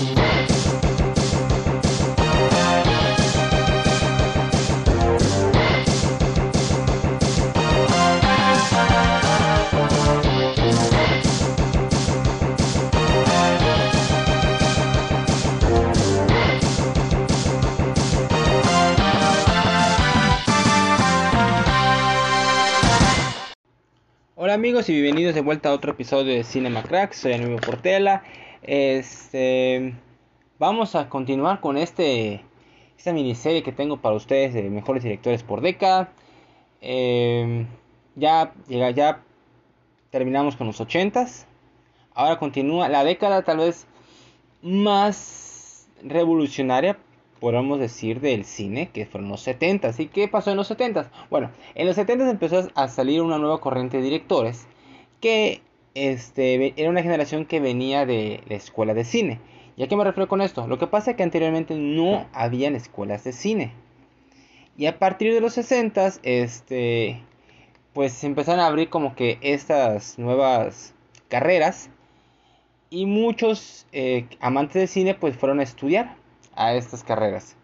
Hola 0.00 0.14
amigos 24.54 24.88
y 24.88 24.94
bienvenidos 24.94 25.34
de 25.34 25.42
vuelta 25.42 25.68
a 25.68 25.72
otro 25.72 25.92
episodio 25.92 26.32
de 26.32 26.44
Cinema 26.44 26.82
Crack, 26.82 27.12
soy 27.12 27.34
Anubio 27.34 27.58
Portela. 27.58 28.22
Este, 28.62 29.94
vamos 30.58 30.94
a 30.94 31.08
continuar 31.08 31.60
con 31.60 31.76
este, 31.76 32.44
esta 32.96 33.12
miniserie 33.12 33.62
que 33.62 33.72
tengo 33.72 33.98
para 33.98 34.14
ustedes 34.14 34.54
de 34.54 34.62
mejores 34.70 35.02
directores 35.02 35.42
por 35.42 35.60
década. 35.60 36.12
Eh, 36.80 37.66
ya, 38.16 38.52
ya 38.68 39.22
terminamos 40.10 40.56
con 40.56 40.66
los 40.66 40.80
80s. 40.80 41.46
Ahora 42.14 42.38
continúa 42.38 42.88
la 42.88 43.04
década 43.04 43.42
tal 43.42 43.58
vez 43.58 43.86
más 44.62 45.88
revolucionaria 46.02 46.98
podemos 47.40 47.80
decir, 47.80 48.20
del 48.20 48.44
cine, 48.44 48.90
que 48.92 49.06
fueron 49.06 49.30
los 49.30 49.40
70. 49.40 49.90
¿Y 49.98 50.06
qué 50.06 50.28
pasó 50.28 50.50
en 50.50 50.58
los 50.58 50.68
70? 50.68 51.10
Bueno, 51.30 51.50
en 51.74 51.86
los 51.86 51.96
70 51.96 52.30
empezó 52.30 52.68
a 52.74 52.88
salir 52.88 53.22
una 53.22 53.38
nueva 53.38 53.60
corriente 53.60 53.96
de 53.96 54.04
directores 54.04 54.66
que 55.20 55.62
este, 55.94 56.74
era 56.80 56.90
una 56.90 57.02
generación 57.02 57.46
que 57.46 57.60
venía 57.60 58.06
de 58.06 58.42
la 58.48 58.54
escuela 58.54 58.94
de 58.94 59.04
cine. 59.04 59.40
¿Y 59.76 59.82
a 59.82 59.88
qué 59.88 59.96
me 59.96 60.04
refiero 60.04 60.28
con 60.28 60.40
esto? 60.40 60.66
Lo 60.66 60.78
que 60.78 60.86
pasa 60.86 61.12
es 61.12 61.16
que 61.16 61.22
anteriormente 61.22 61.74
no 61.74 62.26
habían 62.32 62.74
escuelas 62.76 63.24
de 63.24 63.32
cine. 63.32 63.72
Y 64.76 64.86
a 64.86 64.98
partir 64.98 65.32
de 65.32 65.40
los 65.40 65.54
60, 65.54 66.12
este, 66.22 67.22
pues 67.92 68.22
empezaron 68.24 68.60
a 68.60 68.66
abrir 68.66 68.88
como 68.88 69.14
que 69.14 69.38
estas 69.40 70.18
nuevas 70.18 70.94
carreras. 71.28 71.90
Y 72.90 73.06
muchos 73.06 73.86
eh, 73.92 74.26
amantes 74.40 74.74
de 74.74 74.86
cine 74.86 75.14
pues 75.14 75.36
fueron 75.36 75.60
a 75.60 75.62
estudiar 75.62 76.16
a 76.54 76.74
estas 76.74 77.04
carreras. 77.04 77.56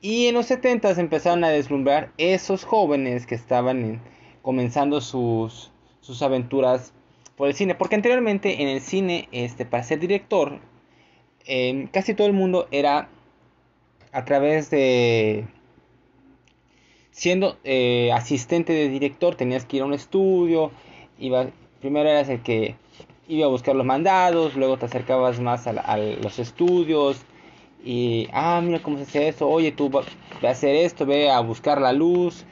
Y 0.00 0.26
en 0.26 0.34
los 0.34 0.46
70 0.46 0.90
empezaron 0.92 1.44
a 1.44 1.50
deslumbrar 1.50 2.12
esos 2.16 2.64
jóvenes 2.64 3.26
que 3.26 3.34
estaban 3.34 4.00
comenzando 4.42 5.00
sus, 5.00 5.70
sus 6.00 6.22
aventuras 6.22 6.94
por 7.40 7.48
el 7.48 7.54
cine. 7.54 7.74
Porque 7.74 7.94
anteriormente 7.94 8.60
en 8.60 8.68
el 8.68 8.82
cine, 8.82 9.26
este, 9.32 9.64
para 9.64 9.82
ser 9.82 9.98
director, 9.98 10.60
casi 11.90 12.12
todo 12.12 12.26
el 12.26 12.34
mundo 12.34 12.68
era 12.70 13.08
a 14.12 14.24
través 14.26 14.68
de 14.68 15.46
siendo 17.12 17.56
eh, 17.64 18.12
asistente 18.12 18.74
de 18.74 18.90
director, 18.90 19.36
tenías 19.36 19.64
que 19.64 19.78
ir 19.78 19.82
a 19.82 19.86
un 19.86 19.94
estudio, 19.94 20.70
iba, 21.18 21.46
primero 21.80 22.10
eras 22.10 22.28
el 22.28 22.42
que 22.42 22.76
iba 23.26 23.46
a 23.46 23.48
buscar 23.48 23.74
los 23.74 23.86
mandados, 23.86 24.54
luego 24.54 24.76
te 24.76 24.84
acercabas 24.84 25.40
más 25.40 25.66
a 25.66 25.96
los 25.96 26.38
estudios, 26.38 27.22
y, 27.82 28.28
ah, 28.34 28.60
mira 28.62 28.82
cómo 28.82 28.98
se 28.98 29.04
hace 29.04 29.28
eso, 29.28 29.48
oye, 29.48 29.72
tú 29.72 29.88
ve 29.88 30.48
a 30.48 30.50
hacer 30.50 30.76
esto, 30.76 31.06
ve 31.06 31.30
a 31.30 31.40
buscar 31.40 31.80
la 31.80 31.94
luz, 31.94 32.44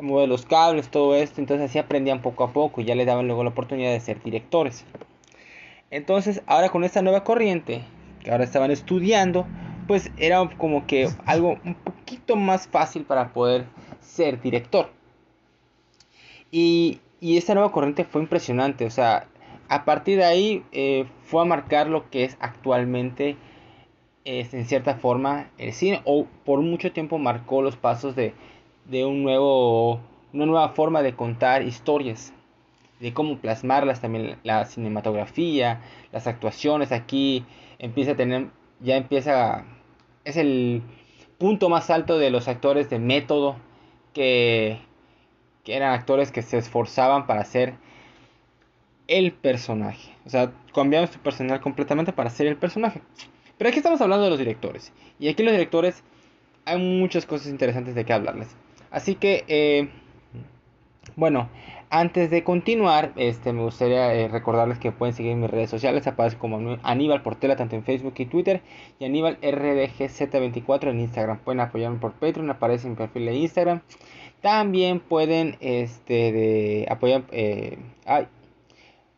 mueve 0.00 0.26
los 0.26 0.46
cables, 0.46 0.88
todo 0.88 1.14
esto. 1.14 1.40
Entonces 1.40 1.70
así 1.70 1.78
aprendían 1.78 2.22
poco 2.22 2.44
a 2.44 2.52
poco 2.52 2.80
y 2.80 2.84
ya 2.84 2.94
le 2.94 3.04
daban 3.04 3.26
luego 3.26 3.44
la 3.44 3.50
oportunidad 3.50 3.92
de 3.92 4.00
ser 4.00 4.22
directores. 4.22 4.84
Entonces, 5.90 6.42
ahora 6.46 6.68
con 6.68 6.84
esta 6.84 7.02
nueva 7.02 7.24
corriente, 7.24 7.82
que 8.22 8.30
ahora 8.30 8.44
estaban 8.44 8.70
estudiando, 8.70 9.46
pues 9.86 10.10
era 10.16 10.48
como 10.58 10.86
que 10.86 11.08
algo 11.26 11.58
un 11.64 11.74
poquito 11.74 12.36
más 12.36 12.66
fácil 12.66 13.04
para 13.04 13.32
poder 13.32 13.66
ser 14.00 14.40
director. 14.40 14.90
Y, 16.50 17.00
y 17.20 17.36
esta 17.36 17.54
nueva 17.54 17.72
corriente 17.72 18.04
fue 18.04 18.20
impresionante, 18.22 18.84
o 18.84 18.90
sea, 18.90 19.28
a 19.68 19.84
partir 19.84 20.18
de 20.18 20.24
ahí 20.24 20.64
eh, 20.72 21.06
fue 21.24 21.42
a 21.42 21.44
marcar 21.44 21.88
lo 21.88 22.08
que 22.10 22.24
es 22.24 22.36
actualmente 22.40 23.36
en 24.24 24.66
cierta 24.66 24.96
forma 24.96 25.50
el 25.56 25.72
cine 25.72 26.02
o 26.04 26.26
por 26.44 26.60
mucho 26.60 26.90
tiempo 26.92 27.16
marcó 27.16 27.62
los 27.62 27.76
pasos 27.76 28.16
de, 28.16 28.34
de 28.88 29.04
un 29.04 29.22
nuevo, 29.22 30.00
una 30.32 30.46
nueva 30.46 30.68
forma 30.70 31.02
de 31.02 31.14
contar 31.14 31.62
historias, 31.62 32.32
de 33.00 33.12
cómo 33.12 33.38
plasmarlas 33.38 34.00
también 34.00 34.38
la 34.42 34.64
cinematografía, 34.64 35.80
las 36.12 36.26
actuaciones 36.26 36.92
aquí 36.92 37.44
empieza 37.78 38.12
a 38.12 38.16
tener, 38.16 38.48
ya 38.80 38.96
empieza, 38.96 39.64
es 40.24 40.36
el 40.36 40.82
punto 41.38 41.68
más 41.68 41.90
alto 41.90 42.18
de 42.18 42.30
los 42.30 42.48
actores 42.48 42.88
de 42.88 42.98
método 42.98 43.56
que, 44.14 44.78
que 45.64 45.76
eran 45.76 45.92
actores 45.92 46.30
que 46.30 46.42
se 46.42 46.58
esforzaban 46.58 47.26
para 47.26 47.44
ser 47.44 47.74
el 49.08 49.32
personaje. 49.32 50.12
O 50.24 50.30
sea, 50.30 50.52
cambiaron 50.74 51.10
su 51.10 51.18
personal 51.18 51.60
completamente 51.60 52.12
para 52.12 52.30
ser 52.30 52.46
el 52.46 52.56
personaje. 52.56 53.02
Pero 53.58 53.68
aquí 53.68 53.78
estamos 53.78 54.00
hablando 54.00 54.24
de 54.24 54.30
los 54.30 54.38
directores. 54.38 54.92
Y 55.18 55.28
aquí 55.28 55.42
los 55.42 55.52
directores 55.52 56.02
hay 56.64 56.78
muchas 56.78 57.26
cosas 57.26 57.48
interesantes 57.48 57.94
de 57.94 58.04
que 58.04 58.12
hablarles. 58.12 58.56
Así 58.90 59.14
que, 59.14 59.44
eh, 59.48 59.88
bueno, 61.16 61.48
antes 61.90 62.30
de 62.30 62.42
continuar, 62.42 63.12
este, 63.16 63.52
me 63.52 63.62
gustaría 63.62 64.12
eh, 64.14 64.28
recordarles 64.28 64.78
que 64.78 64.90
pueden 64.90 65.14
seguir 65.14 65.36
mis 65.36 65.50
redes 65.50 65.70
sociales. 65.70 66.06
Aparece 66.06 66.36
como 66.36 66.78
Aníbal 66.82 67.22
Portela, 67.22 67.56
tanto 67.56 67.76
en 67.76 67.84
Facebook 67.84 68.14
y 68.18 68.26
Twitter. 68.26 68.60
Y 68.98 69.04
Aníbal 69.04 69.40
RDGZ24 69.40 70.90
en 70.90 71.00
Instagram. 71.00 71.38
Pueden 71.38 71.60
apoyarme 71.60 71.98
por 71.98 72.12
Patreon, 72.12 72.50
aparece 72.50 72.86
en 72.86 72.92
mi 72.92 72.96
perfil 72.96 73.26
de 73.26 73.34
Instagram. 73.36 73.80
También 74.40 75.00
pueden 75.00 75.56
este, 75.60 76.32
de, 76.32 76.86
apoyar... 76.90 77.24
Eh, 77.32 77.78
ay, 78.04 78.26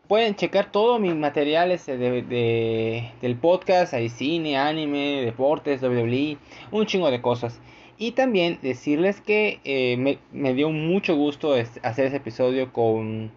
Pueden 0.09 0.37
checar 0.37 0.73
todos 0.73 0.99
mis 0.99 1.15
materiales 1.15 1.85
de, 1.85 3.13
del 3.21 3.37
podcast, 3.37 3.93
hay 3.93 4.09
cine, 4.09 4.57
anime, 4.57 5.21
deportes, 5.23 5.83
WWE, 5.83 6.39
un 6.71 6.87
chingo 6.87 7.11
de 7.11 7.21
cosas. 7.21 7.61
Y 7.99 8.13
también 8.13 8.61
decirles 8.63 9.21
que 9.21 9.61
eh, 9.65 10.19
me, 10.33 10.55
dio 10.55 10.71
mucho 10.71 11.17
gusto 11.17 11.55
hacer 11.83 12.07
ese 12.07 12.17
episodio 12.17 12.73
con, 12.73 13.33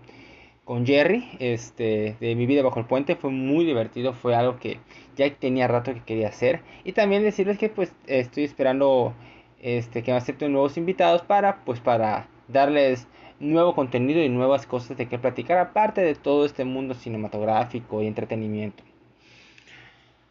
con 0.65 0.85
Jerry, 0.85 1.27
este, 1.39 2.15
de 2.19 2.35
mi 2.35 2.45
vida 2.45 2.61
bajo 2.61 2.79
el 2.79 2.85
puente. 2.85 3.15
Fue 3.15 3.31
muy 3.31 3.65
divertido, 3.65 4.13
fue 4.13 4.35
algo 4.35 4.59
que 4.59 4.79
ya 5.15 5.33
tenía 5.33 5.67
rato 5.67 5.95
que 5.95 6.03
quería 6.03 6.27
hacer. 6.27 6.61
Y 6.83 6.91
también 6.93 7.23
decirles 7.23 7.57
que 7.57 7.69
pues 7.69 7.91
estoy 8.05 8.43
esperando 8.43 9.15
este, 9.61 10.03
que 10.03 10.11
me 10.11 10.17
acepten 10.17 10.51
nuevos 10.51 10.77
invitados 10.77 11.23
para, 11.23 11.63
pues, 11.65 11.79
para 11.79 12.27
darles 12.47 13.07
nuevo 13.39 13.73
contenido 13.73 14.21
y 14.21 14.29
nuevas 14.29 14.67
cosas 14.67 14.95
de 14.95 15.07
que 15.07 15.17
platicar 15.17 15.57
aparte 15.57 16.01
de 16.01 16.13
todo 16.13 16.45
este 16.45 16.65
mundo 16.65 16.93
cinematográfico 16.93 18.03
y 18.03 18.07
entretenimiento. 18.07 18.83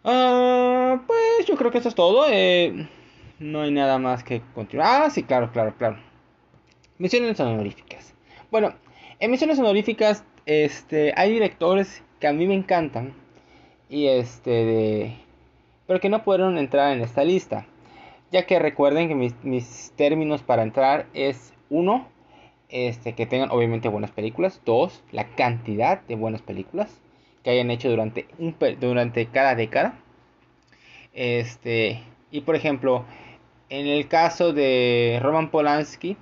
Ah, 0.05 1.03
pues 1.07 1.47
yo 1.47 1.57
creo 1.57 1.73
que 1.73 1.79
eso 1.79 1.89
es 1.89 1.95
todo. 1.97 2.27
Eh, 2.31 2.89
no 3.41 3.63
hay 3.63 3.73
nada 3.73 3.99
más 3.99 4.23
que 4.23 4.43
continuar. 4.55 5.03
Ah, 5.03 5.11
sí, 5.11 5.25
claro, 5.25 5.51
claro, 5.51 5.75
claro. 5.77 5.99
Misiones 6.99 7.41
honoríficas. 7.41 8.15
Bueno, 8.51 8.75
en 9.19 9.31
misiones 9.31 9.59
honoríficas 9.59 10.25
este, 10.47 11.13
hay 11.17 11.33
directores 11.33 12.05
que 12.21 12.29
a 12.29 12.33
mí 12.33 12.47
me 12.47 12.55
encantan 12.55 13.15
y 13.89 14.07
este 14.07 14.51
de, 14.51 15.17
pero 15.87 16.01
que 16.01 16.11
no 16.11 16.23
pudieron 16.23 16.59
entrar 16.59 16.93
en 16.93 17.03
esta 17.03 17.25
lista, 17.25 17.67
ya 18.31 18.47
que 18.47 18.59
recuerden 18.59 19.09
que 19.09 19.15
mis, 19.15 19.35
mis 19.43 19.93
términos 19.97 20.43
para 20.43 20.63
entrar 20.63 21.07
es 21.15 21.55
uno 21.71 22.07
este, 22.69 23.15
que 23.15 23.27
tengan 23.27 23.51
obviamente 23.51 23.89
buenas 23.89 24.11
películas. 24.11 24.61
Dos, 24.65 25.03
la 25.13 25.25
cantidad 25.35 26.03
de 26.03 26.15
buenas 26.15 26.43
películas 26.43 27.01
que 27.43 27.51
hayan 27.51 27.71
hecho 27.71 27.89
durante, 27.89 28.27
un, 28.39 28.55
durante 28.79 29.27
cada 29.27 29.55
década. 29.55 29.95
Este, 31.13 32.03
y 32.31 32.43
por 32.43 32.55
ejemplo, 32.55 33.05
en 33.71 33.87
el 33.87 34.09
caso 34.09 34.53
de 34.53 35.19
Roman 35.23 35.51
Polanski, 35.51 36.17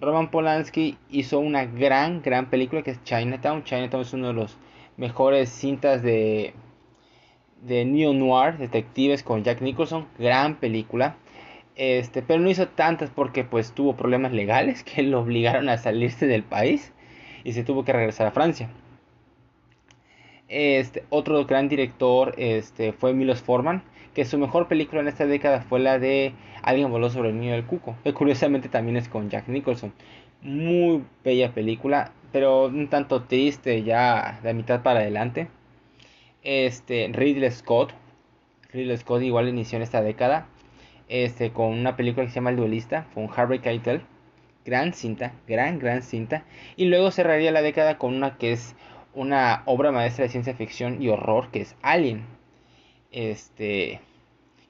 Roman 0.00 0.30
Polanski 0.30 0.98
hizo 1.10 1.38
una 1.38 1.64
gran, 1.64 2.22
gran 2.22 2.50
película 2.50 2.82
que 2.82 2.90
es 2.90 3.02
Chinatown. 3.02 3.64
Chinatown 3.64 4.02
es 4.02 4.12
uno 4.12 4.28
de 4.28 4.32
los 4.34 4.58
mejores 4.96 5.48
cintas 5.48 6.02
de, 6.02 6.54
de 7.62 7.84
neo 7.86 8.12
noir, 8.12 8.58
detectives 8.58 9.22
con 9.22 9.42
Jack 9.42 9.62
Nicholson. 9.62 10.06
Gran 10.18 10.56
película. 10.56 11.16
Este, 11.76 12.20
pero 12.20 12.40
no 12.40 12.50
hizo 12.50 12.68
tantas 12.68 13.08
porque 13.08 13.44
pues 13.44 13.72
tuvo 13.72 13.96
problemas 13.96 14.32
legales 14.32 14.82
que 14.84 15.02
lo 15.02 15.20
obligaron 15.20 15.68
a 15.70 15.78
salirse 15.78 16.26
del 16.26 16.42
país 16.42 16.92
y 17.44 17.54
se 17.54 17.64
tuvo 17.64 17.84
que 17.84 17.92
regresar 17.92 18.26
a 18.26 18.32
Francia. 18.32 18.68
Este, 20.52 21.04
otro 21.08 21.46
gran 21.46 21.70
director 21.70 22.34
este, 22.36 22.92
fue 22.92 23.14
Milos 23.14 23.40
Forman, 23.40 23.82
que 24.14 24.26
su 24.26 24.36
mejor 24.36 24.68
película 24.68 25.00
en 25.00 25.08
esta 25.08 25.26
década 25.26 25.62
fue 25.62 25.80
la 25.80 25.98
de 25.98 26.34
Alguien 26.62 26.90
voló 26.90 27.08
sobre 27.08 27.30
el 27.30 27.40
niño 27.40 27.52
del 27.52 27.64
cuco, 27.64 27.96
que 28.04 28.12
curiosamente 28.12 28.68
también 28.68 28.98
es 28.98 29.08
con 29.08 29.30
Jack 29.30 29.48
Nicholson. 29.48 29.92
Muy 30.42 31.02
bella 31.24 31.52
película, 31.52 32.12
pero 32.32 32.66
un 32.66 32.88
tanto 32.88 33.22
triste 33.22 33.82
ya 33.82 34.40
de 34.42 34.52
mitad 34.52 34.82
para 34.82 35.00
adelante. 35.00 35.48
Este, 36.42 37.08
Ridley 37.12 37.50
Scott 37.50 37.94
Ridley 38.72 38.96
Scott 38.98 39.22
igual 39.22 39.48
inició 39.48 39.76
en 39.76 39.82
esta 39.82 40.02
década 40.02 40.48
este, 41.08 41.50
con 41.52 41.72
una 41.72 41.96
película 41.96 42.24
que 42.24 42.30
se 42.30 42.36
llama 42.36 42.50
El 42.50 42.56
Duelista, 42.56 43.06
con 43.14 43.28
Harvey 43.34 43.60
Keitel. 43.60 44.02
Gran 44.64 44.94
cinta, 44.94 45.32
gran, 45.48 45.78
gran 45.78 46.02
cinta. 46.02 46.44
Y 46.76 46.84
luego 46.84 47.10
cerraría 47.10 47.50
la 47.50 47.62
década 47.62 47.98
con 47.98 48.14
una 48.14 48.38
que 48.38 48.52
es 48.52 48.76
una 49.14 49.62
obra 49.66 49.92
maestra 49.92 50.24
de 50.24 50.30
ciencia 50.30 50.54
ficción 50.54 51.02
y 51.02 51.08
horror, 51.08 51.50
que 51.50 51.60
es 51.62 51.76
Alien. 51.82 52.24
Este, 53.10 54.00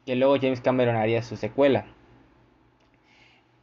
que 0.05 0.17
luego 0.17 0.37
James 0.41 0.61
Cameron 0.61 0.97
haría 0.97 1.23
su 1.23 1.37
secuela. 1.37 1.87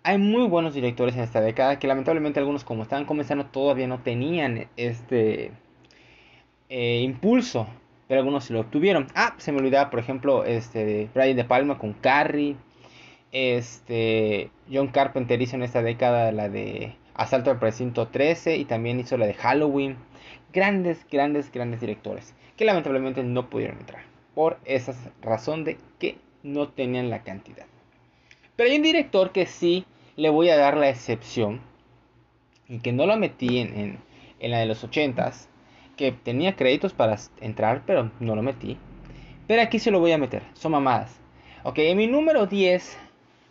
Hay 0.04 0.18
muy 0.18 0.48
buenos 0.48 0.74
directores 0.74 1.16
en 1.16 1.22
esta 1.22 1.42
década 1.42 1.78
que 1.78 1.88
lamentablemente 1.88 2.40
algunos 2.40 2.64
como 2.64 2.84
estaban 2.84 3.06
comenzando 3.06 3.48
todavía 3.48 3.88
no 3.88 4.00
tenían 4.00 4.68
este 4.78 5.52
eh, 6.70 7.02
impulso, 7.02 7.68
pero 8.08 8.22
algunos 8.22 8.46
sí 8.46 8.54
lo 8.54 8.62
obtuvieron. 8.62 9.08
Ah, 9.14 9.36
se 9.38 9.52
me 9.52 9.60
olvidaba 9.60 9.90
por 9.90 10.00
ejemplo 10.00 10.46
este 10.46 11.10
Brian 11.14 11.36
De 11.36 11.44
Palma 11.44 11.78
con 11.78 11.94
Carrie, 11.94 12.56
este 13.34 14.50
John 14.72 14.88
Carpenter 14.88 15.42
hizo 15.42 15.58
en 15.58 15.64
esta 15.64 15.82
década 15.82 16.32
la 16.32 16.48
de 16.48 16.96
Asalto 17.14 17.52
al 17.52 17.60
Precinto 17.60 18.08
13 18.08 18.56
y 18.58 18.66
también 18.66 19.00
hizo 19.00 19.18
la 19.18 19.28
de 19.28 19.34
Halloween. 19.34 19.98
Grandes, 20.54 21.06
grandes, 21.10 21.52
grandes 21.52 21.82
directores 21.82 22.34
que 22.58 22.66
lamentablemente 22.66 23.24
no 23.24 23.50
pudieron 23.50 23.78
entrar 23.78 24.04
por 24.36 24.60
esa 24.66 24.94
razón 25.22 25.64
de 25.64 25.78
que 25.98 26.18
no 26.44 26.70
tenían 26.70 27.10
la 27.10 27.24
cantidad. 27.24 27.66
Pero 28.56 28.70
hay 28.70 28.78
un 28.78 28.84
director 28.84 29.32
que 29.32 29.46
sí 29.46 29.86
le 30.18 30.30
voy 30.30 30.50
a 30.50 30.58
dar 30.58 30.76
la 30.76 30.90
excepción 30.90 31.62
y 32.68 32.80
que 32.80 32.92
no 32.92 33.06
lo 33.06 33.16
metí 33.16 33.60
en, 33.60 34.00
en, 34.40 34.52
la 34.52 34.60
de 34.60 34.66
los 34.66 34.86
80s, 34.86 35.48
que 35.96 36.12
tenía 36.12 36.56
créditos 36.56 36.94
para 36.94 37.18
entrar, 37.40 37.84
pero 37.86 38.12
no 38.20 38.36
lo 38.36 38.44
metí. 38.44 38.78
Pero 39.48 39.62
aquí 39.62 39.80
se 39.80 39.92
lo 39.92 40.00
voy 40.00 40.12
a 40.12 40.18
meter, 40.18 40.44
son 40.54 40.74
mamadas. 40.74 41.18
Ok, 41.64 41.80
en 41.80 41.98
mi 41.98 42.08
número 42.08 42.46
10, 42.46 42.98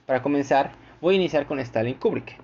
para 0.05 0.23
comenzar, 0.23 0.73
voy 1.01 1.15
a 1.15 1.19
iniciar 1.19 1.47
con 1.47 1.59
Stalin 1.61 1.95
Kubrick. 1.95 2.37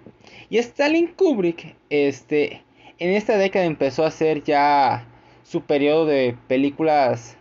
Y 0.50 0.58
Stalin 0.58 1.08
Kubrick, 1.08 1.76
este, 1.90 2.62
en 2.98 3.10
esta 3.10 3.36
década 3.36 3.64
empezó 3.64 4.04
a 4.04 4.08
hacer 4.08 4.42
ya 4.42 5.06
su 5.42 5.62
periodo 5.62 6.06
de 6.06 6.36
películas 6.48 7.36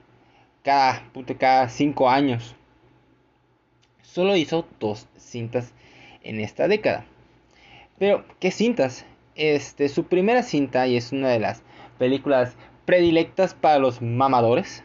cada, 0.63 1.03
cada 1.37 1.69
cinco 1.69 2.09
años. 2.09 2.55
Solo 4.01 4.35
hizo 4.35 4.67
dos 4.79 5.07
cintas 5.17 5.73
en 6.21 6.39
esta 6.39 6.67
década. 6.67 7.05
Pero, 7.99 8.25
¿qué 8.39 8.51
cintas? 8.51 9.05
Este, 9.35 9.89
su 9.89 10.05
primera 10.05 10.43
cinta, 10.43 10.87
y 10.87 10.97
es 10.97 11.11
una 11.11 11.29
de 11.29 11.39
las 11.39 11.63
películas 11.97 12.55
predilectas 12.85 13.53
para 13.53 13.79
los 13.79 14.01
mamadores, 14.01 14.83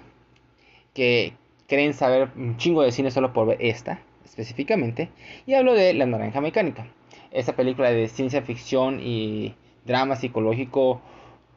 que 0.95 1.35
creen 1.67 1.95
saber 1.95 2.31
un 2.37 2.57
chingo 2.57 2.83
de 2.83 2.93
cine 2.93 3.11
solo 3.11 3.33
por 3.33 3.47
ver 3.47 3.59
esta, 3.61 4.01
específicamente, 4.25 5.11
y 5.47 5.55
hablo 5.55 5.75
de 5.75 5.95
La 5.95 6.07
Naranja 6.07 6.41
Mecánica. 6.41 6.87
Esta 7.31 7.55
película 7.55 7.91
de 7.91 8.09
ciencia 8.09 8.41
ficción 8.41 9.01
y 9.03 9.55
drama 9.85 10.17
psicológico 10.17 11.01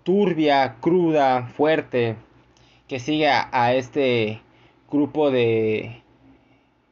turbia, 0.03 0.77
cruda, 0.79 1.43
fuerte, 1.43 2.15
que 2.87 2.99
sigue 2.99 3.27
a, 3.29 3.73
este 3.73 4.41
grupo 4.89 5.31
de, 5.31 6.01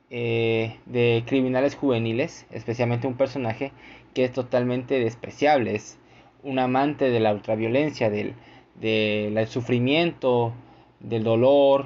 eh, 0.10 0.78
de 0.86 1.24
criminales 1.26 1.76
juveniles, 1.76 2.46
especialmente 2.52 3.08
un 3.08 3.18
personaje 3.18 3.72
que 4.14 4.26
es 4.26 4.32
totalmente 4.32 5.00
despreciable, 5.00 5.76
es 5.76 5.98
un 6.44 6.60
amante 6.60 7.10
de 7.10 7.20
la 7.20 7.34
ultraviolencia, 7.34 8.10
del, 8.10 8.34
del 8.80 9.48
sufrimiento, 9.48 10.54
del 11.00 11.24
dolor, 11.24 11.86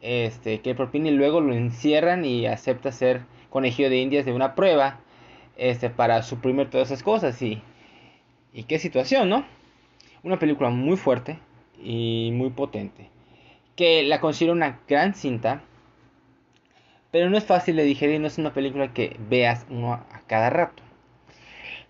este, 0.00 0.60
que 0.60 0.74
propina 0.74 1.08
y 1.08 1.12
luego 1.12 1.40
lo 1.40 1.54
encierran 1.54 2.24
y 2.24 2.46
acepta 2.46 2.92
ser 2.92 3.22
conejillo 3.50 3.90
de 3.90 3.98
indias 3.98 4.26
de 4.26 4.32
una 4.32 4.54
prueba 4.54 5.00
este, 5.56 5.88
para 5.88 6.22
suprimir 6.22 6.68
todas 6.68 6.90
esas 6.90 7.02
cosas. 7.02 7.40
Y, 7.42 7.62
y 8.56 8.64
qué 8.64 8.78
situación, 8.80 9.28
¿no? 9.28 9.44
Una 10.24 10.38
película 10.40 10.70
muy 10.70 10.96
fuerte 10.96 11.38
y 11.80 12.30
muy 12.32 12.50
potente 12.50 13.10
que 13.76 14.02
la 14.02 14.20
considero 14.20 14.54
una 14.54 14.80
gran 14.88 15.14
cinta, 15.14 15.62
pero 17.12 17.30
no 17.30 17.36
es 17.36 17.44
fácil 17.44 17.76
de 17.76 17.84
digerir, 17.84 18.20
no 18.20 18.26
es 18.26 18.38
una 18.38 18.52
película 18.52 18.92
que 18.92 19.16
veas 19.28 19.66
uno 19.70 19.92
a 19.92 20.22
cada 20.26 20.50
rato. 20.50 20.82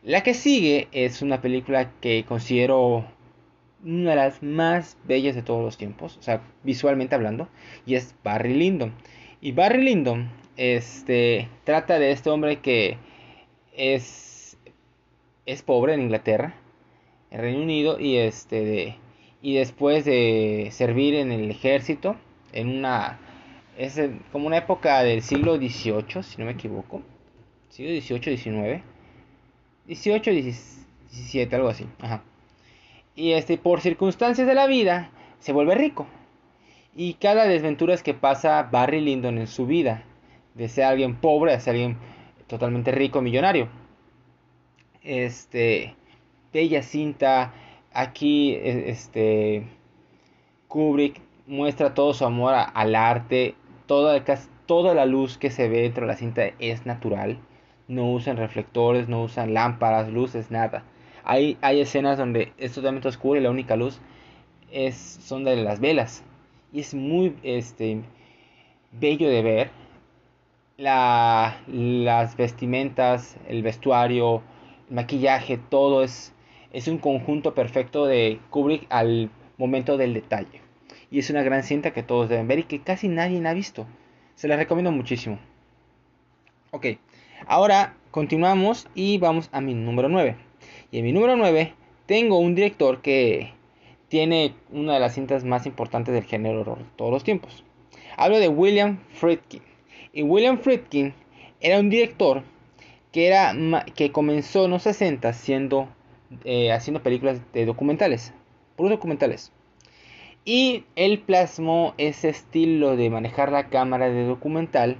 La 0.02 0.22
que 0.22 0.34
sigue 0.34 0.88
es 0.92 1.22
una 1.22 1.40
película 1.40 1.90
que 2.00 2.24
considero 2.28 3.06
una 3.84 4.10
de 4.10 4.16
las 4.16 4.42
más 4.42 4.98
bellas 5.04 5.34
de 5.36 5.42
todos 5.42 5.64
los 5.64 5.78
tiempos, 5.78 6.16
o 6.18 6.22
sea, 6.22 6.42
visualmente 6.64 7.14
hablando, 7.14 7.48
y 7.86 7.94
es 7.94 8.14
Barry 8.24 8.54
Lyndon. 8.54 8.92
Y 9.40 9.52
Barry 9.52 9.82
Lyndon 9.82 10.30
este, 10.56 11.48
trata 11.64 11.98
de 11.98 12.10
este 12.10 12.30
hombre 12.30 12.58
que 12.60 12.98
es, 13.76 14.26
es 15.46 15.62
pobre 15.62 15.94
en 15.94 16.02
Inglaterra, 16.02 16.54
en 17.30 17.40
Reino 17.40 17.62
Unido, 17.62 17.98
y 17.98 18.16
este, 18.16 18.64
de, 18.64 18.96
y 19.40 19.54
después 19.54 20.04
de 20.04 20.68
servir 20.72 21.14
en 21.14 21.30
el 21.30 21.50
ejército 21.50 22.16
en 22.52 22.68
una 22.68 23.20
es 23.78 24.00
como 24.32 24.46
una 24.46 24.56
época 24.56 25.02
del 25.02 25.22
siglo 25.22 25.56
XVIII 25.56 26.22
si 26.22 26.38
no 26.38 26.46
me 26.46 26.52
equivoco 26.52 27.02
siglo 27.68 27.90
XVIII 28.00 28.36
XIX 28.36 28.82
XVIII 29.86 30.52
XVII 30.52 31.54
algo 31.54 31.68
así 31.68 31.86
Ajá. 32.00 32.22
y 33.14 33.32
este 33.32 33.58
por 33.58 33.80
circunstancias 33.80 34.46
de 34.46 34.54
la 34.54 34.66
vida 34.66 35.10
se 35.38 35.52
vuelve 35.52 35.74
rico 35.74 36.06
y 36.94 37.14
cada 37.14 37.46
desventura 37.46 37.96
que 37.98 38.14
pasa 38.14 38.62
Barry 38.72 39.00
Lyndon 39.00 39.38
en 39.38 39.46
su 39.46 39.66
vida 39.66 40.04
de 40.54 40.68
ser 40.68 40.84
alguien 40.84 41.16
pobre 41.16 41.52
a 41.52 41.60
ser 41.60 41.74
alguien 41.74 41.98
totalmente 42.46 42.90
rico 42.92 43.20
millonario 43.20 43.68
este 45.06 45.94
bella 46.52 46.82
cinta 46.82 47.52
Aquí 47.96 48.52
e, 48.52 48.90
este 48.90 49.66
Kubrick 50.68 51.18
muestra 51.46 51.94
todo 51.94 52.12
su 52.12 52.26
amor 52.26 52.52
al 52.52 52.94
arte, 52.94 53.54
toda, 53.86 54.22
toda 54.66 54.92
la 54.92 55.06
luz 55.06 55.38
que 55.38 55.50
se 55.50 55.70
ve 55.70 55.80
dentro 55.80 56.02
de 56.02 56.12
la 56.12 56.18
cinta 56.18 56.42
es 56.58 56.84
natural, 56.84 57.38
no 57.88 58.12
usan 58.12 58.36
reflectores, 58.36 59.08
no 59.08 59.22
usan 59.22 59.54
lámparas, 59.54 60.10
luces, 60.10 60.50
nada. 60.50 60.84
Hay, 61.24 61.56
hay 61.62 61.80
escenas 61.80 62.18
donde 62.18 62.52
es 62.58 62.72
totalmente 62.72 63.08
oscuro 63.08 63.40
y 63.40 63.42
la 63.42 63.50
única 63.50 63.76
luz 63.76 63.98
es, 64.70 64.94
son 64.94 65.44
de 65.44 65.56
las 65.56 65.80
velas. 65.80 66.22
Y 66.74 66.80
es 66.80 66.94
muy 66.94 67.34
este, 67.42 68.02
bello 68.92 69.30
de 69.30 69.42
ver. 69.42 69.70
La, 70.76 71.62
las 71.66 72.36
vestimentas, 72.36 73.38
el 73.48 73.62
vestuario, 73.62 74.42
maquillaje, 74.90 75.58
todo 75.58 76.02
es 76.02 76.32
es 76.76 76.88
un 76.88 76.98
conjunto 76.98 77.54
perfecto 77.54 78.04
de 78.04 78.38
Kubrick 78.50 78.86
al 78.90 79.30
momento 79.56 79.96
del 79.96 80.12
detalle. 80.12 80.60
Y 81.10 81.20
es 81.20 81.30
una 81.30 81.42
gran 81.42 81.62
cinta 81.62 81.92
que 81.92 82.02
todos 82.02 82.28
deben 82.28 82.48
ver 82.48 82.58
y 82.58 82.64
que 82.64 82.82
casi 82.82 83.08
nadie 83.08 83.40
ha 83.46 83.54
visto. 83.54 83.86
Se 84.34 84.46
la 84.46 84.56
recomiendo 84.56 84.92
muchísimo. 84.92 85.38
Ok, 86.72 86.86
ahora 87.46 87.96
continuamos 88.10 88.88
y 88.94 89.16
vamos 89.16 89.48
a 89.52 89.62
mi 89.62 89.72
número 89.72 90.10
9. 90.10 90.36
Y 90.90 90.98
en 90.98 91.04
mi 91.06 91.12
número 91.12 91.36
9 91.36 91.72
tengo 92.04 92.38
un 92.38 92.54
director 92.54 93.00
que 93.00 93.54
tiene 94.08 94.54
una 94.70 94.94
de 94.94 95.00
las 95.00 95.14
cintas 95.14 95.44
más 95.44 95.64
importantes 95.64 96.12
del 96.12 96.24
género 96.24 96.60
horror 96.60 96.78
de 96.78 96.90
todos 96.96 97.10
los 97.10 97.24
tiempos. 97.24 97.64
Hablo 98.18 98.38
de 98.38 98.48
William 98.48 98.98
Friedkin. 99.14 99.62
Y 100.12 100.22
William 100.22 100.58
Friedkin 100.58 101.14
era 101.60 101.80
un 101.80 101.88
director 101.88 102.42
que, 103.16 103.28
era, 103.28 103.56
que 103.94 104.12
comenzó 104.12 104.66
en 104.66 104.72
los 104.72 104.82
60 104.82 105.32
siendo 105.32 105.88
eh, 106.44 106.70
haciendo 106.70 107.02
películas 107.02 107.40
de 107.54 107.64
documentales, 107.64 108.34
puros 108.76 108.90
documentales. 108.90 109.52
Y 110.44 110.84
él 110.96 111.20
plasmó 111.20 111.94
ese 111.96 112.28
estilo 112.28 112.94
de 112.94 113.08
manejar 113.08 113.52
la 113.52 113.70
cámara 113.70 114.10
de 114.10 114.24
documental 114.24 114.98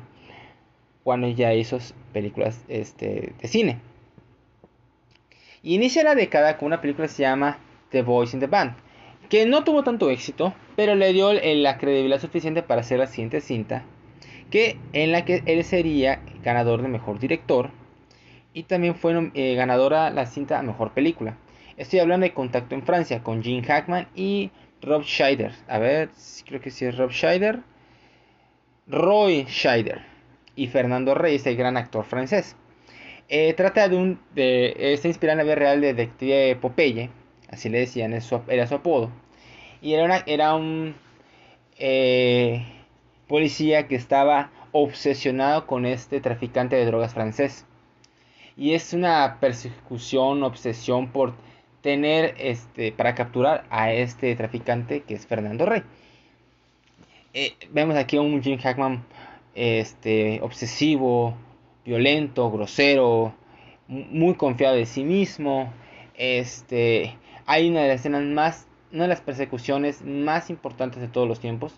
cuando 1.05 1.29
ya 1.29 1.53
hizo 1.53 1.77
películas 2.15 2.65
este, 2.69 3.35
de 3.39 3.49
cine. 3.49 3.81
Y 5.63 5.75
inicia 5.75 6.03
la 6.03 6.15
década 6.15 6.57
con 6.57 6.69
una 6.69 6.81
película 6.81 7.09
que 7.09 7.13
se 7.13 7.23
llama 7.23 7.59
The 7.91 8.01
Voice 8.01 8.35
in 8.35 8.41
the 8.41 8.47
Band, 8.47 8.77
que 9.29 9.45
no 9.45 9.63
tuvo 9.63 9.85
tanto 9.85 10.09
éxito, 10.09 10.55
pero 10.75 10.95
le 10.95 11.13
dio 11.13 11.35
la 11.35 11.77
credibilidad 11.77 12.19
suficiente 12.19 12.63
para 12.63 12.81
hacer 12.81 12.99
la 12.99 13.09
siguiente 13.09 13.43
cinta, 13.43 13.85
que 14.49 14.79
en 14.95 15.13
la 15.13 15.27
que 15.27 15.43
él 15.45 15.63
sería 15.65 16.23
ganador 16.43 16.81
de 16.81 16.89
mejor 16.89 17.19
director 17.19 17.73
y 18.57 18.63
también 18.63 18.95
fue 18.95 19.31
eh, 19.35 19.55
ganadora 19.55 20.09
la 20.09 20.25
cinta 20.25 20.59
a 20.59 20.63
Mejor 20.63 20.93
Película. 20.93 21.37
Estoy 21.77 21.99
hablando 21.99 22.25
de 22.25 22.33
Contacto 22.33 22.75
en 22.75 22.85
Francia 22.85 23.23
con 23.23 23.43
Gene 23.43 23.63
Hackman 23.63 24.09
y 24.15 24.51
Rob 24.81 25.03
Scheider. 25.03 25.53
A 25.69 25.79
ver, 25.79 26.09
creo 26.47 26.63
que 26.63 26.71
sí 26.71 26.87
es 26.87 26.97
Rob 26.97 27.11
Scheider. 27.11 27.61
Roy 28.87 29.45
Scheider 29.47 30.01
y 30.55 30.69
Fernando 30.69 31.15
Reyes, 31.15 31.47
el 31.47 31.55
gran 31.55 31.77
actor 31.77 32.07
francés. 32.07 32.57
Eh, 33.29 33.53
trata 33.53 33.91
de 33.91 33.97
un. 33.97 34.19
De, 34.35 34.75
está 34.95 35.09
inspirada 35.09 35.35
en 35.35 35.47
la 35.47 35.53
vida 35.53 35.57
real 35.57 35.83
de 35.83 35.93
detective 35.93 36.57
Popeye, 36.57 37.11
así 37.51 37.69
le 37.69 37.81
decían, 37.81 38.15
era 38.15 38.67
su 38.67 38.75
apodo. 38.75 39.11
Y 39.83 39.93
era, 39.93 40.07
una, 40.07 40.55
un. 40.55 40.95
Eh, 41.79 42.65
policía 43.29 43.87
que 43.87 43.97
estaba 43.97 44.51
obsesionado 44.73 45.67
con 45.67 45.85
este 45.85 46.23
traficante 46.23 46.77
de 46.77 46.87
drogas 46.87 47.13
francés. 47.13 47.67
Y 48.57 48.73
es 48.73 48.93
una 48.93 49.39
persecución, 49.41 50.43
obsesión 50.43 51.09
por 51.09 51.35
tener 51.83 52.35
este 52.39 52.91
para 52.91 53.15
capturar 53.15 53.65
a 53.71 53.93
este 53.93 54.35
traficante 54.35 55.03
que 55.03 55.15
es 55.15 55.27
Fernando 55.27 55.67
Rey. 55.67 55.83
Eh, 57.35 57.55
vemos 57.71 57.97
aquí 57.97 58.17
a 58.17 58.23
un 58.23 58.43
Jim 58.43 58.59
Hackman 58.59 59.05
este 59.55 60.41
obsesivo, 60.43 61.35
violento, 61.85 62.51
grosero, 62.51 63.35
muy 63.89 64.35
confiado 64.35 64.77
de 64.77 64.87
sí 64.87 65.05
mismo. 65.05 65.73
Este, 66.15 67.17
hay 67.47 67.69
una 67.71 67.83
de 67.83 67.89
las 67.89 68.01
escenas 68.01 68.23
más, 68.23 68.67
una 68.93 69.05
de 69.05 69.09
las 69.09 69.21
persecuciones 69.21 70.03
más 70.03 70.51
importantes 70.51 71.01
de 71.01 71.09
todos 71.09 71.27
los 71.27 71.41
tiempos, 71.41 71.75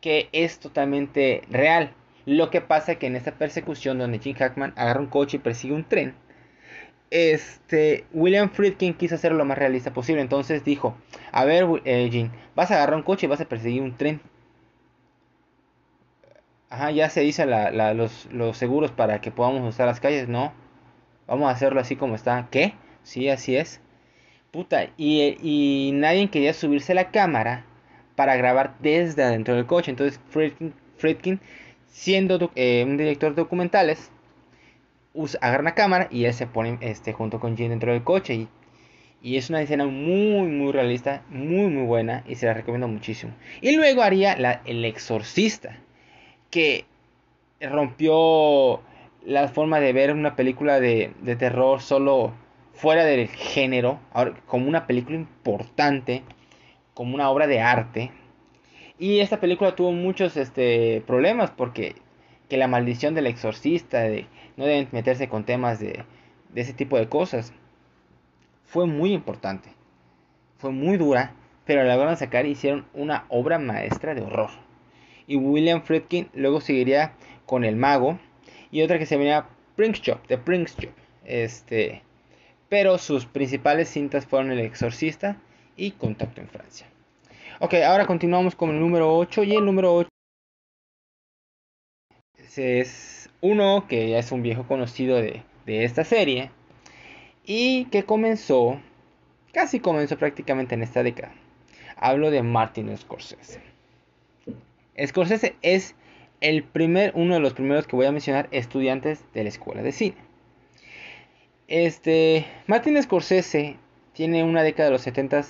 que 0.00 0.28
es 0.32 0.58
totalmente 0.58 1.42
real. 1.50 1.92
Lo 2.28 2.50
que 2.50 2.60
pasa 2.60 2.96
que 2.96 3.06
en 3.06 3.16
esta 3.16 3.32
persecución 3.32 3.98
donde 3.98 4.18
Jim 4.18 4.36
Hackman 4.36 4.74
agarra 4.76 5.00
un 5.00 5.06
coche 5.06 5.38
y 5.38 5.40
persigue 5.40 5.72
un 5.72 5.84
tren, 5.84 6.14
este, 7.10 8.04
William 8.12 8.50
Friedkin 8.50 8.92
quiso 8.92 9.14
hacerlo 9.14 9.38
lo 9.38 9.46
más 9.46 9.56
realista 9.56 9.94
posible. 9.94 10.20
Entonces 10.20 10.62
dijo, 10.62 10.94
a 11.32 11.46
ver, 11.46 11.66
eh, 11.86 12.08
Jim, 12.12 12.30
vas 12.54 12.70
a 12.70 12.74
agarrar 12.74 12.96
un 12.96 13.02
coche 13.02 13.24
y 13.24 13.30
vas 13.30 13.40
a 13.40 13.46
perseguir 13.46 13.80
un 13.80 13.96
tren. 13.96 14.20
Ajá, 16.68 16.90
ya 16.90 17.08
se 17.08 17.22
dice 17.22 17.46
los, 17.46 18.26
los 18.30 18.58
seguros 18.58 18.90
para 18.90 19.22
que 19.22 19.30
podamos 19.30 19.66
usar 19.66 19.86
las 19.86 20.00
calles. 20.00 20.28
No, 20.28 20.52
vamos 21.26 21.48
a 21.48 21.52
hacerlo 21.52 21.80
así 21.80 21.96
como 21.96 22.14
está. 22.14 22.48
¿Qué? 22.50 22.74
Sí, 23.04 23.30
así 23.30 23.56
es. 23.56 23.80
Puta, 24.50 24.88
y, 24.98 25.38
y 25.42 25.92
nadie 25.94 26.28
quería 26.28 26.52
subirse 26.52 26.92
a 26.92 26.96
la 26.96 27.10
cámara 27.10 27.64
para 28.16 28.36
grabar 28.36 28.74
desde 28.80 29.22
adentro 29.24 29.54
del 29.54 29.64
coche. 29.64 29.90
Entonces 29.90 30.20
Friedkin, 30.98 31.40
siendo 31.88 32.50
eh, 32.54 32.84
un 32.86 32.96
director 32.96 33.34
de 33.34 33.42
documentales, 33.42 34.10
usa, 35.14 35.40
agarra 35.42 35.62
una 35.62 35.74
cámara 35.74 36.08
y 36.10 36.24
él 36.24 36.34
se 36.34 36.46
pone 36.46 36.78
este, 36.80 37.12
junto 37.12 37.40
con 37.40 37.56
Jim 37.56 37.70
dentro 37.70 37.92
del 37.92 38.04
coche. 38.04 38.34
Y, 38.34 38.48
y 39.20 39.36
es 39.36 39.50
una 39.50 39.60
escena 39.60 39.86
muy, 39.86 40.48
muy 40.48 40.72
realista, 40.72 41.22
muy, 41.28 41.66
muy 41.70 41.86
buena 41.86 42.22
y 42.26 42.36
se 42.36 42.46
la 42.46 42.54
recomiendo 42.54 42.88
muchísimo. 42.88 43.32
Y 43.60 43.74
luego 43.76 44.02
haría 44.02 44.36
la, 44.36 44.62
El 44.64 44.84
Exorcista, 44.84 45.76
que 46.50 46.84
rompió 47.60 48.80
la 49.24 49.48
forma 49.48 49.80
de 49.80 49.92
ver 49.92 50.12
una 50.12 50.36
película 50.36 50.78
de, 50.80 51.12
de 51.20 51.36
terror 51.36 51.80
solo 51.80 52.32
fuera 52.72 53.04
del 53.04 53.26
género, 53.28 53.98
como 54.46 54.68
una 54.68 54.86
película 54.86 55.16
importante, 55.16 56.22
como 56.94 57.14
una 57.14 57.28
obra 57.28 57.48
de 57.48 57.60
arte. 57.60 58.12
Y 58.98 59.20
esta 59.20 59.38
película 59.38 59.76
tuvo 59.76 59.92
muchos 59.92 60.36
este, 60.36 61.02
problemas 61.06 61.50
porque 61.50 61.94
que 62.48 62.56
la 62.56 62.66
maldición 62.68 63.14
del 63.14 63.26
exorcista, 63.26 64.00
de 64.00 64.26
no 64.56 64.64
deben 64.64 64.88
meterse 64.92 65.28
con 65.28 65.44
temas 65.44 65.78
de, 65.78 66.04
ese 66.54 66.72
tipo 66.72 66.98
de 66.98 67.08
cosas, 67.08 67.52
fue 68.64 68.86
muy 68.86 69.12
importante. 69.12 69.70
Fue 70.58 70.72
muy 70.72 70.96
dura, 70.96 71.34
pero 71.64 71.84
la 71.84 71.94
lograron 71.94 72.16
sacar 72.16 72.46
y 72.46 72.50
hicieron 72.50 72.86
una 72.94 73.24
obra 73.28 73.58
maestra 73.58 74.14
de 74.14 74.22
horror. 74.22 74.50
Y 75.26 75.36
William 75.36 75.82
Friedkin 75.82 76.28
luego 76.34 76.60
seguiría 76.60 77.12
con 77.46 77.64
El 77.64 77.76
Mago 77.76 78.18
y 78.70 78.82
otra 78.82 78.98
que 78.98 79.06
se 79.06 79.16
llamaba 79.16 79.48
Prince 79.76 80.02
Shop, 80.02 80.26
The 80.26 80.38
Prince. 80.38 80.90
Este, 81.24 82.02
pero 82.68 82.98
sus 82.98 83.26
principales 83.26 83.90
cintas 83.90 84.26
fueron 84.26 84.50
El 84.50 84.60
Exorcista 84.60 85.36
y 85.76 85.92
Contacto 85.92 86.40
en 86.40 86.48
Francia. 86.48 86.86
Ok, 87.60 87.74
ahora 87.84 88.06
continuamos 88.06 88.54
con 88.54 88.70
el 88.70 88.78
número 88.78 89.16
8 89.16 89.42
y 89.42 89.56
el 89.56 89.64
número 89.64 89.92
8 89.92 90.08
es 92.56 93.28
uno 93.40 93.86
que 93.88 94.10
ya 94.10 94.20
es 94.20 94.30
un 94.30 94.42
viejo 94.42 94.64
conocido 94.68 95.16
de, 95.16 95.42
de 95.66 95.82
esta 95.82 96.04
serie 96.04 96.52
y 97.44 97.86
que 97.86 98.04
comenzó, 98.04 98.80
casi 99.52 99.80
comenzó 99.80 100.16
prácticamente 100.16 100.76
en 100.76 100.84
esta 100.84 101.02
década. 101.02 101.34
Hablo 101.96 102.30
de 102.30 102.44
Martin 102.44 102.96
Scorsese. 102.96 103.60
Scorsese 105.04 105.56
es 105.60 105.96
el 106.40 106.62
primer, 106.62 107.10
uno 107.16 107.34
de 107.34 107.40
los 107.40 107.54
primeros 107.54 107.88
que 107.88 107.96
voy 107.96 108.06
a 108.06 108.12
mencionar 108.12 108.48
estudiantes 108.52 109.24
de 109.34 109.42
la 109.42 109.48
escuela 109.48 109.82
de 109.82 109.90
cine. 109.90 110.16
Este, 111.66 112.46
Martin 112.68 113.02
Scorsese 113.02 113.78
tiene 114.12 114.44
una 114.44 114.62
década 114.62 114.90
de 114.90 114.92
los 114.92 115.02
70 115.02 115.42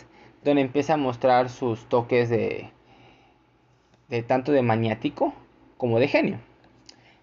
donde 0.44 0.62
empieza 0.62 0.94
a 0.94 0.96
mostrar 0.96 1.48
sus 1.48 1.88
toques 1.88 2.28
de, 2.28 2.70
tanto 4.26 4.52
de 4.52 4.62
maniático 4.62 5.34
como 5.76 5.98
de 5.98 6.08
genio. 6.08 6.40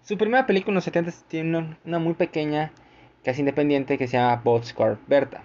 Su 0.02 0.16
primera 0.16 0.46
película 0.46 0.72
en 0.72 0.74
los 0.76 0.84
70 0.84 1.12
tiene 1.28 1.76
una, 1.84 1.98
muy 1.98 2.14
pequeña, 2.14 2.72
casi 3.24 3.40
independiente, 3.40 3.98
que 3.98 4.06
se 4.06 4.16
llama 4.16 4.40
Botscar 4.44 4.98
Berta. 5.06 5.42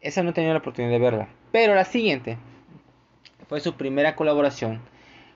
Esa 0.00 0.22
no 0.22 0.30
he 0.30 0.32
tenido 0.32 0.52
la 0.52 0.58
oportunidad 0.58 0.92
de 0.92 0.98
verla. 0.98 1.28
Pero 1.52 1.74
la 1.74 1.84
siguiente 1.84 2.38
fue 3.48 3.60
su 3.60 3.76
primera 3.76 4.16
colaboración 4.16 4.80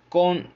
con 0.08 0.48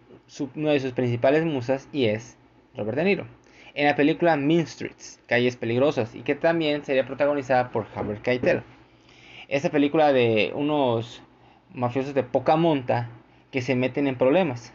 una 0.56 0.72
de 0.72 0.80
sus 0.80 0.92
principales 0.92 1.44
musas 1.44 1.88
y 1.92 2.06
es 2.06 2.36
Robert 2.74 2.96
De 2.96 3.04
Niro 3.04 3.40
en 3.74 3.86
la 3.86 3.96
película 3.96 4.36
Mean 4.36 4.66
Streets, 4.66 5.20
Calles 5.26 5.56
Peligrosas, 5.56 6.14
y 6.14 6.22
que 6.22 6.34
también 6.34 6.84
sería 6.84 7.06
protagonizada 7.06 7.70
por 7.70 7.86
Howard 7.94 8.22
Keitel. 8.22 8.62
Esta 9.50 9.68
película 9.68 10.12
de 10.12 10.52
unos 10.54 11.24
mafiosos 11.74 12.14
de 12.14 12.22
poca 12.22 12.54
monta 12.54 13.10
que 13.50 13.62
se 13.62 13.74
meten 13.74 14.06
en 14.06 14.16
problemas 14.16 14.72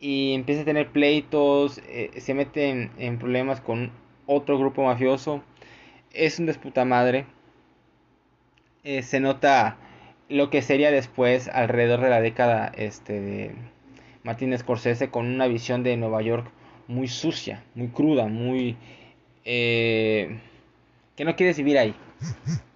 y 0.00 0.32
empieza 0.32 0.62
a 0.62 0.64
tener 0.64 0.88
pleitos, 0.88 1.82
eh, 1.86 2.12
se 2.16 2.32
meten 2.32 2.90
en 2.96 3.18
problemas 3.18 3.60
con 3.60 3.90
otro 4.24 4.58
grupo 4.58 4.84
mafioso, 4.84 5.42
es 6.14 6.38
un 6.38 6.46
disputa 6.46 6.86
madre. 6.86 7.26
Eh, 8.84 9.02
se 9.02 9.20
nota 9.20 9.76
lo 10.30 10.48
que 10.48 10.62
sería 10.62 10.90
después, 10.90 11.48
alrededor 11.48 12.00
de 12.00 12.08
la 12.08 12.22
década 12.22 12.72
este, 12.74 13.20
de 13.20 13.54
Martin 14.22 14.56
Scorsese, 14.56 15.10
con 15.10 15.26
una 15.26 15.46
visión 15.46 15.82
de 15.82 15.94
Nueva 15.98 16.22
York 16.22 16.50
muy 16.86 17.06
sucia, 17.06 17.62
muy 17.74 17.88
cruda, 17.88 18.28
muy... 18.28 18.78
Eh, 19.44 20.38
que 21.16 21.26
no 21.26 21.36
quieres 21.36 21.58
vivir 21.58 21.76
ahí. 21.76 21.94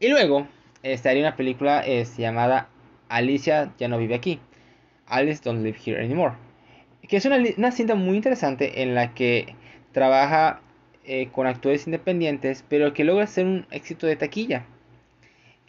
Y 0.00 0.08
luego 0.08 0.46
estaría 0.82 1.22
una 1.22 1.36
película 1.36 1.84
llamada 2.16 2.68
Alicia 3.08 3.72
ya 3.78 3.88
no 3.88 3.98
vive 3.98 4.14
aquí. 4.14 4.38
Alice 5.06 5.42
don't 5.42 5.64
live 5.64 5.78
here 5.84 6.02
anymore. 6.02 6.34
Que 7.08 7.16
es 7.16 7.24
una, 7.24 7.72
cinta 7.72 7.94
muy 7.94 8.16
interesante 8.16 8.82
en 8.82 8.94
la 8.94 9.14
que 9.14 9.54
trabaja 9.92 10.60
eh, 11.04 11.28
con 11.32 11.46
actores 11.46 11.86
independientes, 11.86 12.64
pero 12.68 12.92
que 12.92 13.04
logra 13.04 13.26
ser 13.26 13.46
un 13.46 13.66
éxito 13.70 14.06
de 14.06 14.16
taquilla. 14.16 14.66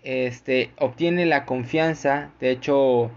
Este 0.04 0.72
obtiene 0.78 1.26
la 1.26 1.46
confianza, 1.46 2.32
de 2.40 2.52
hecho 2.52 3.12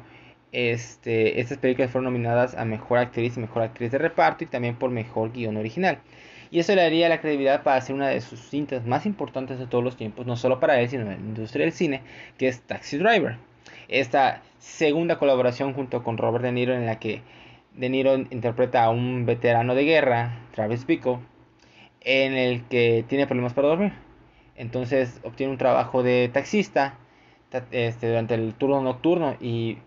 este, 0.53 1.41
estas 1.41 1.59
películas 1.59 1.91
fueron 1.91 2.13
nominadas 2.13 2.55
a 2.55 2.65
Mejor 2.65 2.99
Actriz 2.99 3.37
y 3.37 3.41
Mejor 3.41 3.63
Actriz 3.63 3.91
de 3.91 3.99
Reparto 3.99 4.45
y 4.45 4.47
también 4.47 4.77
por 4.77 4.91
Mejor 4.91 5.33
Guión 5.33 5.57
Original. 5.57 5.99
Y 6.53 6.61
eso 6.61 6.75
le 6.77 6.83
daría 6.83 7.09
la 7.09 7.21
credibilidad 7.21 7.65
para 7.65 7.77
hacer 7.77 7.97
una 7.97 8.09
de 8.09 8.21
sus 8.21 8.39
cintas 8.39 8.87
más 8.87 9.07
importantes 9.07 9.59
de 9.59 9.67
todos 9.67 9.83
los 9.83 9.97
tiempos, 9.97 10.27
no 10.27 10.37
solo 10.37 10.61
para 10.61 10.79
él, 10.81 10.89
sino 10.89 11.03
en 11.03 11.09
la 11.09 11.15
industria 11.15 11.65
del 11.65 11.73
cine, 11.73 12.03
que 12.39 12.47
es 12.47 12.61
Taxi 12.61 12.99
Driver. 12.99 13.37
Esta 13.89 14.43
segunda 14.59 15.19
colaboración 15.19 15.73
junto 15.75 16.05
con 16.05 16.19
Robert 16.19 16.45
De 16.45 16.53
Niro 16.53 16.75
en 16.75 16.87
la 16.87 17.01
que 17.01 17.23
De 17.73 17.89
Niro 17.89 18.17
interpreta 18.17 18.85
a 18.85 18.91
un 18.91 19.27
veterano 19.27 19.75
de 19.75 19.85
guerra, 19.85 20.39
Travis 20.55 20.87
Bickle, 20.87 21.19
en 22.03 22.35
el 22.35 22.63
que 22.69 23.05
tiene 23.09 23.27
problemas 23.27 23.55
para 23.55 23.69
dormir. 23.69 23.95
Entonces 24.55 25.21
obtiene 25.25 25.53
un 25.53 25.59
trabajo 25.59 26.05
de 26.05 26.31
taxista 26.33 26.99
este, 27.71 28.09
durante 28.09 28.35
el 28.35 28.55
turno 28.55 28.81
nocturno 28.83 29.37
y 29.41 29.79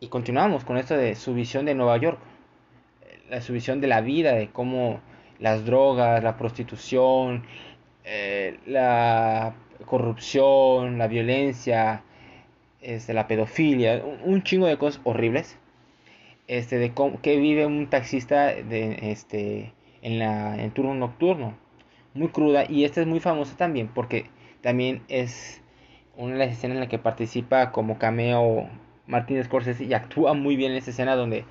y 0.00 0.08
continuamos 0.08 0.64
con 0.64 0.76
esto 0.76 0.96
de 0.96 1.16
su 1.16 1.34
visión 1.34 1.64
de 1.64 1.74
Nueva 1.74 1.96
York, 1.96 2.20
la, 3.30 3.40
su 3.40 3.52
visión 3.52 3.80
de 3.80 3.88
la 3.88 4.00
vida, 4.00 4.32
de 4.32 4.48
cómo 4.48 5.00
las 5.38 5.64
drogas, 5.64 6.22
la 6.22 6.36
prostitución, 6.36 7.44
eh, 8.04 8.58
la 8.66 9.54
corrupción, 9.86 10.98
la 10.98 11.08
violencia, 11.08 12.02
este, 12.80 13.14
la 13.14 13.28
pedofilia, 13.28 14.02
un, 14.24 14.42
chingo 14.42 14.66
de 14.66 14.78
cosas 14.78 15.00
horribles, 15.04 15.58
este, 16.46 16.78
de 16.78 16.92
cómo, 16.92 17.20
que 17.20 17.36
vive 17.38 17.66
un 17.66 17.88
taxista 17.88 18.46
de, 18.46 19.10
este, 19.10 19.72
en, 20.02 20.18
la, 20.18 20.62
en 20.62 20.70
turno 20.70 20.94
nocturno, 20.94 21.56
muy 22.14 22.28
cruda, 22.28 22.64
y 22.68 22.84
esta 22.84 23.00
es 23.00 23.06
muy 23.06 23.20
famosa 23.20 23.56
también 23.56 23.88
porque 23.88 24.26
también 24.60 25.02
es 25.08 25.62
una 26.16 26.32
de 26.32 26.38
las 26.38 26.52
escenas 26.52 26.76
en 26.76 26.80
la 26.80 26.88
que 26.88 26.98
participa 26.98 27.70
como 27.70 27.98
cameo 27.98 28.68
Martin 29.06 29.42
Scorsese 29.42 29.84
y 29.84 29.94
actúa 29.94 30.34
muy 30.34 30.56
bien 30.56 30.72
en 30.72 30.78
esa 30.78 30.90
escena 30.90 31.14
donde 31.16 31.44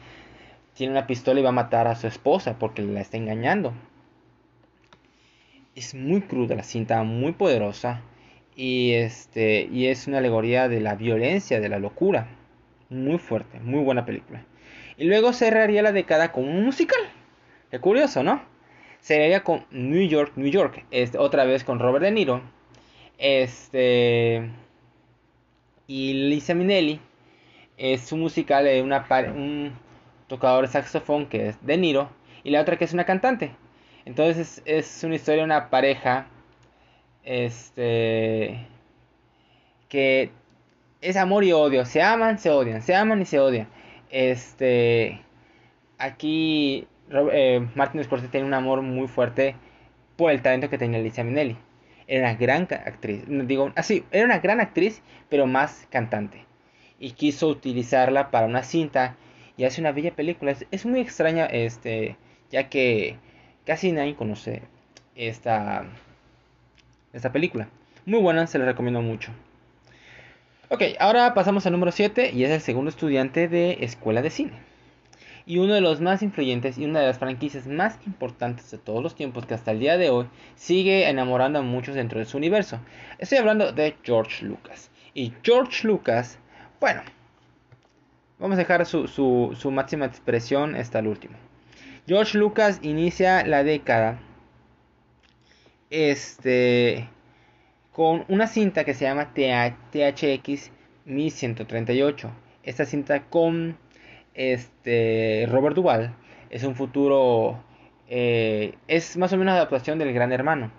tiene 0.78 0.92
una 0.92 1.08
pistola 1.08 1.40
y 1.40 1.44
va 1.44 1.50
a 1.50 1.54
matar 1.54 1.88
a 1.88 1.96
su 1.96 2.06
esposa 2.06 2.60
porque 2.60 2.84
la 2.84 3.02
está 3.02 3.18
engañando. 3.18 3.74
Es 5.76 5.96
muy 5.96 6.22
cruda 6.22 6.56
la 6.56 6.64
cinta, 6.64 7.02
muy 7.04 7.32
poderosa 7.32 8.02
y 8.56 8.94
este 8.94 9.68
y 9.72 9.88
es 9.88 10.08
una 10.08 10.20
alegoría 10.20 10.68
de 10.70 10.80
la 10.80 10.96
violencia, 10.96 11.60
de 11.60 11.70
la 11.70 11.80
locura. 11.80 12.28
Muy 12.90 13.18
fuerte, 13.18 13.60
muy 13.60 13.84
buena 13.84 14.06
película. 14.06 14.46
Y 14.98 15.06
luego 15.06 15.34
cerraría 15.34 15.82
la 15.82 15.92
década 15.92 16.32
con 16.32 16.48
un 16.48 16.66
musical. 16.66 17.02
Qué 17.72 17.80
curioso, 17.80 18.24
¿no? 18.24 18.42
Cerraría 19.02 19.44
con 19.44 19.66
New 19.72 20.08
York, 20.08 20.34
New 20.36 20.50
York. 20.50 20.86
Este, 20.92 21.18
otra 21.18 21.44
vez 21.46 21.64
con 21.64 21.80
Robert 21.80 22.04
De 22.04 22.12
Niro. 22.12 22.42
Este. 23.18 24.50
Y 25.88 26.14
Lisa 26.14 26.54
Minnelli. 26.54 27.00
Es 27.78 28.12
un 28.12 28.22
musical 28.22 28.64
de 28.66 28.82
una, 28.82 29.06
un 29.36 29.74
tocador 30.28 30.66
de 30.66 30.72
saxofón 30.72 31.28
que 31.28 31.50
es 31.50 31.66
De 31.66 31.78
Niro. 31.78 32.10
Y 32.44 32.52
la 32.52 32.62
otra 32.62 32.78
que 32.78 32.86
es 32.86 32.94
una 32.94 33.06
cantante. 33.06 33.52
Entonces 34.06 34.62
es, 34.66 35.04
una 35.04 35.16
historia 35.16 35.40
de 35.40 35.46
una 35.46 35.70
pareja. 35.70 36.28
Este. 37.24 38.68
Que 39.90 40.32
es 41.02 41.18
amor 41.18 41.44
y 41.44 41.52
odio. 41.52 41.86
Se 41.86 42.02
aman, 42.02 42.40
se 42.40 42.50
odian. 42.50 42.82
Se 42.82 42.96
aman 42.96 43.22
y 43.22 43.26
se 43.26 43.40
odian. 43.40 43.68
Este. 44.10 45.22
Aquí 45.98 46.88
eh, 47.10 47.68
Martin 47.76 48.04
Scorsese 48.04 48.32
tiene 48.32 48.46
un 48.46 48.54
amor 48.54 48.82
muy 48.82 49.08
fuerte 49.08 49.56
por 50.16 50.32
el 50.32 50.42
talento 50.42 50.70
que 50.70 50.78
tenía 50.78 51.00
Lisa 51.00 51.24
Minnelli. 51.24 51.58
Era 52.08 52.30
una 52.30 52.38
gran 52.38 52.64
actriz, 52.64 53.24
digo 53.28 53.72
así, 53.76 54.06
era 54.12 54.26
una 54.26 54.40
gran 54.40 54.62
actriz, 54.62 55.02
pero 55.30 55.46
más 55.46 55.88
cantante. 55.90 56.46
Y 57.00 57.12
quiso 57.12 57.48
utilizarla 57.48 58.32
para 58.32 58.48
una 58.48 58.64
cinta 58.64 59.16
y 59.58 59.66
hace 59.66 59.82
una 59.82 59.92
bella 59.92 60.16
película. 60.16 60.56
Es, 60.72 60.86
muy 60.86 61.02
extraña, 61.02 61.46
este, 61.46 62.16
ya 62.52 62.70
que 62.70 63.18
casi 63.66 63.92
nadie 63.92 64.16
conoce 64.16 64.62
esta, 65.16 65.86
esta 67.14 67.32
película. 67.32 67.68
Muy 68.06 68.22
buena, 68.22 68.48
se 68.48 68.60
la 68.60 68.66
recomiendo 68.66 69.02
mucho. 69.02 69.32
Ok, 70.70 70.84
ahora 71.00 71.34
pasamos 71.34 71.66
al 71.66 71.74
número 71.74 71.92
7 71.92 72.32
y 72.34 72.44
es 72.44 72.52
el 72.52 72.62
segundo 72.62 72.90
estudiante 72.90 73.48
de 73.48 73.78
escuela 73.82 74.22
de 74.22 74.30
cine 74.30 74.68
y 75.48 75.60
uno 75.60 75.74
de 75.74 75.82
los 75.82 76.02
más 76.02 76.22
influyentes 76.22 76.78
y 76.78 76.84
una 76.84 77.00
de 77.00 77.08
las 77.08 77.20
franquicias 77.20 77.66
más 77.68 77.98
importantes 78.06 78.70
de 78.70 78.78
todos 78.78 79.02
los 79.02 79.16
tiempos 79.16 79.46
que 79.46 79.54
hasta 79.54 79.72
el 79.72 79.80
día 79.80 79.98
de 79.98 80.10
hoy 80.10 80.28
sigue 80.56 81.08
enamorando 81.10 81.60
a 81.60 81.62
muchos 81.62 81.96
dentro 81.96 82.20
de 82.20 82.26
su 82.26 82.36
universo. 82.36 82.80
Estoy 83.18 83.38
hablando 83.38 83.72
de 83.72 83.96
George 84.04 84.46
Lucas. 84.46 84.92
Y 85.14 85.34
George 85.44 85.88
Lucas, 85.88 86.38
bueno, 86.82 87.02
vamos 88.40 88.56
a 88.56 88.60
dejar 88.60 88.86
su, 88.86 89.08
su 89.08 89.72
máxima 89.72 90.06
expresión 90.06 90.76
hasta 90.76 91.00
el 91.00 91.08
último. 91.08 91.36
George 92.08 92.38
Lucas 92.38 92.80
inicia 92.84 93.46
la 93.46 93.64
década 93.64 94.20
este, 95.90 97.10
con 97.92 98.26
una 98.28 98.48
cinta 98.48 98.84
que 98.84 98.94
se 98.94 99.06
llama 99.06 99.34
THX 99.34 100.72
1138. 101.06 102.32
Esta 102.64 102.86
cinta 102.86 103.24
con 103.24 103.78
este, 104.34 105.48
Robert 105.50 105.76
Duvall 105.76 106.14
es 106.50 106.64
un 106.64 106.76
futuro, 106.76 107.64
eh, 108.08 108.76
es 108.88 109.18
más 109.18 109.34
o 109.34 109.38
menos 109.38 109.56
adaptación 109.56 110.00
del 110.00 110.14
Gran 110.14 110.32
Hermano. 110.32 110.72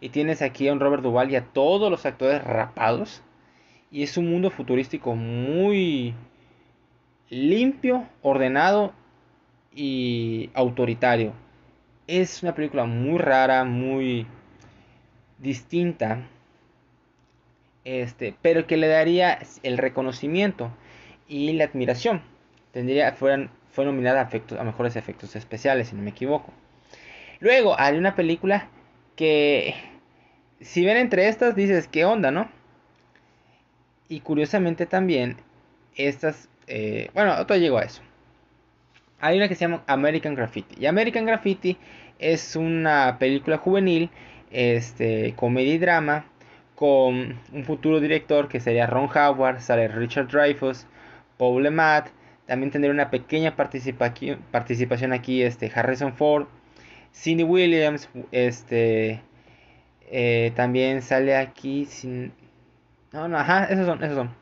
Y 0.00 0.10
tienes 0.10 0.42
aquí 0.42 0.68
a 0.68 0.72
un 0.72 0.80
Robert 0.80 1.02
Duvall 1.02 1.30
y 1.30 1.36
a 1.36 1.44
todos 1.44 1.90
los 1.90 2.06
actores 2.06 2.42
rapados. 2.44 3.22
Y 3.90 4.02
es 4.02 4.16
un 4.16 4.30
mundo 4.30 4.50
futurístico 4.50 5.14
muy 5.14 6.14
limpio, 7.30 8.06
ordenado 8.22 8.92
y 9.74 10.50
autoritario. 10.54 11.32
Es 12.06 12.42
una 12.42 12.54
película 12.54 12.84
muy 12.84 13.18
rara, 13.18 13.64
muy 13.64 14.26
distinta. 15.38 16.26
Este, 17.84 18.34
pero 18.42 18.66
que 18.66 18.76
le 18.76 18.88
daría 18.88 19.38
el 19.62 19.78
reconocimiento 19.78 20.70
y 21.26 21.52
la 21.52 21.64
admiración 21.64 22.22
tendría, 22.72 23.12
fueran, 23.12 23.50
fue 23.70 23.84
nominada 23.84 24.28
a, 24.30 24.60
a 24.60 24.64
mejores 24.64 24.96
efectos 24.96 25.36
especiales, 25.36 25.88
si 25.88 25.96
no 25.96 26.02
me 26.02 26.10
equivoco. 26.10 26.52
Luego 27.40 27.78
hay 27.78 27.96
una 27.96 28.14
película 28.14 28.68
que, 29.16 29.74
si 30.60 30.84
ven 30.84 30.96
entre 30.96 31.28
estas, 31.28 31.54
dices, 31.54 31.88
¿qué 31.88 32.04
onda, 32.04 32.30
no? 32.30 32.48
Y 34.08 34.20
curiosamente 34.20 34.86
también, 34.86 35.36
estas, 35.94 36.48
eh, 36.68 37.10
bueno, 37.14 37.34
otro 37.38 37.56
llego 37.56 37.78
a 37.78 37.82
eso. 37.82 38.02
Hay 39.20 39.36
una 39.36 39.48
que 39.48 39.54
se 39.54 39.62
llama 39.62 39.82
American 39.86 40.34
Graffiti. 40.34 40.76
Y 40.80 40.86
American 40.86 41.26
Graffiti 41.26 41.76
es 42.18 42.54
una 42.56 43.16
película 43.18 43.58
juvenil, 43.58 44.10
este, 44.50 45.34
comedia 45.34 45.74
y 45.74 45.78
drama, 45.78 46.26
con 46.74 47.40
un 47.52 47.64
futuro 47.64 48.00
director 48.00 48.48
que 48.48 48.60
sería 48.60 48.86
Ron 48.86 49.08
Howard, 49.14 49.60
sale 49.60 49.88
Richard 49.88 50.28
Dreyfuss, 50.28 50.86
Paul 51.36 51.64
Le 51.64 51.70
también 52.46 52.70
tendría 52.70 52.92
una 52.92 53.10
pequeña 53.10 53.56
participación 53.56 55.12
aquí 55.12 55.42
este, 55.42 55.70
Harrison 55.74 56.14
Ford, 56.14 56.46
Cindy 57.12 57.44
Williams, 57.44 58.08
este, 58.30 59.20
eh, 60.10 60.52
también 60.54 61.02
sale 61.02 61.36
aquí 61.36 61.84
sin... 61.86 62.32
No, 63.12 63.28
no, 63.28 63.38
ajá, 63.38 63.64
esos 63.64 63.86
son, 63.86 64.02
esos 64.02 64.16
son. 64.16 64.37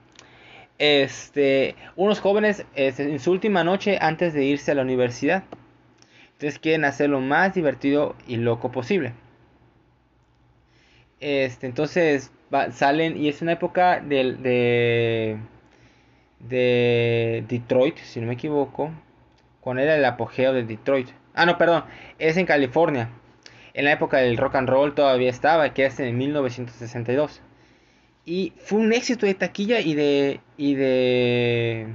Este, 0.79 1.75
unos 1.97 2.21
jóvenes 2.21 2.67
este, 2.75 3.05
en 3.05 3.19
su 3.19 3.31
última 3.31 3.65
noche 3.65 3.99
antes 4.01 4.35
de 4.35 4.45
irse 4.45 4.73
a 4.73 4.75
la 4.75 4.83
universidad. 4.83 5.45
Entonces 6.33 6.59
quieren 6.59 6.85
hacer 6.85 7.11
lo 7.11 7.21
más 7.21 7.55
divertido 7.55 8.15
y 8.27 8.37
loco 8.37 8.71
posible. 8.71 9.15
Este, 11.21 11.67
entonces 11.67 12.31
salen 12.73 13.17
y 13.17 13.29
es 13.29 13.41
una 13.43 13.53
época 13.53 14.01
del, 14.01 14.43
de 14.43 15.39
de 16.41 17.45
Detroit, 17.49 17.99
si 17.99 18.21
no 18.21 18.27
me 18.27 18.35
equivoco. 18.35 18.91
Con 19.61 19.79
era 19.79 19.97
el 19.97 20.05
apogeo 20.05 20.53
de 20.53 20.63
Detroit. 20.63 21.09
Ah, 21.35 21.47
no, 21.47 21.59
perdón, 21.59 21.85
es 22.19 22.37
en 22.37 22.47
California. 22.47 23.11
En 23.75 23.85
la 23.85 23.93
época 23.93 24.19
del 24.19 24.37
rock 24.37 24.55
and 24.55 24.69
roll 24.69 24.95
todavía 24.95 25.29
estaba, 25.29 25.75
que 25.75 25.87
es 25.87 25.99
en 26.01 26.17
1962. 26.17 27.43
Y 28.27 28.53
fue 28.59 28.81
un 28.81 28.93
éxito 28.93 29.25
de 29.25 29.35
taquilla 29.35 29.81
y 29.81 29.95
de 29.95 30.41
y 30.59 30.75
de 30.75 31.95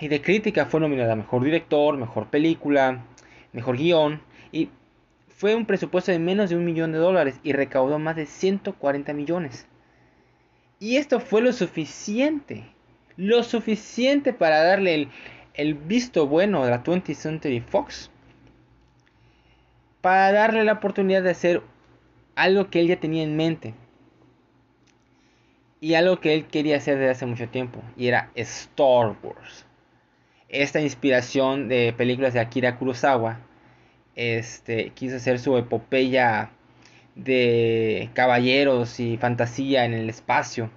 y 0.00 0.08
de 0.08 0.22
crítica. 0.22 0.64
Fue 0.64 0.80
nominada 0.80 1.16
mejor 1.16 1.44
director, 1.44 1.96
mejor 1.98 2.28
película, 2.28 3.04
mejor 3.52 3.76
guion 3.76 4.22
y 4.52 4.70
fue 5.28 5.54
un 5.54 5.66
presupuesto 5.66 6.12
de 6.12 6.18
menos 6.18 6.48
de 6.48 6.56
un 6.56 6.64
millón 6.64 6.92
de 6.92 6.98
dólares 6.98 7.40
y 7.42 7.52
recaudó 7.52 7.98
más 7.98 8.16
de 8.16 8.24
140 8.24 9.12
millones. 9.12 9.66
Y 10.78 10.96
esto 10.96 11.20
fue 11.20 11.42
lo 11.42 11.52
suficiente. 11.52 12.64
Lo 13.16 13.42
suficiente 13.42 14.32
para 14.32 14.62
darle 14.62 15.08
el, 15.54 15.74
visto 15.74 16.26
bueno 16.26 16.62
a 16.62 16.70
la 16.70 16.82
20th 16.82 17.14
Century 17.14 17.60
Fox. 17.60 18.10
Para 20.00 20.32
darle 20.32 20.64
la 20.64 20.74
oportunidad 20.74 21.22
de 21.22 21.30
hacer 21.30 21.62
algo 22.34 22.70
que 22.70 22.80
él 22.80 22.88
ya 22.88 23.00
tenía 23.00 23.22
en 23.22 23.36
mente. 23.36 23.74
Y 25.80 25.94
algo 25.94 26.20
que 26.20 26.34
él 26.34 26.46
quería 26.46 26.76
hacer 26.76 26.98
desde 26.98 27.10
hace 27.10 27.26
mucho 27.26 27.48
tiempo. 27.48 27.82
Y 27.96 28.08
era 28.08 28.30
Star 28.34 29.16
Wars. 29.22 29.66
Esta 30.48 30.80
inspiración 30.80 31.68
de 31.68 31.94
películas 31.96 32.34
de 32.34 32.40
Akira 32.40 32.78
Kurosawa. 32.78 33.40
Este, 34.14 34.90
quiso 34.90 35.16
hacer 35.16 35.38
su 35.38 35.56
epopeya 35.58 36.50
de 37.14 38.10
caballeros 38.14 39.00
y 39.00 39.16
fantasía 39.16 39.84
en 39.84 39.94
el 39.94 40.08
espacio. 40.08 40.70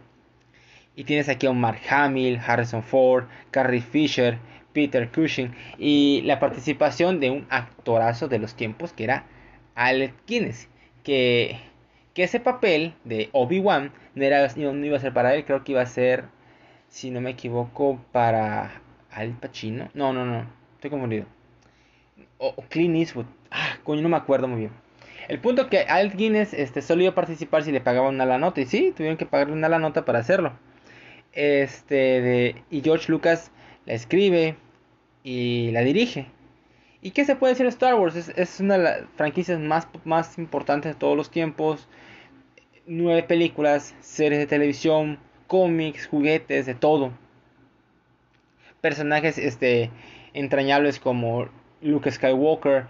Y 0.96 1.06
tienes 1.06 1.30
aquí 1.30 1.48
a 1.48 1.54
Mark 1.54 1.80
Hamill, 1.90 2.40
Harrison 2.46 2.84
Ford, 2.84 3.26
Carrie 3.52 3.82
Fisher, 3.82 4.38
Peter 4.74 5.10
Cushing 5.10 5.54
y 5.78 6.22
la 6.26 6.40
participación 6.40 7.20
de 7.20 7.30
un 7.30 7.48
actorazo 7.50 8.28
de 8.28 8.40
los 8.40 8.56
tiempos 8.56 8.94
que 8.94 9.06
era 9.06 9.26
Alec 9.76 10.14
Guinness. 10.28 10.68
Que, 11.04 11.60
que 12.14 12.24
ese 12.24 12.40
papel 12.40 12.94
de 13.04 13.30
Obi-Wan 13.32 13.92
no, 14.16 14.74
no 14.74 14.86
iba 14.86 14.98
a 14.98 15.00
ser 15.00 15.14
para 15.14 15.36
él, 15.36 15.46
creo 15.46 15.64
que 15.64 15.74
iba 15.74 15.82
a 15.82 15.86
ser, 15.86 16.26
si 16.88 17.12
no 17.12 17.22
me 17.22 17.32
equivoco, 17.32 18.00
para 18.12 18.82
Al 19.12 19.32
Pacino. 19.34 19.90
No, 19.94 20.14
no, 20.14 20.26
no, 20.26 20.46
estoy 20.76 20.90
confundido. 20.90 21.26
O, 22.38 22.56
Clint 22.70 22.96
Eastwood. 22.96 23.26
Ah, 23.52 23.78
coño, 23.84 24.02
no 24.02 24.10
me 24.10 24.18
acuerdo 24.18 24.48
muy 24.48 24.60
bien. 24.62 24.72
El 25.28 25.40
punto 25.40 25.70
que 25.70 25.82
Al 25.82 26.12
Guinness 26.12 26.54
este, 26.54 26.82
solo 26.82 27.04
iba 27.04 27.12
a 27.12 27.16
participar 27.16 27.64
si 27.64 27.72
le 27.72 27.82
pagaban 27.82 28.16
una 28.16 28.26
la 28.26 28.38
nota. 28.38 28.62
Y 28.62 28.66
sí, 28.66 28.94
tuvieron 28.96 29.18
que 29.18 29.26
pagarle 29.26 29.54
una 29.54 29.70
la 29.70 29.80
nota 29.80 30.06
para 30.06 30.20
hacerlo. 30.20 30.54
Este, 31.34 31.96
de, 31.96 32.64
y 32.72 32.82
George 32.82 33.12
Lucas 33.12 33.52
la 33.86 33.94
escribe 33.94 34.56
y 35.24 35.72
la 35.72 35.82
dirige. 35.82 36.28
¿Y 37.02 37.12
qué 37.12 37.24
se 37.24 37.36
puede 37.36 37.54
decir 37.54 37.66
de 37.66 37.70
Star 37.70 37.96
Wars? 37.96 38.16
Es, 38.16 38.60
una 38.60 38.78
de 38.78 38.84
las 38.84 39.02
franquicias 39.16 39.60
más, 39.60 39.88
más 40.04 40.38
importantes 40.38 40.94
de 40.94 41.00
todos 41.00 41.16
los 41.16 41.32
tiempos. 41.32 41.88
Nueve 42.88 43.24
películas, 43.24 43.96
series 44.02 44.40
de 44.40 44.48
televisión, 44.48 45.18
cómics, 45.48 46.08
juguetes, 46.08 46.66
de 46.66 46.76
todo. 46.76 47.12
Personajes 48.82 49.38
este, 49.38 49.92
entrañables 50.34 51.00
como 51.00 51.48
Luke 51.82 52.12
Skywalker, 52.12 52.88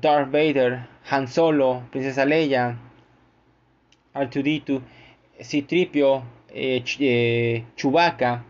Darth 0.00 0.30
Vader, 0.30 0.86
Han 1.10 1.26
Solo, 1.26 1.82
Princesa 1.90 2.24
Leia, 2.24 2.76
R2D2, 4.14 4.80
C-Tripio, 5.40 6.22
eh, 6.50 6.84
eh, 7.00 7.64
Chewbacca, 7.76 8.44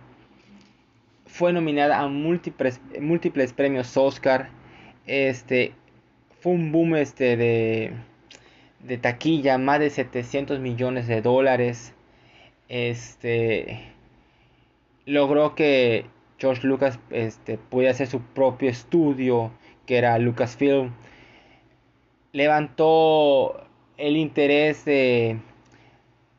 fue 1.26 1.52
nominada 1.52 1.98
a 1.98 2.08
múltiples, 2.08 2.80
múltiples 3.00 3.54
premios 3.54 3.96
Oscar. 3.96 4.50
Este, 5.06 5.72
fue 6.40 6.52
un 6.52 6.72
boom 6.72 6.96
este 6.96 7.36
de, 7.36 7.92
de 8.80 8.98
taquilla, 8.98 9.58
más 9.58 9.80
de 9.80 9.90
700 9.90 10.60
millones 10.60 11.06
de 11.06 11.22
dólares. 11.22 11.94
Este, 12.68 13.92
logró 15.06 15.54
que 15.54 16.06
George 16.38 16.66
Lucas 16.66 16.98
este, 17.10 17.58
pudiera 17.58 17.92
hacer 17.92 18.06
su 18.06 18.20
propio 18.20 18.70
estudio, 18.70 19.52
que 19.86 19.98
era 19.98 20.18
Lucasfilm. 20.18 20.92
Levantó 22.32 23.66
el 23.98 24.16
interés 24.16 24.84
de 24.84 25.38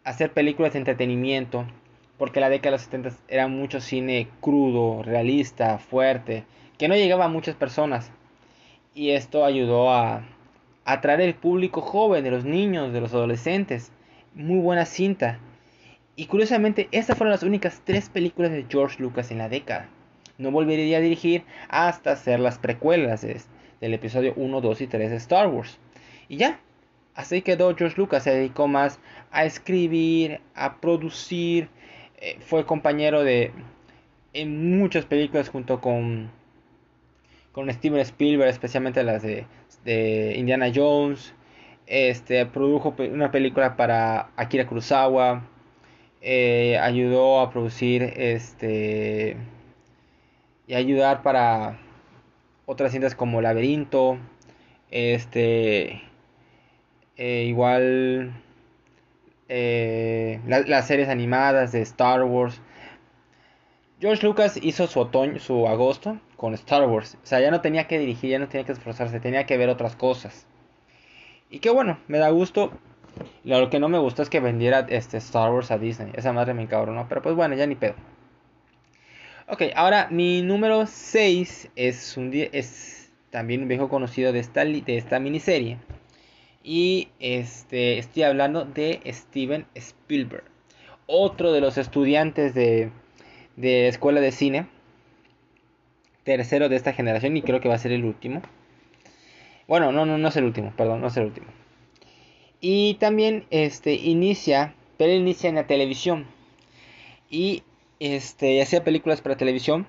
hacer 0.04 0.34
películas 0.34 0.74
de 0.74 0.80
entretenimiento, 0.80 1.66
porque 2.18 2.40
la 2.40 2.50
década 2.50 2.72
de 2.72 2.78
los 2.78 2.82
70 2.82 3.12
era 3.28 3.48
mucho 3.48 3.80
cine 3.80 4.28
crudo, 4.42 5.04
realista, 5.04 5.78
fuerte, 5.78 6.46
que 6.78 6.88
no 6.88 6.96
llegaba 6.96 7.26
a 7.26 7.30
muchas 7.30 7.56
personas. 7.56 8.12
Y 8.96 9.12
esto 9.12 9.44
ayudó 9.44 9.92
a 9.92 10.24
atraer 10.86 11.22
el 11.22 11.34
público 11.34 11.82
joven, 11.82 12.24
de 12.24 12.32
los 12.32 12.46
niños, 12.46 12.94
de 12.94 13.02
los 13.02 13.14
adolescentes. 13.14 13.92
Muy 14.36 14.60
buena 14.60 14.86
cinta. 14.86 15.40
Y 16.16 16.28
curiosamente, 16.28 16.90
estas 16.92 17.18
fueron 17.18 17.32
las 17.32 17.42
únicas 17.42 17.82
tres 17.84 18.10
películas 18.10 18.52
de 18.52 18.66
George 18.70 19.02
Lucas 19.02 19.32
en 19.32 19.40
la 19.40 19.50
década. 19.50 19.90
No 20.38 20.52
volvería 20.52 20.98
a 20.98 21.02
dirigir 21.02 21.44
hasta 21.70 22.12
hacer 22.12 22.40
las 22.40 22.60
precuelas 22.60 23.22
del 23.24 23.94
episodio 23.94 24.34
1, 24.36 24.62
2 24.62 24.82
y 24.82 24.88
3 24.88 25.10
de 25.10 25.18
Star 25.18 25.48
Wars. 25.48 25.80
Y 26.30 26.38
ya, 26.38 26.60
así 27.16 27.42
quedó 27.42 27.76
George 27.76 27.98
Lucas. 27.98 28.24
Se 28.24 28.32
dedicó 28.32 28.68
más 28.68 29.00
a 29.32 29.46
escribir, 29.46 30.40
a 30.54 30.78
producir. 30.78 31.70
Eh, 32.18 32.38
fue 32.42 32.66
compañero 32.66 33.24
de 33.24 33.52
en 34.34 34.78
muchas 34.78 35.06
películas 35.06 35.50
junto 35.50 35.82
con 35.82 36.32
con 37.54 37.72
Steven 37.72 38.00
Spielberg, 38.02 38.50
especialmente 38.50 39.04
las 39.04 39.22
de, 39.22 39.46
de 39.86 40.34
Indiana 40.36 40.72
Jones. 40.74 41.34
Este 41.86 42.46
produjo 42.46 42.96
una 43.12 43.32
película 43.32 43.78
para 43.78 44.32
Akira 44.36 44.68
Kurosawa. 44.68 45.44
Eh, 46.22 46.78
ayudó 46.80 47.42
a 47.42 47.52
producir 47.52 48.02
este 48.16 49.38
y 50.68 50.74
ayudar 50.74 51.22
para 51.22 51.78
otras 52.66 52.94
cintas 52.94 53.14
como 53.14 53.42
Laberinto, 53.42 54.18
este, 54.90 56.02
eh, 57.18 57.44
igual 57.46 58.34
eh, 59.50 60.40
las 60.46 60.88
series 60.88 61.10
animadas 61.10 61.74
de 61.74 61.82
Star 61.82 62.24
Wars. 62.24 62.62
George 64.00 64.26
Lucas 64.26 64.58
hizo 64.62 64.88
su 64.88 65.02
otoño, 65.02 65.40
su 65.40 65.68
agosto 65.68 66.18
con 66.44 66.54
Star 66.56 66.86
Wars. 66.90 67.18
O 67.24 67.26
sea, 67.26 67.40
ya 67.40 67.52
no 67.52 67.62
tenía 67.62 67.88
que 67.88 67.98
dirigir, 67.98 68.32
ya 68.32 68.38
no 68.38 68.50
tenía 68.50 68.66
que 68.66 68.74
esforzarse, 68.74 69.22
tenía 69.22 69.46
que 69.46 69.56
ver 69.56 69.70
otras 69.70 69.96
cosas. 69.96 70.46
Y 71.50 71.60
qué 71.60 71.70
bueno, 71.70 72.00
me 72.10 72.18
da 72.18 72.32
gusto 72.32 72.74
lo 73.46 73.70
que 73.70 73.80
no 73.80 73.88
me 73.88 73.98
gusta 73.98 74.24
es 74.24 74.30
que 74.30 74.42
vendiera 74.42 74.86
este 74.90 75.16
Star 75.20 75.54
Wars 75.54 75.72
a 75.72 75.78
Disney. 75.78 76.12
Esa 76.14 76.34
madre 76.34 76.54
me 76.54 76.64
encabronó. 76.64 77.08
Pero 77.08 77.22
pues 77.22 77.34
bueno, 77.34 77.56
ya 77.56 77.66
ni 77.66 77.76
pedo. 77.76 77.94
Ok, 79.48 79.62
ahora 79.74 80.10
mi 80.12 80.42
número 80.42 80.86
6 80.86 81.70
es, 81.78 82.18
un, 82.18 82.32
es 82.34 83.10
también 83.30 83.62
un 83.62 83.70
viejo 83.70 83.88
conocido 83.88 84.34
de 84.34 84.40
esta, 84.40 84.66
de 84.66 84.98
esta 84.98 85.20
miniserie. 85.22 85.78
Y 86.62 87.08
este, 87.22 88.00
estoy 88.00 88.24
hablando 88.24 88.66
de 88.66 89.00
Steven 89.06 89.66
Spielberg. 89.76 90.44
Otro 91.08 91.54
de 91.54 91.62
los 91.62 91.78
estudiantes 91.78 92.54
de, 92.54 92.92
de 93.56 93.88
escuela 93.88 94.20
de 94.20 94.34
cine. 94.34 94.68
Tercero 96.24 96.70
de 96.70 96.78
esta 96.78 96.94
generación 96.94 97.36
y 97.36 97.42
creo 97.42 97.60
que 97.60 97.68
va 97.68 97.76
a 97.76 97.80
ser 97.80 97.92
el 97.92 98.06
último. 98.06 98.42
Bueno, 99.68 99.92
no, 99.92 100.06
no, 100.06 100.18
no 100.18 100.28
es 100.28 100.36
el 100.38 100.46
último, 100.46 100.74
perdón, 100.76 101.02
no 101.02 101.08
es 101.08 101.18
el 101.18 101.26
último. 101.26 101.48
Y 102.62 102.94
también 102.96 103.46
este, 103.50 103.94
inicia, 103.96 104.74
pero 104.98 105.12
inicia 105.12 105.50
en 105.50 105.56
la 105.56 105.68
televisión. 105.68 106.28
Y 107.30 107.64
este, 108.00 108.62
hacía 108.62 108.86
películas 108.86 109.22
para 109.22 109.36
televisión. 109.36 109.86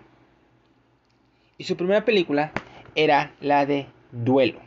Y 1.57 1.65
su 1.65 1.77
primera 1.77 2.05
película 2.05 2.51
era 2.97 3.33
la 3.41 3.65
de 3.65 3.87
Duelo. 4.11 4.59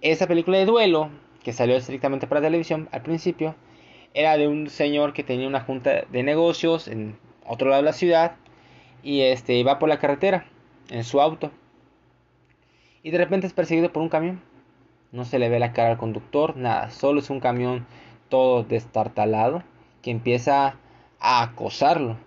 Esa 0.00 0.26
película 0.26 0.58
de 0.58 0.64
Duelo, 0.64 1.10
que 1.44 1.52
salió 1.52 1.76
estrictamente 1.76 2.26
para 2.26 2.40
televisión 2.40 2.88
al 2.90 3.02
principio, 3.02 3.54
era 4.14 4.36
de 4.36 4.48
un 4.48 4.68
señor 4.68 5.12
que 5.12 5.22
tenía 5.22 5.46
una 5.46 5.60
junta 5.60 6.06
de 6.10 6.22
negocios 6.24 6.88
en 6.88 7.16
otro 7.46 7.68
lado 7.68 7.82
de 7.82 7.86
la 7.86 7.92
ciudad 7.92 8.36
y 9.02 9.20
este 9.20 9.54
iba 9.54 9.78
por 9.78 9.88
la 9.88 9.98
carretera 9.98 10.46
en 10.90 11.04
su 11.04 11.20
auto 11.20 11.50
y 13.02 13.10
de 13.10 13.18
repente 13.18 13.46
es 13.46 13.52
perseguido 13.52 13.92
por 13.92 14.02
un 14.02 14.08
camión 14.08 14.40
no 15.12 15.24
se 15.24 15.38
le 15.38 15.48
ve 15.48 15.58
la 15.58 15.72
cara 15.72 15.90
al 15.90 15.98
conductor, 15.98 16.56
nada, 16.56 16.90
solo 16.90 17.20
es 17.20 17.30
un 17.30 17.40
camión 17.40 17.86
todo 18.28 18.62
destartalado 18.62 19.62
que 20.02 20.10
empieza 20.10 20.76
a 21.18 21.42
acosarlo, 21.42 22.18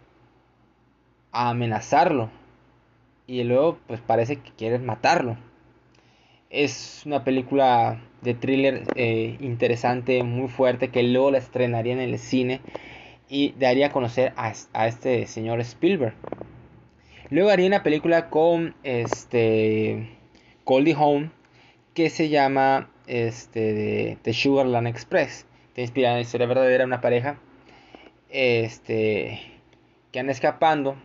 a 1.32 1.50
amenazarlo 1.50 2.30
y 3.28 3.44
luego 3.44 3.78
pues 3.88 4.02
parece 4.02 4.38
que 4.38 4.52
quiere 4.52 4.80
matarlo. 4.80 5.38
Es 6.50 7.04
una 7.06 7.24
película 7.24 8.02
de 8.22 8.34
thriller 8.34 8.84
eh, 8.96 9.38
interesante, 9.40 10.24
muy 10.24 10.50
fuerte, 10.50 10.90
que 10.90 11.04
luego 11.04 11.32
la 11.32 11.38
estrenaría 11.38 11.94
en 11.94 12.00
el 12.00 12.20
cine 12.20 12.60
y 13.30 13.54
daría 13.54 13.88
a 13.88 13.92
conocer 13.92 14.34
a, 14.36 14.52
a, 14.74 14.88
este 14.88 15.28
señor 15.28 15.62
Spielberg. 15.62 16.16
Luego 17.32 17.50
haría 17.50 17.68
una 17.68 17.82
película 17.82 18.30
con 18.30 18.76
este 18.84 20.10
Goldie 20.66 20.96
Hawn 20.96 21.32
que 21.94 22.10
se 22.10 22.28
llama 22.28 22.90
este, 23.08 24.18
The 24.22 24.34
Sugarland 24.34 24.88
Express. 24.88 25.46
Está 25.70 25.80
inspirada 25.80 26.16
en 26.16 26.18
la 26.18 26.24
historia 26.24 26.46
verdadera 26.46 26.80
de 26.80 26.88
una 26.88 27.00
pareja 27.00 27.40
este, 28.28 29.40
que 30.12 30.20
anda 30.20 30.34
escapando 30.34 30.98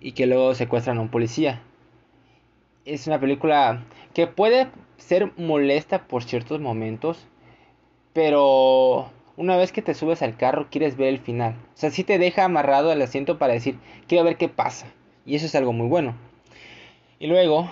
y 0.00 0.12
que 0.12 0.26
luego 0.26 0.52
secuestran 0.56 0.98
a 0.98 1.02
un 1.02 1.10
policía. 1.10 1.62
Es 2.84 3.06
una 3.06 3.20
película 3.20 3.84
que 4.14 4.26
puede 4.26 4.66
ser 4.96 5.30
molesta 5.36 6.08
por 6.08 6.24
ciertos 6.24 6.60
momentos, 6.60 7.24
pero 8.12 9.12
una 9.40 9.56
vez 9.56 9.72
que 9.72 9.80
te 9.80 9.94
subes 9.94 10.20
al 10.20 10.36
carro 10.36 10.68
quieres 10.70 10.98
ver 10.98 11.08
el 11.08 11.18
final. 11.18 11.54
O 11.74 11.76
sea, 11.76 11.90
si 11.90 12.04
te 12.04 12.18
deja 12.18 12.44
amarrado 12.44 12.90
al 12.90 13.00
asiento 13.00 13.38
para 13.38 13.54
decir, 13.54 13.78
quiero 14.06 14.22
ver 14.22 14.36
qué 14.36 14.50
pasa. 14.50 14.86
Y 15.24 15.34
eso 15.34 15.46
es 15.46 15.54
algo 15.54 15.72
muy 15.72 15.88
bueno. 15.88 16.14
Y 17.18 17.26
luego 17.26 17.70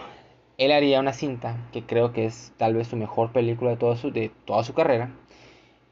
él 0.56 0.72
haría 0.72 0.98
una 0.98 1.12
cinta 1.12 1.58
que 1.70 1.82
creo 1.82 2.14
que 2.14 2.24
es 2.24 2.54
tal 2.56 2.74
vez 2.74 2.88
su 2.88 2.96
mejor 2.96 3.32
película 3.32 3.72
de 3.72 3.76
toda 3.76 3.98
su, 3.98 4.10
de 4.10 4.30
toda 4.46 4.64
su 4.64 4.72
carrera 4.72 5.10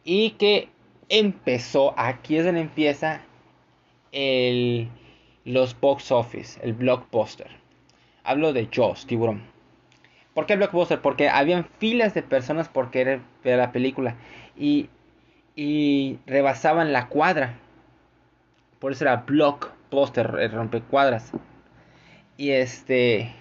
y 0.02 0.30
que 0.30 0.70
empezó, 1.10 1.92
aquí 1.98 2.38
es 2.38 2.46
donde 2.46 2.62
empieza 2.62 3.20
el, 4.12 4.88
los 5.44 5.78
box 5.78 6.10
office, 6.10 6.58
el 6.62 6.72
blockbuster. 6.72 7.50
Hablo 8.24 8.54
de 8.54 8.66
Jaws, 8.72 9.06
tiburón. 9.06 9.42
¿Por 10.32 10.46
qué 10.46 10.56
blockbuster? 10.56 11.02
Porque 11.02 11.28
habían 11.28 11.66
filas 11.78 12.14
de 12.14 12.22
personas 12.22 12.70
por 12.70 12.90
querer 12.90 13.20
ver 13.44 13.58
la 13.58 13.72
película 13.72 14.16
y, 14.56 14.88
y 15.56 16.18
rebasaban 16.26 16.92
la 16.92 17.08
cuadra. 17.08 17.58
Por 18.78 18.92
eso 18.92 19.04
era 19.04 19.24
blockbuster, 19.26 20.52
rompecuadras. 20.52 21.32
Y 22.36 22.50
este 22.50 23.34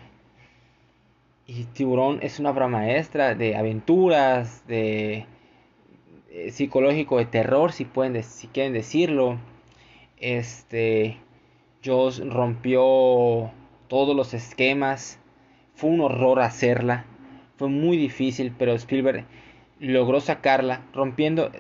y 1.47 1.65
Tiburón 1.65 2.19
es 2.23 2.39
una 2.39 2.49
obra 2.49 2.67
maestra 2.67 3.36
de 3.36 3.56
aventuras, 3.56 4.65
de, 4.67 5.28
psicológico, 6.49 7.19
de 7.19 7.25
terror, 7.25 7.71
si 7.71 7.86
pueden, 7.86 8.23
si 8.23 8.47
quieren 8.47 8.73
decirlo. 8.73 9.38
Este, 10.17 11.19
Joss 11.84 12.28
rompió 12.28 13.51
todos 13.88 14.15
los 14.15 14.34
esquemas. 14.34 15.19
Fue 15.75 15.91
un 15.91 16.01
horror 16.01 16.39
hacerla. 16.39 17.06
Fue 17.58 17.69
muy 17.69 17.97
difícil, 17.97 18.51
pero 18.58 18.73
Spielberg 18.73 19.25
logró 19.79 20.19
sacarla, 20.19 20.81
rompiendo, 20.93 21.51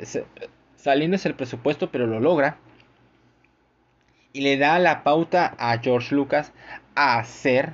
saliéndose 0.75 1.27
el 1.27 1.35
presupuesto, 1.35 1.91
pero 1.91 2.07
lo 2.07 2.19
logra. 2.19 2.57
Y 4.33 4.41
le 4.41 4.57
da 4.57 4.79
la 4.79 5.03
pauta 5.03 5.55
a 5.57 5.77
George 5.79 6.13
Lucas 6.13 6.53
a 6.95 7.19
hacer 7.19 7.73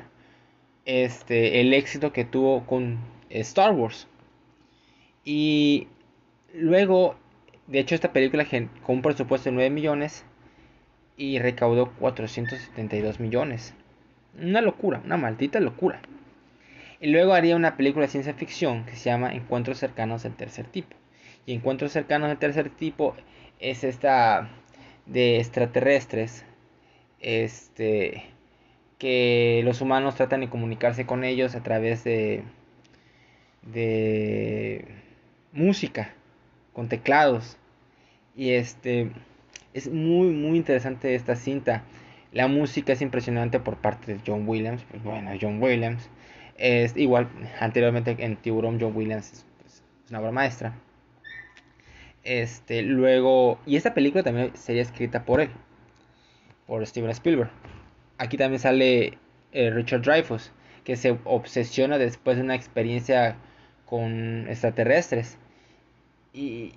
este, 0.86 1.62
el 1.62 1.74
éxito 1.74 2.14
que 2.14 2.26
tuvo 2.26 2.66
con 2.66 3.00
Star 3.30 3.74
Wars. 3.74 4.08
Y 5.24 5.88
luego, 6.54 7.16
de 7.68 7.80
hecho, 7.80 7.96
esta 7.96 8.14
película 8.14 8.46
con 8.46 8.70
un 8.96 9.02
presupuesto 9.02 9.50
de 9.50 9.56
9 9.56 9.70
millones 9.70 10.26
y 11.18 11.40
recaudó 11.40 11.92
472 12.00 13.20
millones. 13.20 13.74
Una 14.40 14.62
locura, 14.62 15.02
una 15.04 15.18
maldita 15.18 15.60
locura. 15.60 16.02
Y 17.02 17.08
luego 17.08 17.34
haría 17.34 17.56
una 17.56 17.76
película 17.76 18.06
de 18.06 18.12
ciencia 18.12 18.36
ficción 18.36 18.86
que 18.86 18.96
se 18.96 19.10
llama 19.10 19.34
Encuentros 19.34 19.80
cercanos 19.80 20.22
del 20.22 20.36
tercer 20.36 20.68
tipo. 20.68 20.96
Y 21.48 21.54
Encuentros 21.54 21.92
cercanos 21.92 22.30
del 22.30 22.38
tercer 22.38 22.70
tipo 22.70 23.16
es 23.60 23.84
esta 23.84 24.50
de 25.08 25.40
extraterrestres 25.40 26.46
este 27.20 28.24
que 28.98 29.62
los 29.64 29.82
humanos 29.82 30.16
tratan 30.16 30.42
de 30.42 30.50
comunicarse 30.50 31.06
con 31.06 31.24
ellos 31.24 31.56
a 31.56 31.64
través 31.64 32.04
de 32.04 32.44
de 33.64 34.86
música 35.52 36.14
con 36.74 36.88
teclados 36.88 37.58
y 38.36 38.52
este 38.52 39.12
es 39.74 39.92
muy 39.92 40.30
muy 40.30 40.58
interesante 40.58 41.16
esta 41.16 41.36
cinta 41.36 41.84
la 42.32 42.48
música 42.48 42.94
es 42.94 43.02
impresionante 43.02 43.60
por 43.60 43.78
parte 43.78 44.14
de 44.14 44.20
John 44.26 44.48
Williams 44.48 44.84
pues 44.90 45.04
bueno 45.04 45.32
John 45.40 45.62
Williams 45.62 46.10
es 46.62 46.96
igual 46.96 47.28
anteriormente 47.60 48.16
en 48.20 48.38
Tiburón 48.38 48.80
John 48.80 48.96
Williams 48.96 49.34
es, 49.34 49.46
pues, 49.60 49.84
una 50.10 50.20
obra 50.20 50.32
maestra. 50.32 50.76
Este 52.24 52.84
luego 52.84 53.60
y 53.66 53.78
esta 53.78 53.96
película 53.96 54.24
también 54.24 54.56
sería 54.56 54.84
escrita 54.84 55.26
por 55.26 55.42
él 55.42 55.50
por 56.68 56.86
Steven 56.86 57.10
Spielberg. 57.10 57.50
Aquí 58.20 58.38
también 58.38 58.60
sale 58.60 59.18
eh, 59.52 59.72
Richard 59.72 60.04
Dreyfuss 60.04 60.52
que 60.84 60.96
se 60.96 61.18
obsesiona 61.26 61.98
después 61.98 62.38
de 62.38 62.44
una 62.44 62.56
experiencia 62.56 63.38
con 63.86 64.48
extraterrestres. 64.48 65.38
Y, 66.34 66.76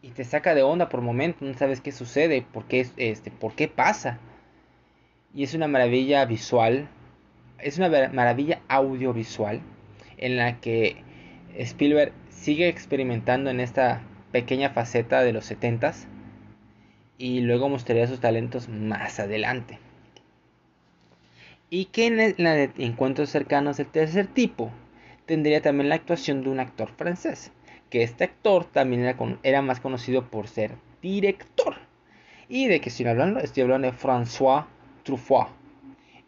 y 0.00 0.10
te 0.10 0.24
saca 0.24 0.54
de 0.54 0.62
onda 0.62 0.88
por 0.88 1.00
momentos, 1.00 1.42
no 1.42 1.54
sabes 1.54 1.80
qué 1.80 1.92
sucede, 1.92 2.46
por 2.52 2.66
qué, 2.66 2.86
este, 2.96 3.30
por 3.30 3.54
qué 3.54 3.68
pasa. 3.68 4.18
Y 5.34 5.42
es 5.42 5.54
una 5.54 5.66
maravilla 5.66 6.24
visual, 6.24 6.88
es 7.58 7.78
una 7.78 7.88
maravilla 8.12 8.60
audiovisual 8.68 9.60
en 10.16 10.36
la 10.36 10.60
que 10.60 11.02
Spielberg 11.56 12.12
sigue 12.30 12.68
experimentando 12.68 13.50
en 13.50 13.60
esta 13.60 14.02
pequeña 14.32 14.70
faceta 14.70 15.22
de 15.22 15.32
los 15.32 15.50
70s 15.50 16.06
y 17.18 17.40
luego 17.40 17.68
mostraría 17.68 18.06
sus 18.06 18.20
talentos 18.20 18.68
más 18.68 19.20
adelante. 19.20 19.78
Y 21.70 21.86
que 21.86 22.06
en 22.06 22.34
la 22.38 22.54
de 22.54 22.70
encuentros 22.78 23.30
cercanos 23.30 23.76
del 23.76 23.86
tercer 23.86 24.26
tipo 24.26 24.70
tendría 25.26 25.62
también 25.62 25.88
la 25.88 25.94
actuación 25.94 26.42
de 26.42 26.50
un 26.50 26.60
actor 26.60 26.90
francés, 26.96 27.52
que 27.90 28.02
este 28.02 28.24
actor 28.24 28.64
también 28.64 29.02
era, 29.02 29.16
era 29.42 29.62
más 29.62 29.80
conocido 29.80 30.28
por 30.28 30.48
ser 30.48 30.72
director. 31.00 31.76
¿Y 32.48 32.66
de 32.66 32.80
que 32.80 32.90
estoy 32.90 33.06
hablando? 33.06 33.40
Estoy 33.40 33.62
hablando 33.62 33.90
de 33.90 33.96
François 33.96 34.66
Truffaut. 35.02 35.63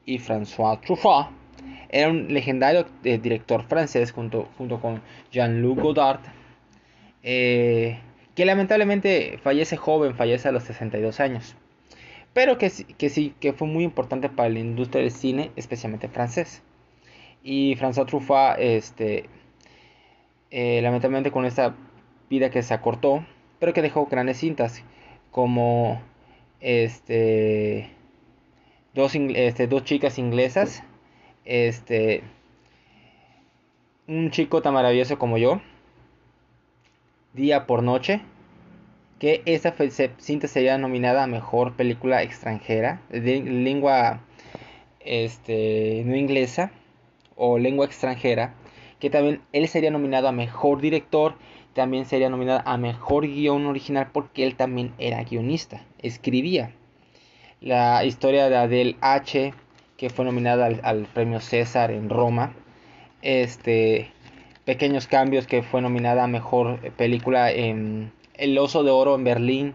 Y 0.06 0.18
François 0.18 0.80
Truffaut. 0.80 1.28
Era 1.90 2.08
un 2.08 2.28
legendario 2.28 2.86
eh, 3.04 3.18
director 3.18 3.62
francés 3.64 4.12
junto, 4.12 4.48
junto 4.56 4.80
con 4.80 5.02
Jean-Luc 5.30 5.80
Godard, 5.80 6.20
eh, 7.22 7.98
que 8.34 8.44
lamentablemente 8.44 9.38
fallece 9.42 9.76
joven, 9.76 10.14
fallece 10.14 10.48
a 10.48 10.52
los 10.52 10.64
62 10.64 11.20
años, 11.20 11.56
pero 12.32 12.58
que, 12.58 12.70
que 12.98 13.08
sí, 13.08 13.34
que 13.40 13.52
fue 13.52 13.68
muy 13.68 13.84
importante 13.84 14.28
para 14.28 14.48
la 14.48 14.58
industria 14.58 15.02
del 15.02 15.10
cine, 15.10 15.50
especialmente 15.56 16.08
francés. 16.08 16.62
Y 17.42 17.76
François 17.76 18.06
Truffaut, 18.06 18.58
este, 18.58 19.28
eh, 20.50 20.80
lamentablemente 20.82 21.30
con 21.30 21.44
esta 21.44 21.74
vida 22.28 22.50
que 22.50 22.62
se 22.62 22.74
acortó, 22.74 23.24
pero 23.58 23.72
que 23.72 23.82
dejó 23.82 24.06
grandes 24.06 24.38
cintas, 24.38 24.82
como 25.30 26.00
este, 26.60 27.90
dos, 28.96 29.14
este, 29.14 29.68
dos 29.68 29.84
chicas 29.84 30.18
inglesas, 30.18 30.82
este, 31.44 32.24
un 34.08 34.30
chico 34.30 34.62
tan 34.62 34.74
maravilloso 34.74 35.18
como 35.18 35.36
yo, 35.38 35.60
Día 37.34 37.66
por 37.66 37.82
Noche, 37.82 38.22
que 39.20 39.42
esa 39.44 39.74
cinta 40.18 40.48
sería 40.48 40.78
nominada 40.78 41.24
a 41.24 41.26
Mejor 41.26 41.76
Película 41.76 42.22
Extranjera, 42.22 43.02
de 43.10 43.42
lengua 43.42 44.22
este, 45.00 46.02
no 46.06 46.16
inglesa, 46.16 46.72
o 47.36 47.58
lengua 47.58 47.84
extranjera, 47.84 48.54
que 48.98 49.10
también 49.10 49.42
él 49.52 49.68
sería 49.68 49.90
nominado 49.90 50.28
a 50.28 50.32
mejor 50.32 50.80
director, 50.80 51.34
también 51.74 52.06
sería 52.06 52.30
nominado 52.30 52.62
a 52.64 52.78
mejor 52.78 53.26
guion 53.26 53.66
original 53.66 54.08
porque 54.10 54.46
él 54.46 54.56
también 54.56 54.94
era 54.96 55.22
guionista, 55.22 55.84
escribía. 55.98 56.72
La 57.60 58.04
historia 58.04 58.48
de 58.48 58.56
Adele 58.56 58.96
H, 59.00 59.54
que 59.96 60.10
fue 60.10 60.24
nominada 60.24 60.66
al, 60.66 61.06
premio 61.06 61.40
César 61.40 61.90
en 61.90 62.10
Roma. 62.10 62.54
Este, 63.22 64.10
Pequeños 64.64 65.06
Cambios, 65.06 65.46
que 65.46 65.62
fue 65.62 65.80
nominada 65.80 66.24
a 66.24 66.26
mejor 66.26 66.78
película 66.92 67.50
en 67.50 68.12
El 68.34 68.58
Oso 68.58 68.82
de 68.82 68.90
Oro 68.90 69.14
en 69.14 69.24
Berlín. 69.24 69.74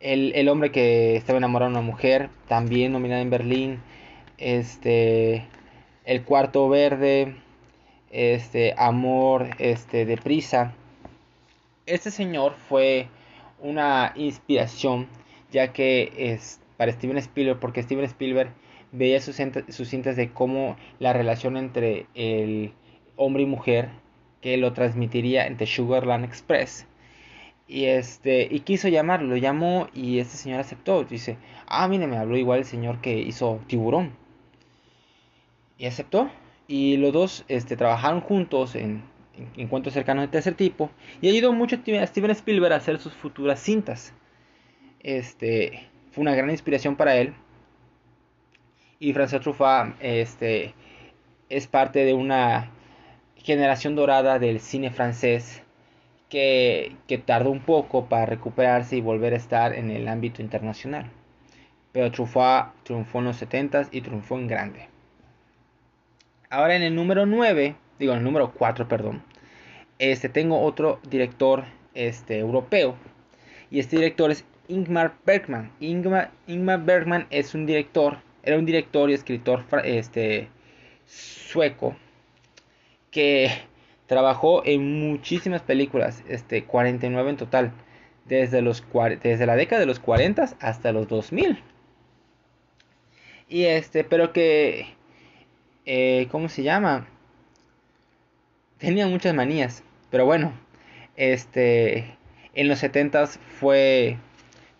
El, 0.00 0.32
el 0.34 0.48
hombre 0.48 0.70
que 0.70 1.16
estaba 1.16 1.38
enamorado 1.38 1.70
de 1.70 1.78
una 1.78 1.86
mujer, 1.86 2.30
también 2.48 2.92
nominada 2.92 3.20
en 3.20 3.30
Berlín. 3.30 3.80
Este, 4.38 5.46
el 6.04 6.22
cuarto 6.24 6.68
verde, 6.68 7.36
este, 8.10 8.74
amor, 8.76 9.50
este, 9.58 10.06
deprisa. 10.06 10.72
Este 11.86 12.10
señor 12.10 12.54
fue 12.68 13.08
una 13.60 14.12
inspiración, 14.14 15.08
ya 15.54 15.72
que 15.72 16.12
es 16.16 16.60
para 16.76 16.90
Steven 16.90 17.16
Spielberg, 17.16 17.60
porque 17.60 17.82
Steven 17.82 18.04
Spielberg 18.04 18.50
veía 18.90 19.20
sus, 19.20 19.36
cintas 19.36 20.16
de 20.16 20.30
cómo 20.30 20.76
la 20.98 21.12
relación 21.12 21.56
entre 21.56 22.06
el 22.14 22.72
hombre 23.14 23.44
y 23.44 23.46
mujer, 23.46 23.88
que 24.40 24.56
lo 24.56 24.72
transmitiría 24.72 25.46
entre 25.46 25.66
Sugarland 25.66 26.24
Express. 26.24 26.86
Y 27.68 27.84
este, 27.84 28.48
y 28.50 28.60
quiso 28.60 28.88
llamarlo, 28.88 29.28
lo 29.28 29.36
llamó 29.36 29.88
y 29.94 30.18
este 30.18 30.36
señor 30.36 30.58
aceptó. 30.58 31.04
Dice, 31.04 31.38
ah, 31.66 31.86
mire, 31.86 32.08
me 32.08 32.18
habló 32.18 32.36
igual 32.36 32.58
el 32.58 32.64
señor 32.64 33.00
que 33.00 33.20
hizo 33.20 33.60
Tiburón 33.68 34.12
y 35.78 35.86
aceptó. 35.86 36.30
Y 36.66 36.96
los 36.96 37.12
dos 37.12 37.44
este, 37.46 37.76
trabajaron 37.76 38.20
juntos 38.20 38.74
en, 38.74 39.04
encuentros 39.56 39.94
cercanos 39.94 40.24
de 40.24 40.28
tercer 40.28 40.54
tipo. 40.54 40.90
Y 41.22 41.28
ayudó 41.28 41.52
mucho 41.52 41.76
a 41.76 42.06
Steven 42.06 42.30
Spielberg 42.32 42.72
a 42.72 42.76
hacer 42.76 42.98
sus 42.98 43.14
futuras 43.14 43.60
cintas. 43.60 44.12
Este, 45.04 45.86
fue 46.10 46.22
una 46.22 46.34
gran 46.34 46.50
inspiración 46.50 46.96
para 46.96 47.16
él. 47.16 47.34
Y 48.98 49.12
François 49.12 49.40
Truffaut 49.40 49.94
este, 50.00 50.74
es 51.50 51.66
parte 51.66 52.04
de 52.04 52.14
una 52.14 52.70
generación 53.36 53.94
dorada 53.94 54.38
del 54.38 54.60
cine 54.60 54.90
francés 54.90 55.62
que, 56.30 56.96
que 57.06 57.18
tardó 57.18 57.50
un 57.50 57.60
poco 57.60 58.06
para 58.08 58.26
recuperarse 58.26 58.96
y 58.96 59.02
volver 59.02 59.34
a 59.34 59.36
estar 59.36 59.74
en 59.74 59.90
el 59.90 60.08
ámbito 60.08 60.40
internacional. 60.40 61.10
Pero 61.92 62.10
Truffaut 62.10 62.72
triunfó 62.82 63.18
en 63.18 63.26
los 63.26 63.42
70s 63.42 63.88
y 63.92 64.00
triunfó 64.00 64.38
en 64.38 64.48
grande. 64.48 64.88
Ahora 66.48 66.76
en 66.76 66.82
el 66.82 66.94
número 66.94 67.26
9, 67.26 67.76
digo 67.98 68.12
en 68.12 68.18
el 68.18 68.24
número 68.24 68.52
4, 68.54 68.88
perdón, 68.88 69.22
este, 69.98 70.28
tengo 70.28 70.62
otro 70.62 70.98
director 71.08 71.64
este, 71.92 72.38
europeo. 72.38 72.96
Y 73.70 73.80
este 73.80 73.96
director 73.96 74.30
es 74.30 74.44
Ingmar 74.68 75.14
Bergman. 75.24 75.72
Ingmar, 75.80 76.30
Ingmar 76.46 76.84
Bergman 76.84 77.26
es 77.30 77.54
un 77.54 77.66
director, 77.66 78.18
era 78.42 78.58
un 78.58 78.66
director 78.66 79.10
y 79.10 79.14
escritor 79.14 79.64
este, 79.84 80.48
sueco 81.06 81.96
que 83.10 83.50
trabajó 84.06 84.64
en 84.64 85.10
muchísimas 85.10 85.62
películas, 85.62 86.22
este, 86.28 86.64
49 86.64 87.30
en 87.30 87.36
total, 87.36 87.72
desde, 88.24 88.62
los, 88.62 88.84
desde 89.22 89.46
la 89.46 89.56
década 89.56 89.80
de 89.80 89.86
los 89.86 90.00
40 90.00 90.56
hasta 90.60 90.92
los 90.92 91.08
2000. 91.08 91.62
Y 93.48 93.64
este, 93.64 94.04
pero 94.04 94.32
que 94.32 94.94
eh, 95.86 96.28
¿cómo 96.30 96.48
se 96.48 96.62
llama? 96.62 97.06
Tenía 98.78 99.06
muchas 99.06 99.34
manías, 99.34 99.82
pero 100.10 100.24
bueno, 100.24 100.52
este, 101.16 102.16
en 102.54 102.68
los 102.68 102.78
70 102.78 103.26
fue, 103.26 104.16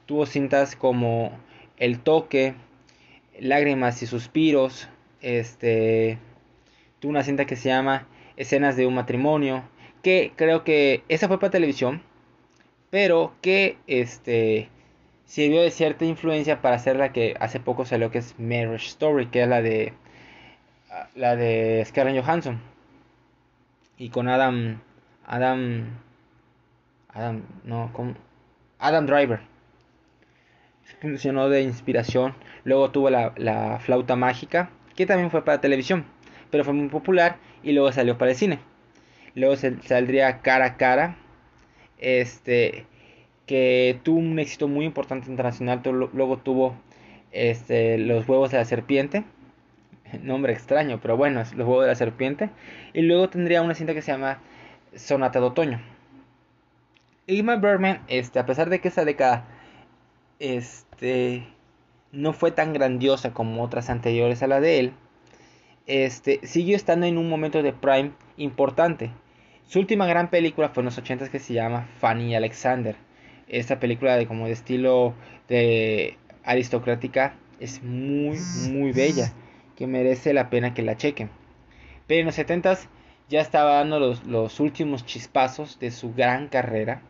tuvo 0.06 0.26
cintas 0.26 0.76
como 0.76 1.38
El 1.76 2.00
Toque, 2.00 2.54
Lágrimas 3.38 4.02
y 4.02 4.06
Suspiros, 4.06 4.88
este, 5.20 6.18
tuvo 7.00 7.10
una 7.10 7.24
cinta 7.24 7.46
que 7.46 7.56
se 7.56 7.68
llama 7.68 8.06
Escenas 8.36 8.76
de 8.76 8.86
un 8.86 8.94
matrimonio, 8.94 9.64
que 10.02 10.32
creo 10.36 10.64
que 10.64 11.02
esa 11.08 11.28
fue 11.28 11.40
para 11.40 11.50
televisión, 11.50 12.02
pero 12.90 13.34
que 13.40 13.78
este 13.86 14.68
sirvió 15.24 15.62
de 15.62 15.70
cierta 15.70 16.04
influencia 16.04 16.60
para 16.60 16.76
hacer 16.76 16.96
la 16.96 17.12
que 17.12 17.34
hace 17.40 17.58
poco 17.60 17.86
salió 17.86 18.10
que 18.10 18.18
es 18.18 18.38
Marriage 18.38 18.86
Story, 18.88 19.26
que 19.26 19.42
es 19.42 19.48
la 19.48 19.62
de 19.62 19.94
la 21.14 21.36
de 21.36 21.82
Scarlett 21.86 22.22
Johansson. 22.22 22.60
Y 23.98 24.10
con 24.10 24.28
Adam 24.28 24.80
Adam 25.26 25.98
Adam 27.08 27.42
no 27.64 27.92
con 27.92 28.16
Adam 28.78 29.06
Driver 29.06 29.53
funcionó 31.00 31.48
de 31.48 31.62
inspiración 31.62 32.34
luego 32.64 32.90
tuvo 32.90 33.10
la, 33.10 33.32
la 33.36 33.78
flauta 33.80 34.16
mágica 34.16 34.70
que 34.96 35.06
también 35.06 35.30
fue 35.30 35.44
para 35.44 35.60
televisión 35.60 36.04
pero 36.50 36.64
fue 36.64 36.72
muy 36.72 36.88
popular 36.88 37.36
y 37.62 37.72
luego 37.72 37.92
salió 37.92 38.18
para 38.18 38.32
el 38.32 38.36
cine 38.36 38.58
luego 39.34 39.56
saldría 39.56 40.40
cara 40.40 40.64
a 40.66 40.76
cara 40.76 41.16
este 41.98 42.86
que 43.46 44.00
tuvo 44.02 44.18
un 44.18 44.38
éxito 44.38 44.68
muy 44.68 44.84
importante 44.86 45.28
internacional 45.30 45.82
luego 45.84 46.38
tuvo 46.38 46.76
este, 47.34 47.98
Los 47.98 48.26
huevos 48.26 48.50
de 48.50 48.58
la 48.58 48.64
serpiente. 48.64 49.24
Nombre 50.22 50.52
extraño, 50.52 51.00
pero 51.02 51.16
bueno, 51.16 51.40
es 51.40 51.52
Los 51.54 51.66
huevos 51.66 51.84
de 51.84 51.88
la 51.88 51.94
serpiente. 51.94 52.50
Y 52.94 53.02
luego 53.02 53.28
tendría 53.28 53.60
una 53.60 53.74
cinta 53.74 53.92
que 53.92 54.00
se 54.00 54.12
llama 54.12 54.38
Sonata 54.94 55.40
de 55.40 55.46
Otoño. 55.46 55.80
Ingmar 57.26 57.60
Bergman, 57.60 58.02
este, 58.08 58.38
a 58.38 58.46
pesar 58.46 58.70
de 58.70 58.80
que 58.80 58.88
esa 58.88 59.04
década 59.04 59.44
este, 60.44 61.46
no 62.12 62.34
fue 62.34 62.50
tan 62.50 62.74
grandiosa 62.74 63.32
como 63.32 63.62
otras 63.62 63.88
anteriores 63.88 64.42
a 64.42 64.46
la 64.46 64.60
de 64.60 64.78
él, 64.78 64.92
este, 65.86 66.40
siguió 66.46 66.76
estando 66.76 67.06
en 67.06 67.16
un 67.16 67.30
momento 67.30 67.62
de 67.62 67.72
prime 67.72 68.12
importante. 68.36 69.10
Su 69.66 69.78
última 69.78 70.06
gran 70.06 70.28
película 70.28 70.68
fue 70.68 70.82
en 70.82 70.86
los 70.86 70.98
80 70.98 71.30
que 71.30 71.38
se 71.38 71.54
llama 71.54 71.88
Fanny 71.98 72.34
Alexander. 72.34 72.96
Esta 73.48 73.80
película 73.80 74.16
de 74.16 74.26
como 74.26 74.46
de 74.46 74.52
estilo 74.52 75.14
de 75.48 76.18
aristocrática 76.44 77.36
es 77.58 77.82
muy 77.82 78.38
muy 78.70 78.92
bella, 78.92 79.32
que 79.76 79.86
merece 79.86 80.34
la 80.34 80.50
pena 80.50 80.74
que 80.74 80.82
la 80.82 80.98
chequen. 80.98 81.30
Pero 82.06 82.20
en 82.20 82.26
los 82.26 82.34
70 82.34 82.78
ya 83.30 83.40
estaba 83.40 83.76
dando 83.76 83.98
los, 83.98 84.24
los 84.24 84.60
últimos 84.60 85.06
chispazos 85.06 85.78
de 85.78 85.90
su 85.90 86.12
gran 86.12 86.48
carrera. 86.48 87.00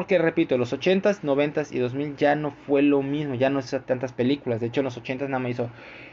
Porque 0.00 0.16
repito, 0.16 0.56
los 0.56 0.72
80s, 0.72 1.20
90s 1.20 1.74
y 1.74 1.78
2000 1.78 2.16
ya 2.16 2.34
no 2.34 2.52
fue 2.52 2.80
lo 2.80 3.02
mismo, 3.02 3.34
ya 3.34 3.50
no 3.50 3.58
hizo 3.58 3.82
tantas 3.82 4.14
películas. 4.14 4.58
De 4.58 4.68
hecho, 4.68 4.80
en 4.80 4.86
los 4.86 4.98
80s 4.98 5.28
nada 5.28 5.40
más 5.40 5.50
hizo 5.50 5.70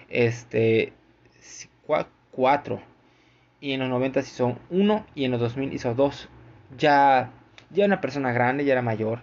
este 0.09 0.91
4 2.33 2.81
y 3.61 3.71
en 3.71 3.79
los 3.79 3.87
90 3.87 4.19
hizo 4.19 4.57
uno 4.69 5.05
y 5.15 5.23
en 5.23 5.31
los 5.31 5.39
2000 5.39 5.71
hizo 5.73 5.95
dos. 5.95 6.27
Ya 6.77 7.31
ya 7.69 7.85
una 7.85 8.01
persona 8.01 8.33
grande, 8.33 8.65
ya 8.65 8.73
era 8.73 8.81
mayor 8.81 9.21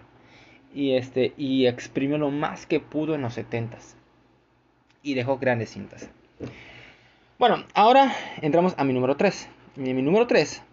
y 0.73 0.95
este 0.95 1.35
y 1.37 1.67
exprimió 1.67 2.17
lo 2.17 2.31
más 2.31 2.65
que 2.65 2.79
pudo 2.79 3.13
en 3.13 3.21
los 3.21 3.35
70 3.35 3.77
y 5.03 5.13
dejó 5.13 5.37
grandes 5.37 5.69
cintas. 5.69 6.09
Bueno, 7.37 7.63
ahora 7.75 8.15
entramos 8.41 8.73
a 8.79 8.83
mi 8.83 8.93
número 8.93 9.15
3. 9.15 9.47
En 9.77 9.95
mi 9.95 10.01
número 10.01 10.25
3 10.25 10.63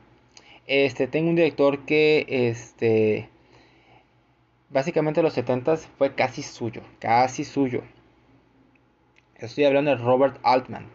este 0.66 1.08
tengo 1.08 1.28
un 1.28 1.36
director 1.36 1.84
que 1.84 2.24
este 2.26 3.28
básicamente 4.72 5.22
los 5.22 5.34
70 5.34 5.76
fue 5.98 6.14
casi 6.14 6.42
suyo, 6.42 6.82
casi 6.98 7.44
suyo. 7.44 7.82
Estoy 9.36 9.64
hablando 9.64 9.90
de 9.90 10.02
Robert 10.02 10.38
Altman. 10.42 10.86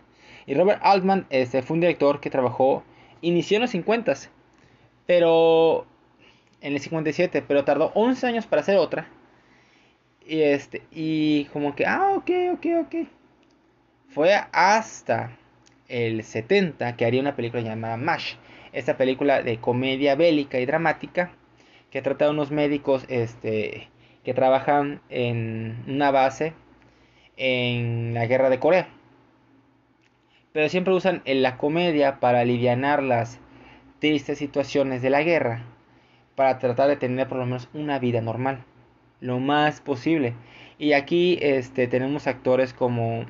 Y 0.46 0.54
Robert 0.54 0.80
Altman 0.84 1.28
este, 1.30 1.62
fue 1.62 1.76
un 1.76 1.82
director 1.82 2.20
que 2.20 2.30
trabajó, 2.30 2.84
inició 3.22 3.58
en 3.58 3.62
los 3.62 3.72
50, 3.72 4.14
pero 5.06 5.86
en 6.62 6.74
el 6.74 6.80
57, 6.80 7.42
pero 7.42 7.66
tardó 7.66 7.92
11 7.94 8.28
años 8.28 8.48
para 8.48 8.62
hacer 8.62 8.78
otra. 8.78 9.10
Y 10.26 10.42
este, 10.42 10.84
y 10.92 11.46
como 11.46 11.76
que, 11.76 11.86
ah, 11.86 12.14
ok, 12.16 12.30
ok, 12.54 12.66
ok. 12.86 12.96
Fue 14.10 14.34
hasta 14.52 15.38
el 15.88 16.24
70 16.24 16.96
que 16.96 17.06
haría 17.06 17.22
una 17.22 17.36
película 17.36 17.62
llamada 17.62 17.98
MASH. 17.98 18.36
Esta 18.74 18.98
película 18.98 19.44
de 19.44 19.60
comedia 19.60 20.16
bélica 20.16 20.60
y 20.60 20.66
dramática 20.66 21.32
que 21.92 22.02
trata 22.02 22.26
de 22.26 22.32
unos 22.32 22.52
médicos 22.52 23.06
este, 23.10 23.90
que 24.24 24.34
trabajan 24.34 25.02
en 25.10 25.84
una 25.88 26.12
base 26.12 26.54
en 27.38 28.14
la 28.14 28.26
guerra 28.26 28.50
de 28.50 28.60
Corea 28.60 28.90
pero 30.58 30.70
siempre 30.70 30.96
usan 30.96 31.22
la 31.24 31.56
comedia 31.56 32.20
para 32.20 32.40
aliviar 32.40 33.04
las 33.04 33.40
tristes 34.00 34.40
situaciones 34.40 35.04
de 35.04 35.12
la 35.12 35.22
guerra, 35.22 35.62
para 36.34 36.58
tratar 36.58 36.88
de 36.88 36.96
tener 36.96 37.28
por 37.28 37.38
lo 37.38 37.46
menos 37.46 37.70
una 37.76 38.00
vida 38.00 38.22
normal, 38.22 38.64
lo 39.22 39.40
más 39.40 39.82
posible. 39.82 40.34
Y 40.80 40.94
aquí 40.94 41.38
este, 41.44 41.86
tenemos 41.86 42.26
actores 42.26 42.74
como, 42.74 43.28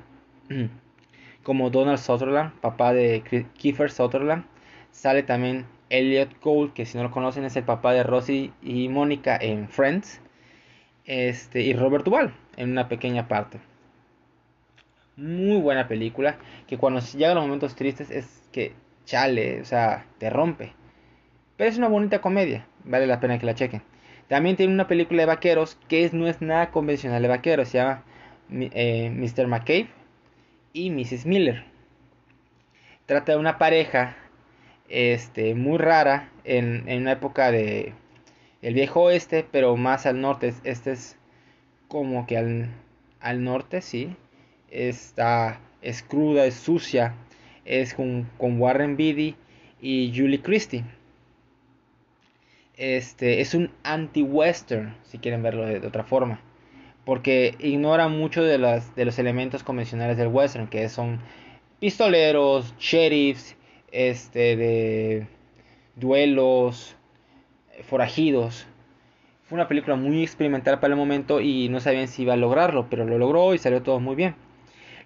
como 1.44 1.70
Donald 1.70 2.00
Sutherland, 2.00 2.54
papá 2.62 2.94
de 2.94 3.22
Kiefer 3.58 3.92
Sutherland. 3.92 4.46
Sale 4.92 5.22
también 5.22 5.66
Elliot 5.90 6.40
Cole, 6.40 6.72
que 6.74 6.86
si 6.86 6.98
no 6.98 7.04
lo 7.04 7.12
conocen 7.12 7.46
es 7.46 7.56
el 7.56 7.64
papá 7.64 7.94
de 7.94 8.04
Rosie 8.04 8.52
y 8.62 8.90
Mónica 8.90 9.38
en 9.40 9.70
Friends. 9.70 10.22
Este, 11.06 11.62
y 11.62 11.74
Robert 11.74 12.06
Duvall 12.06 12.34
en 12.58 12.72
una 12.72 12.90
pequeña 12.90 13.28
parte 13.28 13.60
muy 15.18 15.60
buena 15.60 15.88
película. 15.88 16.38
Que 16.68 16.78
cuando 16.78 17.02
llegan 17.02 17.36
los 17.36 17.44
momentos 17.46 17.76
tristes 17.76 18.10
es 18.10 18.48
que 18.54 18.74
chale, 19.06 19.62
o 19.62 19.66
sea, 19.66 20.06
te 20.20 20.30
rompe. 20.30 20.74
Pero 21.58 21.70
es 21.70 21.78
una 21.78 21.90
bonita 21.90 22.22
comedia, 22.22 22.68
vale 22.86 23.08
la 23.08 23.20
pena 23.20 23.40
que 23.40 23.46
la 23.46 23.56
chequen. 23.56 23.82
También 24.28 24.56
tiene 24.56 24.74
una 24.74 24.88
película 24.88 25.22
de 25.22 25.26
vaqueros 25.26 25.78
que 25.88 26.10
no 26.14 26.28
es 26.28 26.42
nada 26.42 26.72
convencional 26.72 27.22
de 27.22 27.28
vaqueros, 27.28 27.70
se 27.70 27.80
llama 27.80 28.04
eh, 28.52 29.10
Mr. 29.10 29.48
McCabe 29.48 29.88
y 30.74 30.92
Mrs. 30.92 31.26
Miller. 31.26 31.66
Trata 33.06 33.32
de 33.32 33.38
una 33.40 33.58
pareja 33.58 34.18
este, 34.90 35.56
muy 35.56 35.78
rara 35.78 36.30
en, 36.44 36.88
en 36.88 37.02
una 37.02 37.14
época 37.14 37.52
de 37.52 37.94
el 38.62 38.74
viejo 38.74 39.04
oeste, 39.04 39.46
pero 39.52 39.76
más 39.78 40.06
al 40.06 40.22
norte. 40.22 40.54
Este 40.64 40.92
es 40.92 41.18
como 41.88 42.28
que 42.28 42.38
al, 42.38 42.70
al 43.20 43.44
norte, 43.44 43.82
sí 43.82 44.16
está, 44.72 45.60
es 45.82 46.04
cruda, 46.04 46.46
es 46.46 46.56
sucia, 46.56 47.14
es 47.66 47.94
con, 47.94 48.28
Warren 48.40 48.98
Beatty 48.98 49.36
y 49.82 50.14
Julie 50.16 50.42
Christie. 50.42 50.84
Este, 52.76 53.42
es 53.42 53.56
un 53.56 53.72
anti-western, 53.84 54.96
si 55.04 55.18
quieren 55.18 55.42
verlo 55.42 55.66
de, 55.66 55.86
otra 55.86 56.04
forma. 56.04 56.42
Porque 57.06 57.56
ignora 57.60 58.10
mucho 58.10 58.44
de, 58.44 58.58
las, 58.58 58.96
de 58.96 59.06
los 59.06 59.18
elementos 59.18 59.64
convencionales 59.64 60.18
del 60.18 60.28
western, 60.28 60.68
que 60.68 60.90
son 60.90 61.20
pistoleros, 61.80 62.76
sheriffs, 62.78 63.56
este, 63.92 64.56
de 64.56 65.28
duelos, 65.96 66.96
forajidos. 67.84 68.68
Fue 69.44 69.56
una 69.56 69.68
película 69.68 69.96
muy 69.96 70.24
experimental 70.24 70.80
para 70.80 70.94
el 70.94 71.00
momento 71.00 71.40
y 71.40 71.70
no 71.70 71.80
sabían 71.80 72.08
si 72.08 72.24
iba 72.24 72.34
a 72.34 72.38
lograrlo, 72.38 72.90
pero 72.90 73.06
lo 73.06 73.18
logró 73.18 73.54
y 73.54 73.58
salió 73.58 73.82
todo 73.82 74.00
muy 74.00 74.16
bien. 74.16 74.36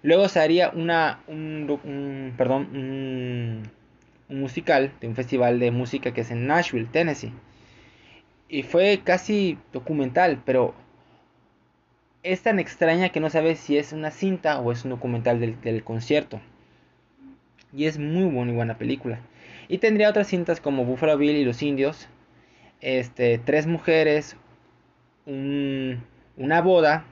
Luego 0.02 0.28
se 0.28 0.40
haría 0.40 0.70
una, 0.70 1.20
un, 1.28 2.34
perdón, 2.36 2.68
un, 2.74 3.70
musical 4.28 4.92
de 5.00 5.06
un 5.06 5.14
festival 5.14 5.60
de 5.60 5.70
música 5.70 6.12
que 6.12 6.22
es 6.22 6.30
en 6.32 6.48
Nashville, 6.48 6.88
Tennessee. 6.90 7.32
Y 8.48 8.64
fue 8.64 9.00
casi 9.04 9.58
documental, 9.72 10.42
pero 10.44 10.74
es 12.24 12.42
tan 12.42 12.58
extraña 12.58 13.10
que 13.10 13.20
no 13.20 13.30
sabes 13.30 13.60
si 13.60 13.78
es 13.78 13.92
una 13.92 14.10
cinta 14.10 14.60
o 14.60 14.72
es 14.72 14.84
un 14.84 14.90
documental 14.90 15.40
del, 15.40 15.84
concierto. 15.84 16.40
Y 17.74 17.86
es 17.86 17.98
muy 17.98 18.24
buena 18.24 18.52
y 18.52 18.54
buena 18.54 18.78
película. 18.78 19.20
Y 19.68 19.78
tendría 19.78 20.10
otras 20.10 20.28
cintas 20.28 20.60
como 20.60 20.84
Buffalo 20.84 21.16
Bill 21.16 21.36
y 21.36 21.44
los 21.44 21.62
indios. 21.62 22.08
Este, 22.80 23.38
tres 23.38 23.66
mujeres, 23.66 24.36
una 25.26 26.60
boda 26.62 27.04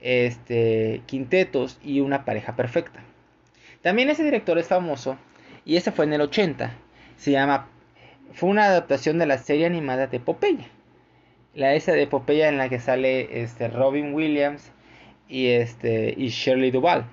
este, 0.00 1.02
quintetos 1.06 1.78
y 1.82 2.00
una 2.00 2.24
pareja 2.24 2.54
perfecta. 2.54 3.02
También 3.82 4.10
ese 4.10 4.24
director 4.24 4.58
es 4.58 4.68
famoso 4.68 5.16
y 5.64 5.76
ese 5.76 5.90
fue 5.90 6.04
en 6.04 6.12
el 6.12 6.20
80. 6.20 6.72
Se 7.16 7.32
llama 7.32 7.68
fue 8.34 8.50
una 8.50 8.64
adaptación 8.64 9.18
de 9.18 9.26
la 9.26 9.38
serie 9.38 9.66
animada 9.66 10.08
de 10.08 10.20
Popeye. 10.20 10.66
La 11.54 11.74
esa 11.74 11.92
de 11.92 12.06
Popeye 12.06 12.48
en 12.48 12.58
la 12.58 12.68
que 12.68 12.80
sale 12.80 13.42
este 13.42 13.68
Robin 13.68 14.12
Williams 14.12 14.72
y 15.28 15.48
este 15.48 16.14
y 16.16 16.28
Shirley 16.28 16.70
Duvall. 16.70 17.04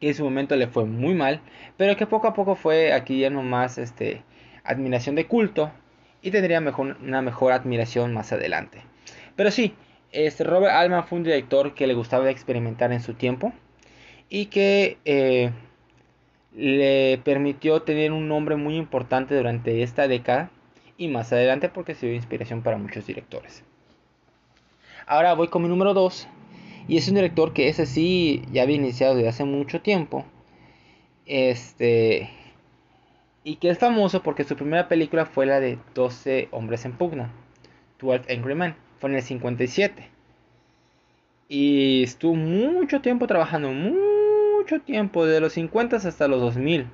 Que 0.00 0.08
en 0.08 0.14
su 0.14 0.24
momento 0.24 0.56
le 0.56 0.66
fue 0.66 0.84
muy 0.84 1.14
mal, 1.14 1.40
pero 1.76 1.96
que 1.96 2.06
poco 2.06 2.28
a 2.28 2.34
poco 2.34 2.54
fue 2.54 2.92
aquí 2.92 3.20
ya 3.20 3.30
nomás 3.30 3.78
este 3.78 4.22
admiración 4.64 5.14
de 5.14 5.26
culto 5.26 5.70
y 6.22 6.30
tendría 6.30 6.60
mejor, 6.60 6.96
una 7.02 7.22
mejor 7.22 7.52
admiración 7.52 8.12
más 8.12 8.32
adelante. 8.32 8.82
Pero 9.36 9.50
sí, 9.50 9.74
este 10.12 10.44
Robert 10.44 10.74
Altman 10.74 11.04
fue 11.04 11.18
un 11.18 11.24
director 11.24 11.74
que 11.74 11.86
le 11.86 11.94
gustaba 11.94 12.30
experimentar 12.30 12.92
en 12.92 13.00
su 13.00 13.14
tiempo 13.14 13.52
y 14.28 14.46
que 14.46 14.98
eh, 15.04 15.50
le 16.54 17.20
permitió 17.22 17.82
tener 17.82 18.12
un 18.12 18.28
nombre 18.28 18.56
muy 18.56 18.76
importante 18.76 19.34
durante 19.34 19.82
esta 19.82 20.08
década 20.08 20.50
y 20.96 21.08
más 21.08 21.32
adelante 21.32 21.68
porque 21.68 21.94
se 21.94 22.06
dio 22.06 22.14
inspiración 22.14 22.62
para 22.62 22.78
muchos 22.78 23.06
directores. 23.06 23.62
Ahora 25.06 25.34
voy 25.34 25.48
con 25.48 25.62
mi 25.62 25.68
número 25.68 25.94
2 25.94 26.28
y 26.88 26.96
es 26.96 27.08
un 27.08 27.14
director 27.14 27.52
que 27.52 27.68
ese 27.68 27.86
sí 27.86 28.42
ya 28.52 28.62
había 28.62 28.76
iniciado 28.76 29.14
desde 29.14 29.28
hace 29.28 29.44
mucho 29.44 29.80
tiempo. 29.82 30.24
Este 31.26 32.30
y 33.44 33.56
que 33.56 33.70
es 33.70 33.78
famoso 33.78 34.22
porque 34.22 34.44
su 34.44 34.56
primera 34.56 34.88
película 34.88 35.24
fue 35.26 35.46
la 35.46 35.60
de 35.60 35.78
12 35.94 36.48
hombres 36.50 36.84
en 36.84 36.92
pugna, 36.92 37.32
12 38.00 38.32
Angry 38.32 38.54
Men 38.54 38.74
fue 38.98 39.10
en 39.10 39.16
el 39.16 39.22
57. 39.22 40.08
Y 41.48 42.02
estuvo 42.02 42.34
mucho 42.34 43.00
tiempo 43.00 43.26
trabajando, 43.26 43.70
mucho 43.70 44.80
tiempo, 44.80 45.26
de 45.26 45.40
los 45.40 45.52
50 45.52 45.96
hasta 45.96 46.28
los 46.28 46.40
2000. 46.40 46.86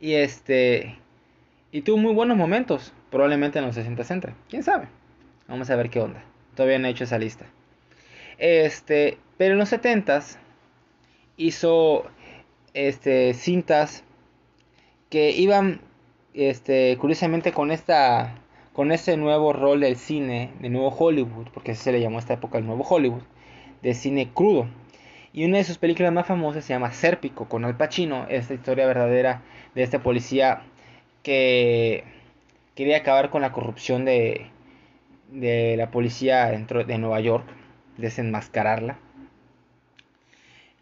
Y 0.00 0.14
este. 0.14 0.98
Y 1.72 1.82
tuvo 1.82 1.98
muy 1.98 2.14
buenos 2.14 2.36
momentos, 2.36 2.92
probablemente 3.10 3.58
en 3.58 3.66
los 3.66 3.74
60 3.74 4.14
entre. 4.14 4.34
¿Quién 4.48 4.62
sabe? 4.62 4.88
Vamos 5.48 5.68
a 5.68 5.76
ver 5.76 5.90
qué 5.90 6.00
onda. 6.00 6.24
Todavía 6.56 6.80
no 6.80 6.88
he 6.88 6.90
hecho 6.90 7.04
esa 7.04 7.18
lista. 7.18 7.46
Este, 8.38 9.18
pero 9.36 9.52
en 9.52 9.58
los 9.58 9.72
70s 9.72 10.38
hizo 11.36 12.04
este, 12.74 13.34
cintas 13.34 14.02
que 15.10 15.30
iban 15.30 15.80
este, 16.34 16.96
curiosamente 16.98 17.52
con 17.52 17.70
esta 17.70 18.34
con 18.72 18.92
este 18.92 19.16
nuevo 19.16 19.54
rol 19.54 19.80
del 19.80 19.96
cine 19.96 20.50
de 20.60 20.68
nuevo 20.68 20.90
Hollywood, 20.90 21.48
porque 21.54 21.72
así 21.72 21.84
se 21.84 21.92
le 21.92 22.00
llamó 22.00 22.18
a 22.18 22.20
esta 22.20 22.34
época 22.34 22.58
el 22.58 22.66
nuevo 22.66 22.84
Hollywood, 22.84 23.22
de 23.80 23.94
cine 23.94 24.28
crudo. 24.34 24.66
Y 25.32 25.46
una 25.46 25.56
de 25.56 25.64
sus 25.64 25.78
películas 25.78 26.12
más 26.12 26.26
famosas 26.26 26.62
se 26.62 26.74
llama 26.74 26.92
Sérpico, 26.92 27.48
con 27.48 27.64
Al 27.64 27.78
Pacino, 27.78 28.26
esta 28.28 28.52
historia 28.52 28.86
verdadera 28.86 29.42
de 29.74 29.82
este 29.82 29.98
policía 29.98 30.62
que 31.22 32.04
quería 32.74 32.98
acabar 32.98 33.30
con 33.30 33.40
la 33.40 33.52
corrupción 33.52 34.04
de, 34.04 34.50
de 35.30 35.76
la 35.76 35.90
policía 35.90 36.46
dentro 36.46 36.84
de 36.84 36.98
Nueva 36.98 37.20
York, 37.20 37.44
desenmascararla. 37.96 38.98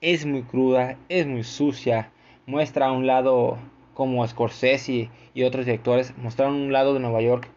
Es 0.01 0.27
muy 0.27 0.43
cruda, 0.43 0.99
es 1.09 1.27
muy 1.27 1.45
sucia, 1.45 2.11
muestra 2.47 2.93
un 2.93 3.07
lado 3.07 3.59
como 3.95 4.27
Scorsese 4.27 5.11
y 5.33 5.43
otros 5.43 5.67
directores, 5.67 6.17
mostraron 6.19 6.55
un 6.55 6.73
lado 6.73 6.95
de 6.95 7.01
Nueva 7.01 7.23
York 7.23 7.49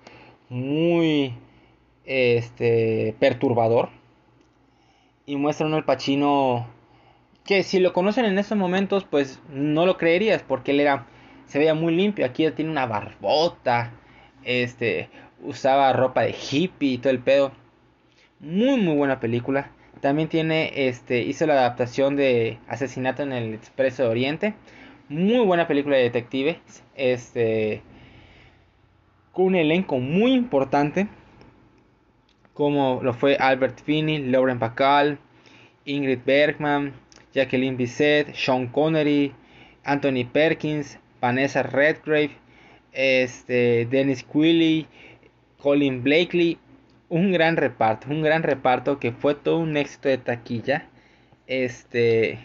muy 0.50 1.34
este, 2.06 3.16
perturbador. 3.20 3.90
Y 5.26 5.36
muestran 5.36 5.74
al 5.74 5.84
Pacino 5.84 6.68
que 7.44 7.64
si 7.64 7.80
lo 7.80 7.92
conocen 7.92 8.26
en 8.26 8.40
estos 8.40 8.58
momentos, 8.58 9.04
pues 9.04 9.42
no 9.50 9.86
lo 9.86 9.98
creerías 9.98 10.42
porque 10.42 10.72
él 10.72 10.80
era 10.80 11.06
se 11.48 11.60
veía 11.60 11.74
muy 11.74 11.96
limpio. 11.96 12.26
Aquí 12.26 12.44
ya 12.44 12.56
tiene 12.56 12.72
una 12.72 12.86
barbota, 12.86 13.92
este, 14.44 15.10
usaba 15.44 15.94
ropa 15.94 16.22
de 16.22 16.36
hippie 16.36 16.94
y 16.94 16.98
todo 16.98 17.12
el 17.12 17.20
pedo. 17.20 17.52
Muy 18.40 18.80
muy 18.80 18.96
buena 18.96 19.20
película. 19.20 19.72
También 20.02 20.30
tiene 20.30 20.88
este 20.88 21.22
hizo 21.22 21.46
la 21.48 21.54
adaptación 21.54 22.16
de 22.16 22.60
Asesinato 22.68 23.24
en 23.24 23.32
el 23.34 23.54
Expreso 23.54 24.04
de 24.04 24.10
Oriente. 24.10 24.54
Muy 25.10 25.46
buena 25.46 25.68
película 25.68 25.98
de 25.98 26.04
detective. 26.04 26.60
Este 26.96 27.82
con 29.32 29.46
un 29.46 29.56
elenco 29.56 30.00
muy 30.00 30.34
importante 30.34 31.08
como 32.58 33.02
lo 33.04 33.14
fue 33.14 33.36
Albert 33.36 33.84
Finney, 33.84 34.18
Lauren 34.18 34.58
Bacall, 34.58 35.20
Ingrid 35.86 36.22
Bergman, 36.26 36.92
Jacqueline 37.32 37.78
Bisset, 37.78 38.34
Sean 38.34 38.66
Connery, 38.66 39.32
Anthony 39.84 40.26
Perkins, 40.26 40.98
Vanessa 41.22 41.62
Redgrave, 41.62 42.32
este, 42.94 43.86
Dennis 43.86 44.24
Quilly, 44.24 44.88
Colin 45.62 46.04
Blakely, 46.04 46.60
un 47.10 47.32
gran 47.32 47.58
reparto, 47.58 48.08
un 48.10 48.22
gran 48.22 48.44
reparto 48.44 49.00
que 49.00 49.12
fue 49.12 49.36
todo 49.36 49.60
un 49.60 49.78
éxito 49.78 50.10
de 50.10 50.18
taquilla, 50.18 50.88
este, 51.48 52.40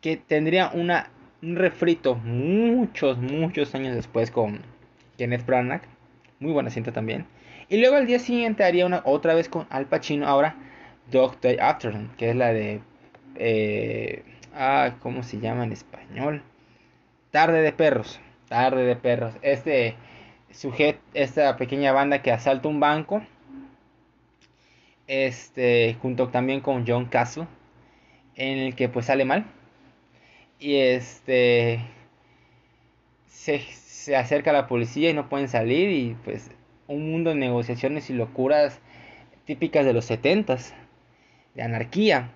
que 0.00 0.16
tendría 0.16 0.70
una, 0.74 1.10
un 1.42 1.56
refrito 1.56 2.14
muchos, 2.14 3.18
muchos 3.18 3.74
años 3.74 3.94
después 3.94 4.30
con 4.30 4.60
Kenneth 5.18 5.46
Branagh, 5.46 5.82
muy 6.40 6.52
buena 6.52 6.70
cinta 6.70 6.92
también, 6.92 7.26
y 7.68 7.78
luego 7.78 7.96
al 7.96 8.06
día 8.06 8.18
siguiente 8.18 8.64
haría 8.64 8.86
una 8.86 9.02
otra 9.04 9.34
vez 9.34 9.48
con 9.48 9.66
Al 9.70 9.86
Pacino, 9.86 10.26
ahora 10.26 10.56
Dog 11.10 11.40
Day 11.40 11.58
Afternoon, 11.60 12.10
que 12.16 12.30
es 12.30 12.36
la 12.36 12.52
de, 12.52 12.80
eh, 13.36 14.24
ah, 14.54 14.96
¿cómo 15.00 15.22
se 15.22 15.38
llama 15.38 15.64
en 15.64 15.72
español? 15.72 16.42
Tarde 17.30 17.62
de 17.62 17.72
perros. 17.72 18.20
Tarde 18.48 18.84
de 18.84 18.96
perros. 18.96 19.34
Este 19.40 19.94
sujeto, 20.52 21.00
esta 21.14 21.56
pequeña 21.56 21.92
banda 21.92 22.22
que 22.22 22.32
asalta 22.32 22.68
un 22.68 22.80
banco. 22.80 23.22
Este, 25.06 25.96
junto 26.00 26.28
también 26.28 26.60
con 26.60 26.86
John 26.86 27.06
Castle. 27.06 27.46
En 28.34 28.58
el 28.58 28.74
que 28.74 28.88
pues 28.88 29.06
sale 29.06 29.24
mal. 29.24 29.46
Y 30.58 30.76
este. 30.76 31.80
Se, 33.28 33.58
se 33.60 34.16
acerca 34.16 34.50
a 34.50 34.54
la 34.54 34.68
policía 34.68 35.10
y 35.10 35.14
no 35.14 35.28
pueden 35.28 35.48
salir. 35.48 35.90
Y 35.90 36.16
pues 36.24 36.50
un 36.86 37.10
mundo 37.10 37.30
de 37.30 37.36
negociaciones 37.36 38.10
y 38.10 38.14
locuras 38.14 38.80
típicas 39.44 39.84
de 39.84 39.92
los 39.92 40.04
setentas. 40.04 40.74
De 41.54 41.62
anarquía. 41.62 42.30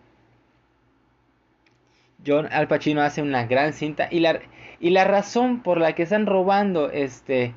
John 2.27 2.49
Al 2.51 2.69
Pacino 2.69 3.03
hace 3.03 3.23
una 3.23 3.47
gran 3.47 3.73
cinta 3.73 4.09
y 4.11 4.21
la, 4.21 4.41
y 4.81 4.91
la 4.91 5.05
razón 5.05 5.63
por 5.63 5.79
la 5.79 5.95
que 5.95 6.03
están 6.03 6.27
robando 6.27 6.91
este 6.91 7.55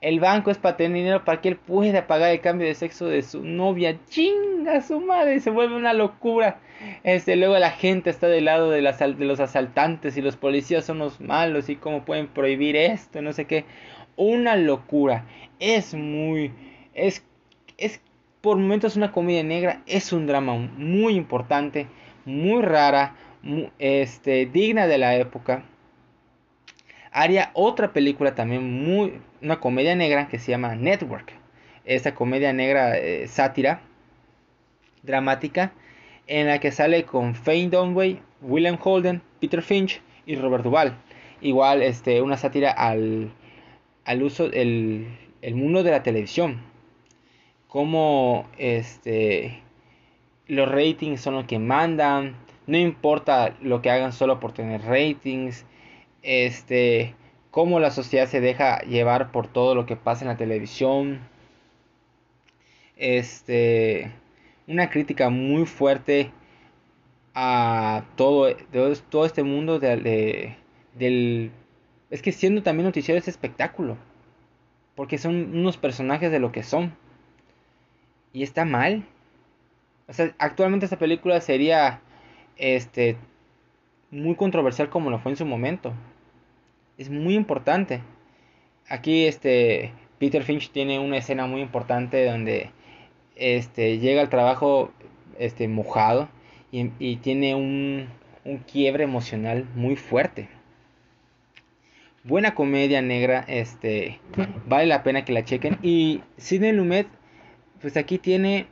el 0.00 0.20
banco 0.20 0.50
es 0.50 0.58
para 0.58 0.76
tener 0.76 0.96
dinero 0.96 1.24
para 1.24 1.40
que 1.40 1.48
él 1.48 1.56
pueda 1.56 2.06
pagar 2.06 2.30
el 2.30 2.40
cambio 2.40 2.66
de 2.66 2.74
sexo 2.74 3.06
de 3.06 3.22
su 3.22 3.42
novia. 3.42 3.98
Chinga 4.08 4.80
su 4.80 5.00
madre, 5.00 5.40
se 5.40 5.50
vuelve 5.50 5.76
una 5.76 5.92
locura. 5.92 6.60
Este, 7.02 7.34
luego 7.34 7.58
la 7.58 7.72
gente 7.72 8.10
está 8.10 8.28
del 8.28 8.44
lado 8.44 8.70
de, 8.70 8.80
de 8.80 9.24
los 9.24 9.40
asaltantes 9.40 10.16
y 10.16 10.22
los 10.22 10.36
policías 10.36 10.84
son 10.84 10.98
los 10.98 11.20
malos 11.20 11.68
y 11.68 11.76
cómo 11.76 12.04
pueden 12.04 12.28
prohibir 12.28 12.76
esto, 12.76 13.22
no 13.22 13.32
sé 13.32 13.46
qué. 13.46 13.64
Una 14.16 14.56
locura. 14.56 15.24
Es 15.58 15.94
muy 15.94 16.52
es 16.94 17.24
es 17.76 18.00
por 18.40 18.56
momentos 18.56 18.96
una 18.96 19.10
comedia 19.10 19.42
negra, 19.42 19.82
es 19.86 20.12
un 20.12 20.26
drama 20.26 20.54
muy 20.54 21.14
importante, 21.14 21.88
muy 22.24 22.62
rara, 22.62 23.16
este 23.78 24.46
digna 24.46 24.86
de 24.86 24.98
la 24.98 25.16
época 25.16 25.64
haría 27.12 27.50
otra 27.54 27.92
película 27.92 28.34
también 28.34 28.84
muy 28.84 29.20
una 29.42 29.60
comedia 29.60 29.94
negra 29.94 30.28
que 30.28 30.38
se 30.38 30.50
llama 30.50 30.74
Network. 30.74 31.32
Esta 31.84 32.14
comedia 32.14 32.52
negra 32.52 32.96
eh, 32.98 33.26
sátira 33.28 33.80
dramática 35.02 35.72
en 36.26 36.46
la 36.46 36.60
que 36.60 36.70
sale 36.70 37.04
con 37.04 37.34
Faye 37.34 37.68
Dunaway, 37.68 38.20
William 38.42 38.78
Holden, 38.82 39.22
Peter 39.40 39.62
Finch 39.62 40.02
y 40.26 40.36
Robert 40.36 40.64
Duvall. 40.64 40.94
Igual 41.40 41.82
este 41.82 42.20
una 42.20 42.36
sátira 42.36 42.70
al, 42.70 43.32
al 44.04 44.22
uso 44.22 44.48
del 44.48 45.06
el 45.40 45.54
mundo 45.54 45.82
de 45.82 45.90
la 45.90 46.02
televisión. 46.02 46.60
Como 47.68 48.48
este 48.58 49.62
los 50.46 50.68
ratings 50.70 51.20
son 51.20 51.34
los 51.34 51.44
que 51.44 51.58
mandan. 51.58 52.34
No 52.66 52.76
importa 52.76 53.54
lo 53.62 53.80
que 53.80 53.90
hagan 53.90 54.12
solo 54.12 54.40
por 54.40 54.52
tener 54.52 54.82
ratings. 54.82 55.64
Este, 56.22 57.14
cómo 57.58 57.80
la 57.80 57.90
sociedad 57.90 58.28
se 58.28 58.40
deja 58.40 58.82
llevar 58.82 59.32
por 59.32 59.48
todo 59.48 59.74
lo 59.74 59.84
que 59.84 59.96
pasa 59.96 60.22
en 60.22 60.28
la 60.28 60.36
televisión. 60.36 61.18
Este, 62.96 64.12
una 64.68 64.90
crítica 64.90 65.28
muy 65.28 65.66
fuerte 65.66 66.30
a 67.34 68.04
todo, 68.14 68.54
todo 69.10 69.26
este 69.26 69.42
mundo 69.42 69.80
de, 69.80 70.56
del... 70.94 71.50
Es 72.10 72.22
que 72.22 72.30
siendo 72.30 72.62
también 72.62 72.86
noticiero 72.86 73.18
es 73.18 73.26
espectáculo. 73.26 73.96
Porque 74.94 75.18
son 75.18 75.52
unos 75.52 75.76
personajes 75.78 76.30
de 76.30 76.38
lo 76.38 76.52
que 76.52 76.62
son. 76.62 76.94
Y 78.32 78.44
está 78.44 78.64
mal. 78.64 79.04
O 80.06 80.12
sea, 80.12 80.32
actualmente 80.38 80.86
esta 80.86 81.00
película 81.00 81.40
sería 81.40 82.02
este 82.56 83.16
muy 84.12 84.36
controversial 84.36 84.90
como 84.90 85.10
lo 85.10 85.18
fue 85.18 85.32
en 85.32 85.36
su 85.36 85.44
momento. 85.44 85.92
Es 86.98 87.08
muy 87.08 87.34
importante. 87.34 88.02
Aquí 88.88 89.26
este 89.26 89.92
Peter 90.18 90.42
Finch 90.42 90.70
tiene 90.70 90.98
una 90.98 91.16
escena 91.16 91.46
muy 91.46 91.62
importante 91.62 92.26
donde 92.26 92.70
este 93.36 93.98
llega 93.98 94.20
al 94.20 94.28
trabajo 94.28 94.92
este 95.38 95.68
mojado 95.68 96.28
y, 96.70 97.16
tiene 97.16 97.54
un, 97.54 98.08
un, 98.44 98.58
quiebre 98.58 99.04
emocional 99.04 99.66
muy 99.74 99.96
fuerte. 99.96 100.48
Buena 102.24 102.54
comedia 102.54 103.00
negra, 103.00 103.44
este 103.48 104.20
vale 104.66 104.86
la 104.86 105.02
pena 105.02 105.24
que 105.24 105.32
la 105.32 105.44
chequen 105.44 105.78
y 105.82 106.20
Sidney 106.36 106.72
Lumet 106.72 107.06
pues 107.80 107.96
aquí 107.96 108.18
tiene 108.18 108.66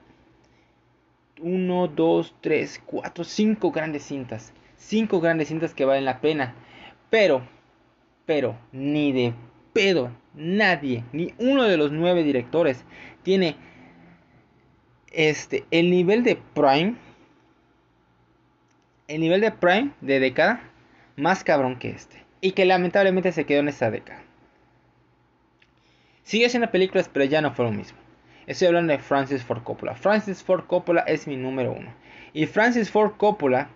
1 1.40 1.88
2 1.88 2.34
3 2.42 2.82
4 2.84 3.24
5 3.24 3.70
grandes 3.70 4.02
cintas 4.02 4.52
cinco 4.76 5.20
grandes 5.20 5.48
cintas 5.48 5.74
que 5.74 5.84
valen 5.84 6.04
la 6.04 6.20
pena. 6.20 6.54
Pero, 7.10 7.42
pero, 8.26 8.58
ni 8.72 9.12
de 9.12 9.32
pedo, 9.72 10.10
nadie, 10.34 11.04
ni 11.12 11.32
uno 11.38 11.64
de 11.64 11.76
los 11.76 11.92
nueve 11.92 12.22
directores 12.22 12.84
tiene 13.22 13.56
este, 15.12 15.64
el 15.70 15.90
nivel 15.90 16.24
de 16.24 16.36
Prime, 16.54 16.96
el 19.08 19.20
nivel 19.20 19.40
de 19.40 19.52
Prime 19.52 19.92
de 20.00 20.20
década 20.20 20.60
más 21.16 21.44
cabrón 21.44 21.78
que 21.78 21.90
este. 21.90 22.22
Y 22.40 22.52
que 22.52 22.66
lamentablemente 22.66 23.32
se 23.32 23.44
quedó 23.44 23.60
en 23.60 23.68
esta 23.68 23.90
década. 23.90 24.22
Sigue 26.22 26.48
siendo 26.48 26.70
películas, 26.70 27.08
pero 27.10 27.24
ya 27.24 27.40
no 27.40 27.52
fue 27.52 27.64
lo 27.64 27.72
mismo. 27.72 27.98
Estoy 28.46 28.68
hablando 28.68 28.92
de 28.92 28.98
Francis 28.98 29.42
Ford 29.42 29.62
Coppola. 29.62 29.94
Francis 29.94 30.42
Ford 30.42 30.66
Coppola 30.66 31.00
es 31.02 31.26
mi 31.26 31.36
número 31.36 31.72
uno. 31.72 31.92
Y 32.32 32.46
Francis 32.46 32.90
Ford 32.90 33.12
Coppola 33.16 33.68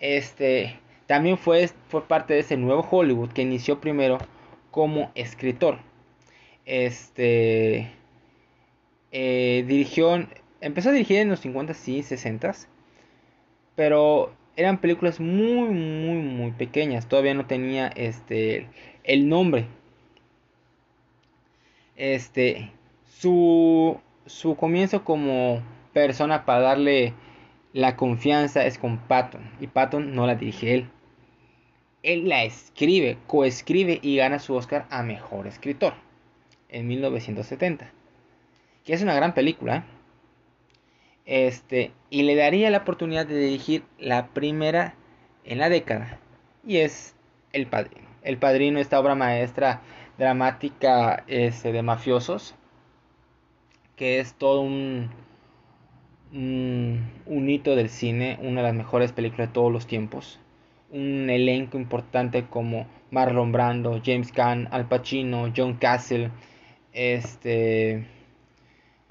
este, 0.00 0.78
también 1.06 1.38
fue, 1.38 1.70
parte 2.08 2.34
de 2.34 2.40
ese 2.40 2.56
nuevo 2.56 2.86
Hollywood 2.90 3.30
que 3.32 3.42
inició 3.42 3.80
primero 3.80 4.18
como 4.70 5.10
escritor. 5.14 5.78
Este, 6.64 7.92
eh, 9.12 9.64
dirigió, 9.66 10.26
empezó 10.60 10.90
a 10.90 10.92
dirigir 10.92 11.18
en 11.18 11.30
los 11.30 11.40
50 11.40 11.74
y 11.86 12.02
60 12.02 12.54
pero 13.76 14.32
eran 14.56 14.78
películas 14.78 15.20
muy, 15.20 15.68
muy, 15.68 16.18
muy 16.18 16.50
pequeñas. 16.52 17.06
Todavía 17.08 17.34
no 17.34 17.46
tenía 17.46 17.88
este 17.88 18.68
el 19.04 19.28
nombre. 19.28 19.66
Este, 21.96 22.72
su, 23.04 24.00
su 24.26 24.56
comienzo 24.56 25.04
como 25.04 25.62
persona 25.92 26.44
para 26.44 26.60
darle 26.60 27.14
la 27.72 27.96
confianza 27.96 28.64
es 28.66 28.78
con 28.78 28.98
Patton. 28.98 29.42
Y 29.60 29.66
Patton 29.68 30.14
no 30.14 30.26
la 30.26 30.34
dirige 30.34 30.74
él. 30.74 30.90
Él 32.02 32.28
la 32.28 32.44
escribe, 32.44 33.18
coescribe 33.26 33.98
y 34.02 34.16
gana 34.16 34.38
su 34.38 34.54
Oscar 34.54 34.86
a 34.90 35.02
Mejor 35.02 35.46
Escritor 35.46 35.94
en 36.68 36.86
1970. 36.86 37.90
Que 38.84 38.92
es 38.92 39.02
una 39.02 39.14
gran 39.14 39.34
película. 39.34 39.76
¿eh? 39.76 39.82
Este, 41.26 41.92
y 42.08 42.22
le 42.22 42.36
daría 42.36 42.70
la 42.70 42.78
oportunidad 42.78 43.26
de 43.26 43.38
dirigir 43.38 43.82
la 43.98 44.28
primera 44.28 44.94
en 45.44 45.58
la 45.58 45.68
década. 45.68 46.20
Y 46.64 46.78
es 46.78 47.14
El 47.52 47.66
Padrino. 47.66 48.06
El 48.22 48.38
Padrino, 48.38 48.78
esta 48.78 49.00
obra 49.00 49.14
maestra 49.14 49.82
dramática 50.18 51.24
este, 51.26 51.72
de 51.72 51.82
mafiosos. 51.82 52.54
Que 53.96 54.20
es 54.20 54.34
todo 54.34 54.60
un, 54.60 55.10
un, 56.32 57.10
un 57.26 57.50
hito 57.50 57.74
del 57.74 57.88
cine. 57.88 58.38
Una 58.40 58.60
de 58.60 58.68
las 58.68 58.76
mejores 58.76 59.12
películas 59.12 59.48
de 59.48 59.54
todos 59.54 59.72
los 59.72 59.86
tiempos. 59.86 60.38
Un 60.90 61.28
elenco 61.30 61.76
importante 61.76 62.46
como 62.46 62.86
Marlon 63.10 63.52
Brando, 63.52 64.00
James 64.04 64.32
Caan, 64.32 64.68
Al 64.70 64.88
Pacino, 64.88 65.52
John 65.56 65.74
Castle. 65.76 66.30
Este. 66.92 68.06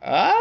¡Ah! 0.02 0.34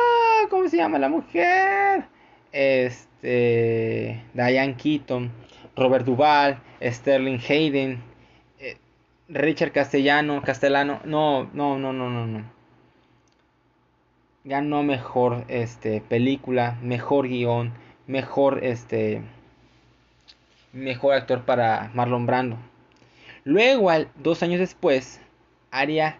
¿Cómo 0.51 0.69
se 0.69 0.77
llama 0.77 0.99
la 0.99 1.09
mujer? 1.09 2.05
Este. 2.53 4.23
Diane 4.35 4.77
Keaton, 4.77 5.33
Robert 5.77 6.05
Duvall, 6.05 6.59
Sterling 6.83 7.39
Hayden, 7.49 8.03
eh, 8.59 8.77
Richard 9.29 9.73
Castellano, 9.73 10.43
Castellano. 10.43 11.01
No, 11.05 11.51
no, 11.53 11.79
no, 11.79 11.93
no, 11.93 12.11
no, 12.11 12.27
no. 12.27 12.45
Ganó 14.45 14.83
mejor 14.83 15.45
este, 15.49 16.03
película, 16.03 16.79
mejor 16.83 17.29
guion, 17.29 17.73
mejor 18.07 18.63
este. 18.63 19.23
Mejor 20.75 21.15
actor 21.15 21.45
para 21.45 21.93
Marlon 21.95 22.27
Brando. 22.27 22.59
Luego, 23.45 23.91
dos 24.17 24.43
años 24.43 24.59
después, 24.59 25.21
haría 25.71 26.19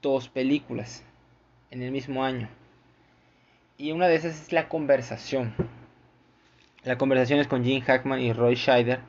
dos 0.00 0.30
películas 0.30 1.04
en 1.70 1.82
el 1.82 1.92
mismo 1.92 2.24
año. 2.24 2.48
Y 3.76 3.92
una 3.92 4.08
de 4.08 4.14
esas 4.14 4.40
es 4.40 4.50
La 4.50 4.70
Conversación. 4.70 5.54
La 6.84 6.96
conversación 6.96 7.38
es 7.38 7.48
con 7.48 7.64
Jim 7.64 7.82
Hackman 7.82 8.20
y 8.20 8.32
Roy 8.32 8.54
Scheider, 8.56 9.00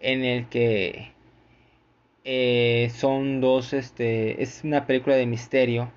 en 0.00 0.22
el 0.22 0.48
que 0.48 1.12
eh, 2.24 2.90
son 2.94 3.40
dos, 3.40 3.72
este, 3.72 4.42
es 4.42 4.64
una 4.64 4.86
película 4.86 5.16
de 5.16 5.24
misterio. 5.24 5.90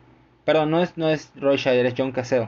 Perdón, 0.46 0.72
no 0.72 0.82
es, 0.82 0.98
no 0.98 1.10
es 1.10 1.34
Roy 1.36 1.58
Scheider, 1.58 1.86
es 1.88 1.94
John 1.98 2.14
Cassell. 2.14 2.48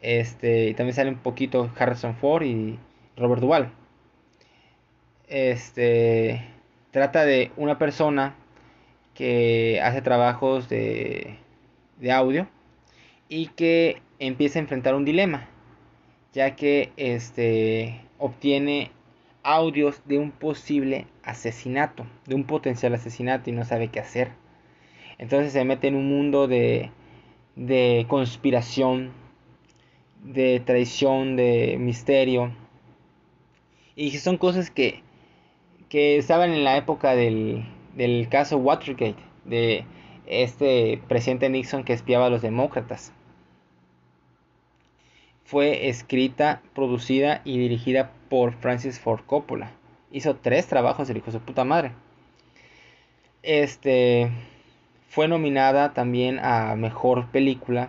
Este, 0.00 0.70
y 0.70 0.74
también 0.74 0.94
sale 0.94 1.10
un 1.10 1.18
poquito 1.18 1.70
Harrison 1.78 2.16
Ford 2.16 2.44
y 2.44 2.78
Robert 3.18 3.42
Duvall. 3.42 3.83
Este, 5.28 6.44
trata 6.90 7.24
de 7.24 7.50
una 7.56 7.78
persona 7.78 8.34
que 9.14 9.80
hace 9.82 10.02
trabajos 10.02 10.68
de, 10.68 11.38
de 11.98 12.12
audio 12.12 12.48
y 13.28 13.46
que 13.46 14.02
empieza 14.18 14.58
a 14.58 14.62
enfrentar 14.62 14.94
un 14.94 15.04
dilema, 15.04 15.48
ya 16.32 16.56
que 16.56 16.92
este 16.96 18.00
obtiene 18.18 18.90
audios 19.42 20.02
de 20.06 20.18
un 20.18 20.30
posible 20.30 21.06
asesinato, 21.22 22.06
de 22.26 22.34
un 22.34 22.44
potencial 22.44 22.94
asesinato 22.94 23.50
y 23.50 23.52
no 23.52 23.64
sabe 23.64 23.88
qué 23.88 24.00
hacer. 24.00 24.30
Entonces 25.18 25.52
se 25.52 25.64
mete 25.64 25.88
en 25.88 25.94
un 25.94 26.08
mundo 26.08 26.48
de, 26.48 26.90
de 27.56 28.06
conspiración, 28.08 29.12
de 30.24 30.60
traición, 30.60 31.36
de 31.36 31.76
misterio. 31.78 32.52
Y 33.94 34.10
son 34.18 34.38
cosas 34.38 34.70
que, 34.70 35.02
que 35.94 36.16
estaban 36.16 36.50
en 36.50 36.64
la 36.64 36.76
época 36.76 37.14
del, 37.14 37.64
del 37.94 38.28
caso 38.28 38.56
Watergate, 38.56 39.14
de 39.44 39.84
este 40.26 41.00
presidente 41.06 41.48
Nixon 41.48 41.84
que 41.84 41.92
espiaba 41.92 42.26
a 42.26 42.30
los 42.30 42.42
demócratas. 42.42 43.12
Fue 45.44 45.88
escrita, 45.88 46.62
producida 46.74 47.42
y 47.44 47.58
dirigida 47.58 48.10
por 48.28 48.54
Francis 48.54 48.98
Ford 48.98 49.20
Coppola. 49.24 49.70
Hizo 50.10 50.34
tres 50.34 50.66
trabajos 50.66 51.08
el 51.10 51.18
hijo 51.18 51.26
de 51.26 51.38
su 51.38 51.38
puta 51.38 51.62
madre. 51.62 51.92
Este 53.44 54.32
fue 55.08 55.28
nominada 55.28 55.94
también 55.94 56.40
a 56.40 56.74
mejor 56.74 57.30
película, 57.30 57.88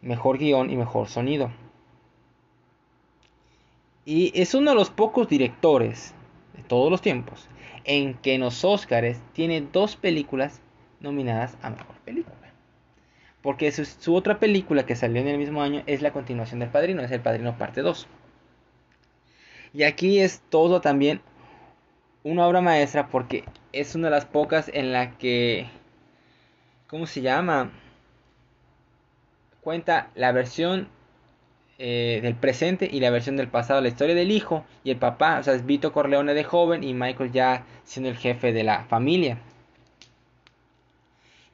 mejor 0.00 0.38
guion 0.38 0.70
y 0.70 0.76
mejor 0.76 1.08
sonido. 1.08 1.50
Y 4.06 4.32
es 4.34 4.54
uno 4.54 4.70
de 4.70 4.76
los 4.76 4.88
pocos 4.88 5.28
directores 5.28 6.14
de 6.58 6.64
todos 6.64 6.90
los 6.90 7.00
tiempos 7.00 7.48
en 7.84 8.14
que 8.14 8.34
en 8.34 8.42
los 8.42 8.64
Oscars 8.64 9.18
tiene 9.32 9.62
dos 9.62 9.96
películas 9.96 10.60
nominadas 11.00 11.56
a 11.62 11.70
mejor 11.70 11.96
película. 12.04 12.36
Porque 13.40 13.70
su, 13.70 14.14
otra 14.14 14.40
película 14.40 14.84
que 14.84 14.96
salió 14.96 15.20
en 15.20 15.28
el 15.28 15.38
mismo 15.38 15.62
año 15.62 15.82
es 15.86 16.02
la 16.02 16.12
continuación 16.12 16.60
del 16.60 16.70
Padrino, 16.70 17.02
es 17.02 17.10
El 17.10 17.20
Padrino 17.20 17.56
parte 17.56 17.82
2. 17.82 18.08
Y 19.72 19.84
aquí 19.84 20.18
es 20.18 20.42
todo 20.50 20.80
también 20.80 21.20
una 22.24 22.46
obra 22.46 22.60
maestra 22.60 23.08
porque 23.08 23.44
es 23.72 23.94
una 23.94 24.08
de 24.08 24.14
las 24.14 24.26
pocas 24.26 24.70
en 24.74 24.92
la 24.92 25.16
que, 25.16 25.68
¿cómo 26.88 27.06
se 27.06 27.20
llama? 27.20 27.70
Cuenta 29.60 30.10
la 30.14 30.32
versión 30.32 30.88
eh, 31.78 32.18
del 32.22 32.34
presente 32.34 32.88
y 32.90 33.00
la 33.00 33.10
versión 33.10 33.36
del 33.36 33.48
pasado, 33.48 33.80
la 33.80 33.88
historia 33.88 34.14
del 34.14 34.32
hijo 34.32 34.64
y 34.82 34.90
el 34.90 34.96
papá, 34.96 35.38
o 35.38 35.42
sea, 35.44 35.54
es 35.54 35.64
Vito 35.64 35.92
Corleone 35.92 36.34
de 36.34 36.42
joven 36.44 36.82
y 36.82 36.92
Michael 36.92 37.30
ya 37.30 37.64
siendo 37.84 38.10
el 38.10 38.16
jefe 38.16 38.52
de 38.52 38.64
la 38.64 38.84
familia. 38.84 39.38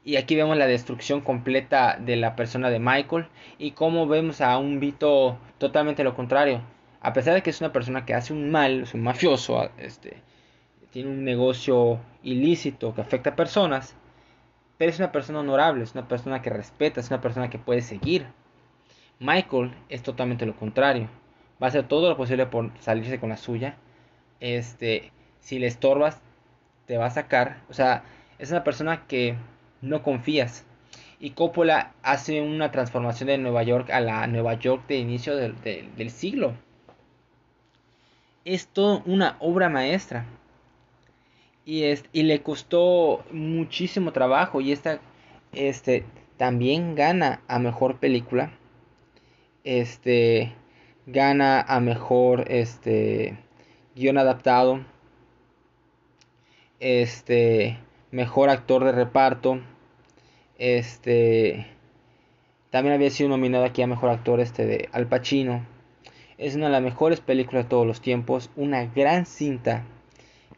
Y 0.02 0.16
aquí 0.16 0.34
vemos 0.34 0.56
la 0.56 0.66
destrucción 0.66 1.20
completa 1.20 1.98
de 1.98 2.16
la 2.16 2.36
persona 2.36 2.70
de 2.70 2.78
Michael 2.78 3.26
y 3.58 3.72
cómo 3.72 4.06
vemos 4.06 4.40
a 4.40 4.58
un 4.58 4.80
Vito 4.80 5.38
totalmente 5.58 6.04
lo 6.04 6.14
contrario. 6.14 6.62
A 7.00 7.12
pesar 7.12 7.34
de 7.34 7.42
que 7.42 7.50
es 7.50 7.60
una 7.60 7.72
persona 7.72 8.06
que 8.06 8.14
hace 8.14 8.32
un 8.32 8.50
mal, 8.50 8.84
es 8.84 8.94
un 8.94 9.02
mafioso, 9.02 9.70
este, 9.78 10.22
tiene 10.90 11.10
un 11.10 11.24
negocio 11.24 12.00
ilícito 12.22 12.94
que 12.94 13.00
afecta 13.02 13.30
a 13.30 13.36
personas, 13.36 13.94
pero 14.78 14.90
es 14.90 14.98
una 14.98 15.12
persona 15.12 15.40
honorable, 15.40 15.84
es 15.84 15.92
una 15.92 16.08
persona 16.08 16.40
que 16.40 16.50
respeta, 16.50 17.00
es 17.00 17.10
una 17.10 17.20
persona 17.20 17.50
que 17.50 17.58
puede 17.58 17.82
seguir. 17.82 18.26
Michael 19.20 19.72
es 19.88 20.02
totalmente 20.02 20.46
lo 20.46 20.56
contrario. 20.56 21.08
Va 21.62 21.66
a 21.66 21.70
hacer 21.70 21.86
todo 21.86 22.08
lo 22.08 22.16
posible 22.16 22.46
por 22.46 22.70
salirse 22.80 23.20
con 23.20 23.28
la 23.28 23.36
suya. 23.36 23.76
Este, 24.40 25.12
si 25.40 25.58
le 25.58 25.66
estorbas, 25.66 26.20
te 26.86 26.98
va 26.98 27.06
a 27.06 27.10
sacar. 27.10 27.62
O 27.68 27.74
sea, 27.74 28.04
es 28.38 28.50
una 28.50 28.64
persona 28.64 29.06
que 29.06 29.36
no 29.80 30.02
confías. 30.02 30.66
Y 31.20 31.30
Coppola 31.30 31.92
hace 32.02 32.42
una 32.42 32.70
transformación 32.70 33.28
de 33.28 33.38
Nueva 33.38 33.62
York 33.62 33.90
a 33.90 34.00
la 34.00 34.26
Nueva 34.26 34.54
York 34.54 34.86
de 34.88 34.96
inicio 34.96 35.36
del, 35.36 35.54
del 35.62 36.10
siglo. 36.10 36.54
Es 38.44 38.66
toda 38.66 39.02
una 39.06 39.36
obra 39.38 39.68
maestra. 39.68 40.26
Y, 41.64 41.84
es, 41.84 42.04
y 42.12 42.24
le 42.24 42.42
costó 42.42 43.24
muchísimo 43.30 44.12
trabajo. 44.12 44.60
Y 44.60 44.72
esta 44.72 44.98
este, 45.52 46.04
también 46.36 46.94
gana 46.94 47.40
a 47.48 47.58
mejor 47.58 47.98
película 47.98 48.50
este 49.64 50.52
gana 51.06 51.60
a 51.60 51.80
mejor 51.80 52.44
este 52.50 53.38
guion 53.96 54.18
adaptado 54.18 54.84
este 56.80 57.78
mejor 58.10 58.50
actor 58.50 58.84
de 58.84 58.92
reparto 58.92 59.60
este 60.58 61.66
también 62.74 62.96
había 62.96 63.10
sido 63.10 63.28
nominado 63.28 63.64
aquí 63.64 63.82
a 63.82 63.86
mejor 63.86 64.10
actor 64.10 64.40
este 64.40 64.66
de 64.66 64.88
Al 64.90 65.06
Pacino. 65.06 65.64
Es 66.38 66.56
una 66.56 66.66
de 66.66 66.72
las 66.72 66.82
mejores 66.82 67.20
películas 67.20 67.66
de 67.66 67.70
todos 67.70 67.86
los 67.86 68.00
tiempos 68.00 68.50
una 68.56 68.86
gran 68.86 69.26
cinta 69.26 69.84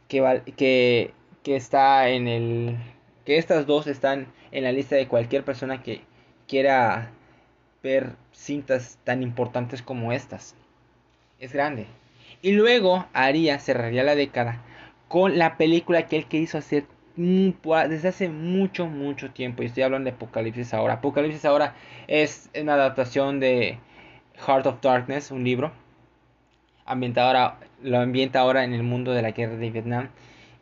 que, 0.08 0.40
que, 0.56 1.12
que 1.42 1.56
está 1.56 2.08
en 2.08 2.26
el 2.26 2.78
que 3.26 3.36
estas 3.36 3.66
dos 3.66 3.86
están 3.86 4.28
en 4.50 4.64
la 4.64 4.72
lista 4.72 4.96
de 4.96 5.08
cualquier 5.08 5.44
persona 5.44 5.82
que 5.82 6.00
quiera 6.48 7.10
ver 7.86 8.16
cintas 8.32 8.98
tan 9.04 9.22
importantes 9.22 9.80
como 9.80 10.12
estas. 10.12 10.56
Es 11.38 11.52
grande. 11.52 11.86
Y 12.42 12.52
luego 12.52 13.06
Aria 13.12 13.58
cerraría 13.58 14.02
la 14.02 14.16
década 14.16 14.60
con 15.08 15.38
la 15.38 15.56
película 15.56 16.06
que 16.06 16.16
él 16.16 16.26
quiso 16.26 16.58
hacer 16.58 16.84
desde 17.16 18.08
hace 18.08 18.28
mucho, 18.28 18.86
mucho 18.86 19.30
tiempo. 19.30 19.62
Y 19.62 19.66
estoy 19.66 19.84
hablando 19.84 20.10
de 20.10 20.16
Apocalipsis 20.16 20.74
ahora. 20.74 20.94
Apocalipsis 20.94 21.44
ahora 21.44 21.74
es 22.08 22.50
una 22.60 22.74
adaptación 22.74 23.40
de 23.40 23.78
Heart 24.46 24.66
of 24.66 24.80
Darkness, 24.82 25.30
un 25.30 25.44
libro. 25.44 25.72
ambienta 26.84 27.58
lo 27.82 27.98
ambienta 27.98 28.40
ahora 28.40 28.64
en 28.64 28.74
el 28.74 28.82
mundo 28.82 29.12
de 29.12 29.22
la 29.22 29.30
guerra 29.30 29.56
de 29.56 29.70
Vietnam 29.70 30.08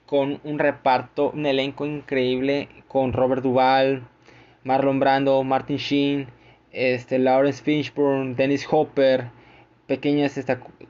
con 0.07 0.41
un 0.45 0.59
reparto, 0.59 1.31
un 1.31 1.47
elenco 1.47 1.87
increíble 1.87 2.69
con 2.87 3.15
Robert 3.15 3.43
Duvall, 3.43 4.03
Marlon 4.63 5.01
Brando, 5.01 5.43
Martin 5.43 5.79
Sheen, 5.79 6.29
este, 6.75 7.19
Lawrence 7.19 7.63
Fishburne, 7.63 8.35
Dennis 8.35 8.67
Hopper, 8.71 9.31
pequeñas 9.87 10.39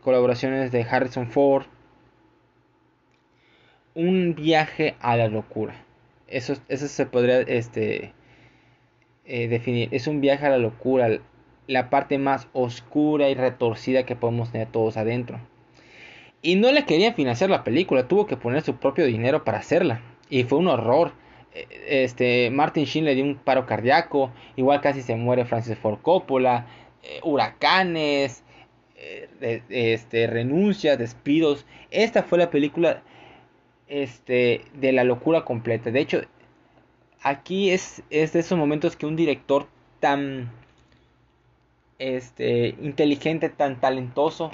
colaboraciones 0.03 0.73
de 0.73 0.83
Harrison 0.83 1.29
Ford. 1.29 1.67
Un 3.95 4.35
viaje 4.35 4.97
a 5.01 5.17
la 5.17 5.29
locura. 5.29 5.75
Eso, 6.27 6.55
eso 6.69 6.89
se 6.89 7.07
podría 7.07 7.41
este, 7.41 8.13
eh, 9.25 9.47
definir. 9.49 9.89
Es 9.93 10.07
un 10.07 10.21
viaje 10.21 10.47
a 10.47 10.51
la 10.51 10.59
locura. 10.59 11.21
La 11.67 11.91
parte 11.91 12.19
más 12.19 12.49
oscura 12.53 13.29
y 13.29 13.35
retorcida 13.35 14.05
que 14.05 14.17
podemos 14.17 14.53
tener 14.53 14.69
todos 14.69 14.97
adentro. 14.97 15.39
Y 16.43 16.57
no 16.57 16.73
le 16.73 16.85
querían 16.85 17.15
financiar 17.15 17.51
la 17.51 17.65
película. 17.65 18.09
Tuvo 18.09 18.27
que 18.27 18.37
poner 18.37 18.63
su 18.63 18.77
propio 18.77 19.07
dinero 19.07 19.45
para 19.45 19.59
hacerla. 19.59 20.03
Y 20.29 20.45
fue 20.45 20.59
un 20.59 20.69
horror. 20.69 21.13
Eh, 21.55 22.05
este, 22.05 22.51
Martin 22.51 22.85
Sheen 22.85 23.05
le 23.05 23.15
dio 23.15 23.25
un 23.25 23.37
paro 23.37 23.67
cardíaco. 23.67 24.31
Igual 24.57 24.81
casi 24.81 25.03
se 25.03 25.15
muere 25.17 25.45
Francis 25.45 25.79
Ford 25.79 26.01
Coppola. 26.03 26.67
Eh, 27.03 27.21
huracanes. 27.23 28.43
este, 29.69 30.27
renuncias, 30.27 30.99
despidos. 30.99 31.67
Esta 31.91 32.23
fue 32.23 32.39
la 32.39 32.51
película 32.51 33.03
este, 33.89 34.65
de 34.75 34.93
la 34.93 35.05
locura 35.05 35.45
completa. 35.45 35.91
De 35.91 36.01
hecho, 36.01 36.23
aquí 37.23 37.71
es, 37.71 38.03
es 38.11 38.33
de 38.33 38.41
esos 38.41 38.59
momentos 38.59 38.97
que 38.97 39.07
un 39.07 39.17
director 39.17 39.67
tan 40.01 40.51
este, 41.99 42.75
inteligente, 42.83 43.49
tan 43.49 43.81
talentoso, 43.81 44.51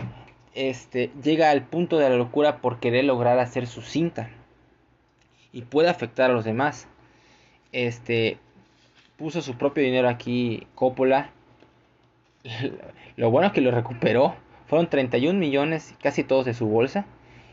este, 0.55 1.11
llega 1.23 1.51
al 1.51 1.65
punto 1.65 1.99
de 1.99 2.09
la 2.09 2.17
locura 2.17 2.59
por 2.59 2.81
querer 2.81 3.05
lograr 3.05 3.39
hacer 3.39 3.67
su 3.67 3.83
cinta 3.83 4.31
y 5.53 5.63
puede 5.63 5.89
afectar 5.89 6.31
a 6.31 6.35
los 6.35 6.45
demás. 6.45 6.87
Este, 7.73 8.39
puso 9.17 9.43
su 9.43 9.57
propio 9.57 9.83
dinero 9.83 10.09
aquí 10.09 10.67
Coppola. 10.75 11.31
Lo 13.17 13.31
bueno 13.31 13.49
es 13.49 13.53
que 13.53 13.61
lo 13.61 13.71
recuperó. 13.71 14.35
Fueron 14.67 14.89
31 14.89 15.39
millones, 15.39 15.95
casi 16.03 16.23
todos 16.25 16.47
de 16.47 16.55
su 16.55 16.67
bolsa 16.67 17.05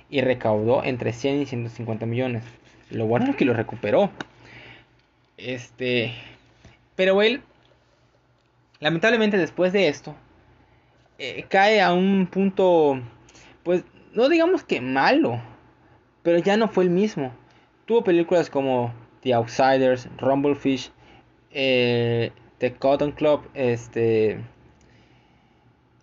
y 0.09 0.21
recaudó 0.21 0.83
entre 0.83 1.13
100 1.13 1.41
y 1.41 1.45
150 1.45 2.05
millones. 2.05 2.43
Lo 2.89 3.05
bueno 3.05 3.31
es 3.31 3.35
que 3.35 3.45
lo 3.45 3.53
recuperó. 3.53 4.11
Este, 5.35 6.13
pero 6.95 7.21
él, 7.21 7.41
lamentablemente 8.79 9.37
después 9.37 9.73
de 9.73 9.87
esto, 9.87 10.15
eh, 11.19 11.45
cae 11.49 11.81
a 11.81 11.93
un 11.93 12.27
punto, 12.27 13.01
pues, 13.63 13.83
no 14.13 14.29
digamos 14.29 14.63
que 14.63 14.81
malo, 14.81 15.41
pero 16.23 16.39
ya 16.39 16.57
no 16.57 16.67
fue 16.67 16.85
el 16.85 16.89
mismo. 16.89 17.33
Tuvo 17.87 18.03
películas 18.03 18.51
como 18.51 18.93
The 19.21 19.33
Outsiders, 19.33 20.07
Rumblefish, 20.19 20.91
eh, 21.49 22.31
The 22.59 22.75
Cotton 22.75 23.13
Club, 23.13 23.49
este, 23.55 24.39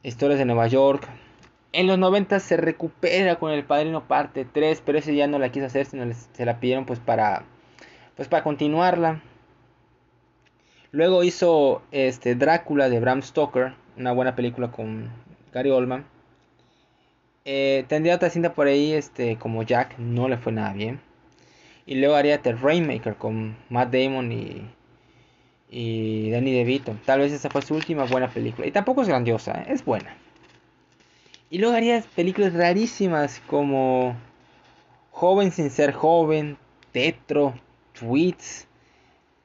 Historias 0.03 0.41
de 0.41 0.47
Nueva 0.47 0.67
York, 0.67 1.09
en 1.75 1.89
los 1.89 1.99
90 1.99 2.39
se 2.39 2.57
recupera 2.57 3.37
con 3.37 3.51
El 3.51 3.65
Padrino 3.65 4.07
parte 4.07 4.45
3, 4.45 4.81
pero 4.87 4.99
ese 4.99 5.17
ya 5.17 5.27
no 5.27 5.41
la 5.41 5.51
quiso 5.51 5.67
hacer, 5.67 5.87
sino 5.87 6.05
se 6.15 6.47
la 6.47 6.61
pidieron 6.61 6.87
pues 6.87 7.01
para 7.01 7.45
pues 8.15 8.29
para 8.29 8.45
continuarla. 8.45 9.23
Luego 10.93 11.25
hizo 11.25 11.83
este 11.91 12.37
Drácula 12.37 12.89
de 12.89 13.01
Bram 13.01 13.23
Stoker, 13.23 13.75
una 13.97 14.13
buena 14.13 14.37
película 14.37 14.71
con 14.71 15.11
Gary 15.53 15.71
Oldman. 15.71 16.07
Eh, 17.45 17.85
tendría 17.89 18.15
otra 18.15 18.31
cinta 18.31 18.55
por 18.55 18.69
ahí 18.69 18.93
este 18.93 19.37
como 19.37 19.65
Jack, 19.65 19.99
no 19.99 20.29
le 20.29 20.39
fue 20.39 20.53
nada 20.53 20.73
bien. 20.73 21.01
Y 21.87 21.97
luego 21.97 22.15
haría 22.15 22.41
The 22.41 22.53
Rainmaker 22.55 23.17
con 23.17 23.57
Matt 23.69 23.93
Damon 23.93 24.33
y 24.33 24.63
y 25.77 26.31
Danny 26.31 26.53
DeVito. 26.53 26.97
Tal 27.05 27.19
vez 27.19 27.33
esa 27.33 27.51
fue 27.51 27.61
su 27.63 27.75
última 27.75 28.05
buena 28.05 28.29
película. 28.31 28.67
Y 28.67 28.71
tampoco 28.71 29.03
es 29.03 29.09
grandiosa, 29.09 29.63
¿eh? 29.63 29.73
es 29.73 29.85
buena. 29.85 30.17
Y 31.51 31.59
luego 31.59 31.75
haría 31.75 32.03
películas 32.15 32.53
rarísimas 32.55 33.43
como 33.49 34.17
Joven 35.11 35.51
sin 35.51 35.71
ser 35.71 35.93
joven, 35.93 36.59
Tetro, 36.93 37.55
Tweets, 37.93 38.69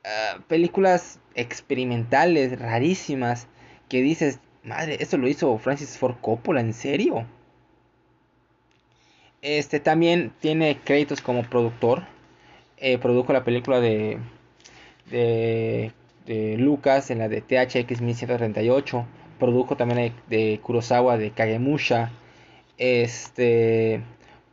ah, 0.06 0.40
películas 0.48 1.20
experimentales 1.34 2.60
rarísimas 2.60 3.48
que 3.88 4.02
dices, 4.04 4.40
madre, 4.64 4.98
esto 5.00 5.18
lo 5.18 5.28
hizo 5.28 5.58
Francis 5.58 5.98
Ford 5.98 6.18
Coppola, 6.22 6.62
¿en 6.62 6.74
serio? 6.74 7.26
Este 9.42 9.80
también 9.80 10.32
tiene 10.42 10.80
créditos 10.84 11.22
como 11.22 11.42
productor. 11.44 12.04
Eh, 12.82 12.98
produjo 12.98 13.34
la 13.34 13.44
película 13.44 13.80
de, 13.80 14.18
de, 15.12 15.92
de 16.26 16.58
Lucas 16.58 17.12
en 17.12 17.20
la 17.20 17.28
de 17.28 17.42
THX 17.42 18.02
1138 18.02 19.06
produjo 19.40 19.76
también 19.76 20.14
de, 20.28 20.60
Kurosawa 20.62 21.18
de 21.18 21.32
Kagemusha. 21.32 22.12
Este 22.78 24.02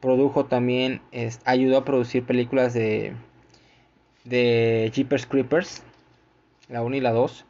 produjo 0.00 0.46
también, 0.46 1.00
ayudó 1.44 1.78
a 1.78 1.84
producir 1.84 2.24
películas 2.24 2.72
de 2.72 3.14
de 4.24 4.90
Jeepers 4.94 5.26
Creepers, 5.26 5.82
la 6.68 6.82
1 6.82 6.96
y 6.96 7.00
la 7.00 7.12
2. 7.12 7.44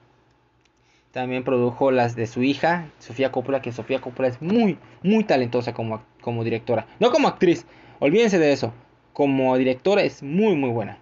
También 1.13 1.45
produjo 1.45 1.91
las 1.91 2.15
de 2.15 2.27
su 2.27 2.43
hija, 2.43 2.91
Sofía 2.99 3.33
Coppola, 3.33 3.63
que 3.63 3.73
Sofía 3.73 4.01
Coppola 4.01 4.29
es 4.29 4.43
muy, 4.43 4.79
muy 5.03 5.25
talentosa 5.25 5.73
como, 5.73 6.03
como 6.21 6.45
directora. 6.45 6.87
No 7.01 7.11
como 7.11 7.29
actriz, 7.29 7.67
olvídense 8.01 8.39
de 8.39 8.53
eso. 8.53 8.75
Como 9.17 9.57
directora 9.57 10.03
es 10.03 10.23
muy, 10.23 10.57
muy 10.57 10.69
buena. 10.69 10.99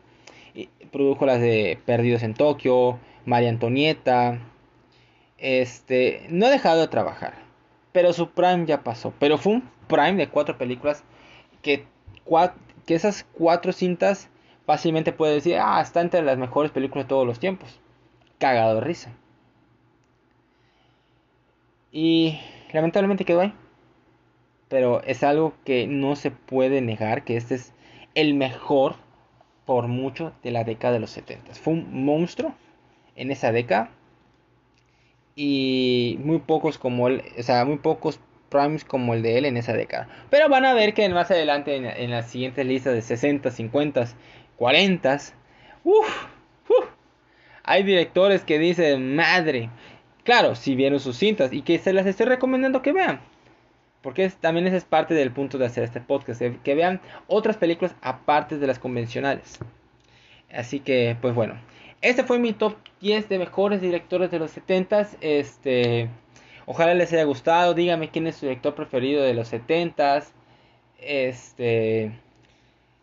Produjo 0.93 1.27
las 1.27 1.41
de 1.41 1.81
Perdidos 1.85 2.23
en 2.23 2.35
Tokio, 2.35 3.01
María 3.27 3.49
Antonieta, 3.49 4.39
este, 5.37 6.25
no 6.29 6.47
ha 6.47 6.51
dejado 6.51 6.83
de 6.83 6.87
trabajar, 6.87 7.35
pero 7.91 8.13
su 8.13 8.31
prime 8.31 8.67
ya 8.67 8.85
pasó. 8.85 9.13
Pero 9.19 9.37
fue 9.37 9.55
un 9.55 9.69
prime 9.89 10.15
de 10.15 10.29
cuatro 10.29 10.57
películas 10.57 11.03
que, 11.61 11.87
que 12.87 12.95
esas 12.95 13.27
cuatro 13.33 13.73
cintas 13.73 14.31
fácilmente 14.65 15.13
puede 15.13 15.35
decir, 15.35 15.57
ah, 15.59 15.81
está 15.81 16.01
entre 16.01 16.23
las 16.23 16.39
mejores 16.39 16.71
películas 16.71 17.07
de 17.07 17.09
todos 17.09 17.27
los 17.27 17.41
tiempos. 17.41 17.81
Cagado 18.39 18.77
de 18.77 18.81
risa. 18.83 19.11
Y 21.91 22.39
lamentablemente 22.73 23.25
quedó 23.25 23.41
ahí. 23.41 23.53
Pero 24.69 25.03
es 25.03 25.25
algo 25.25 25.53
que 25.65 25.89
no 25.89 26.15
se 26.15 26.31
puede 26.31 26.81
negar 26.81 27.25
que 27.25 27.37
este 27.37 27.57
es 27.57 27.74
el 28.15 28.35
mejor 28.35 28.97
por 29.67 29.89
mucho 29.89 30.33
de 30.43 30.51
la 30.51 30.65
década 30.65 30.95
de 30.95 31.01
los 31.01 31.11
70. 31.11 31.55
Fue 31.55 31.73
un 31.73 32.05
monstruo 32.05 32.55
en 33.17 33.31
esa 33.31 33.53
década 33.53 33.91
y 35.37 36.19
muy 36.23 36.39
pocos 36.39 36.79
como 36.79 37.09
él, 37.09 37.23
o 37.39 37.43
sea, 37.43 37.65
muy 37.65 37.79
pocos 37.79 38.21
primes 38.49 38.85
como 38.85 39.15
el 39.15 39.23
de 39.23 39.39
él 39.39 39.47
en 39.47 39.57
esa 39.57 39.73
década. 39.73 40.09
Pero 40.31 40.49
van 40.49 40.65
a 40.65 40.75
ver 40.75 40.95
que 40.95 41.09
más 41.09 41.31
adelante 41.31 41.77
en, 41.77 41.87
en 41.87 42.11
las 42.11 42.31
siguientes 42.31 42.65
listas 42.67 42.95
de 42.95 43.03
60, 43.03 43.51
50, 43.51 44.07
40, 44.57 45.19
uff, 45.85 46.27
hay 47.65 47.83
directores 47.83 48.45
que 48.45 48.59
dicen, 48.59 49.17
madre, 49.17 49.71
claro, 50.23 50.55
si 50.55 50.75
vieron 50.75 51.01
sus 51.01 51.17
cintas 51.17 51.53
y 51.53 51.63
que 51.63 51.79
se 51.79 51.93
las 51.93 52.07
estoy 52.07 52.27
recomendando 52.27 52.83
que 52.83 52.93
vean. 52.93 53.21
Porque 54.05 54.29
también 54.29 54.67
esa 54.67 54.77
es 54.77 54.85
parte 54.85 55.15
del 55.15 55.33
punto 55.33 55.57
de 55.57 55.65
hacer 55.65 55.83
este 55.83 56.03
podcast, 56.03 56.43
que 56.63 56.75
vean 56.75 57.01
otras 57.27 57.57
películas 57.57 57.97
aparte 58.03 58.59
de 58.59 58.67
las 58.67 58.79
convencionales. 58.79 59.59
Así 60.53 60.79
que, 60.79 61.17
pues 61.23 61.35
bueno, 61.35 61.55
este 62.03 62.23
fue 62.23 62.39
mi 62.39 62.53
top 62.53 62.77
10 63.01 63.31
de 63.31 63.39
mejores 63.39 63.81
directores 63.81 64.31
de 64.31 64.39
los 64.39 64.55
70s. 64.55 65.17
Este, 65.23 66.11
ojalá 66.67 66.93
les 66.93 67.15
haya 67.15 67.25
gustado. 67.25 67.73
Díganme 67.73 68.11
quién 68.11 68.27
es 68.27 68.37
su 68.37 68.45
director 68.45 68.75
preferido 68.75 69.23
de 69.23 69.33
los 69.33 69.51
70s. 69.51 70.27
Este, 70.99 72.13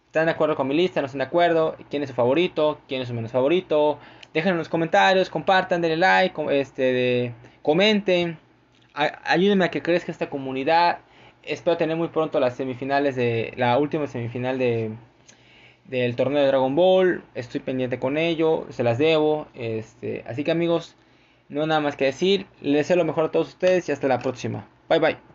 ¿Están 0.06 0.28
de 0.28 0.34
acuerdo 0.34 0.56
con 0.56 0.68
mi 0.68 0.76
lista? 0.76 1.02
¿No 1.02 1.08
están 1.08 1.18
de 1.18 1.26
acuerdo? 1.26 1.78
¿Quién 1.90 2.04
es 2.04 2.10
su 2.10 2.16
favorito? 2.16 2.80
¿Quién 2.88 3.02
es 3.02 3.08
su 3.08 3.16
menos 3.16 3.32
favorito? 3.32 3.98
Déjenlo 4.36 4.54
en 4.54 4.60
los 4.60 4.70
comentarios, 4.70 5.32
compartan, 5.32 5.82
denle 5.82 5.98
like, 5.98 6.60
este, 6.60 7.34
comenten. 7.64 8.38
Ayúdenme 8.94 9.66
a 9.66 9.72
que 9.72 9.82
crezca 9.82 10.12
esta 10.12 10.30
comunidad. 10.30 11.00
Espero 11.44 11.78
tener 11.78 11.98
muy 11.98 12.10
pronto 12.10 12.40
las 12.40 12.56
semifinales 12.56 13.16
de 13.16 13.54
la 13.58 13.78
última 13.78 14.08
semifinal 14.08 14.58
de 14.60 14.92
del 15.86 16.16
torneo 16.16 16.42
de 16.42 16.48
Dragon 16.48 16.76
Ball. 16.76 17.24
Estoy 17.36 17.60
pendiente 17.60 18.00
con 18.00 18.18
ello, 18.18 18.66
se 18.70 18.84
las 18.84 18.98
debo. 18.98 19.48
Este, 19.54 20.24
así 20.28 20.44
que 20.44 20.52
amigos, 20.52 20.96
no 21.50 21.68
nada 21.68 21.82
más 21.82 21.96
que 21.96 22.06
decir. 22.06 22.46
Les 22.62 22.88
deseo 22.88 22.98
lo 22.98 23.06
mejor 23.06 23.26
a 23.26 23.32
todos 23.32 23.50
ustedes 23.50 23.90
y 23.90 23.92
hasta 23.92 24.08
la 24.08 24.20
próxima. 24.20 24.68
Bye 24.90 25.00
bye. 25.00 25.31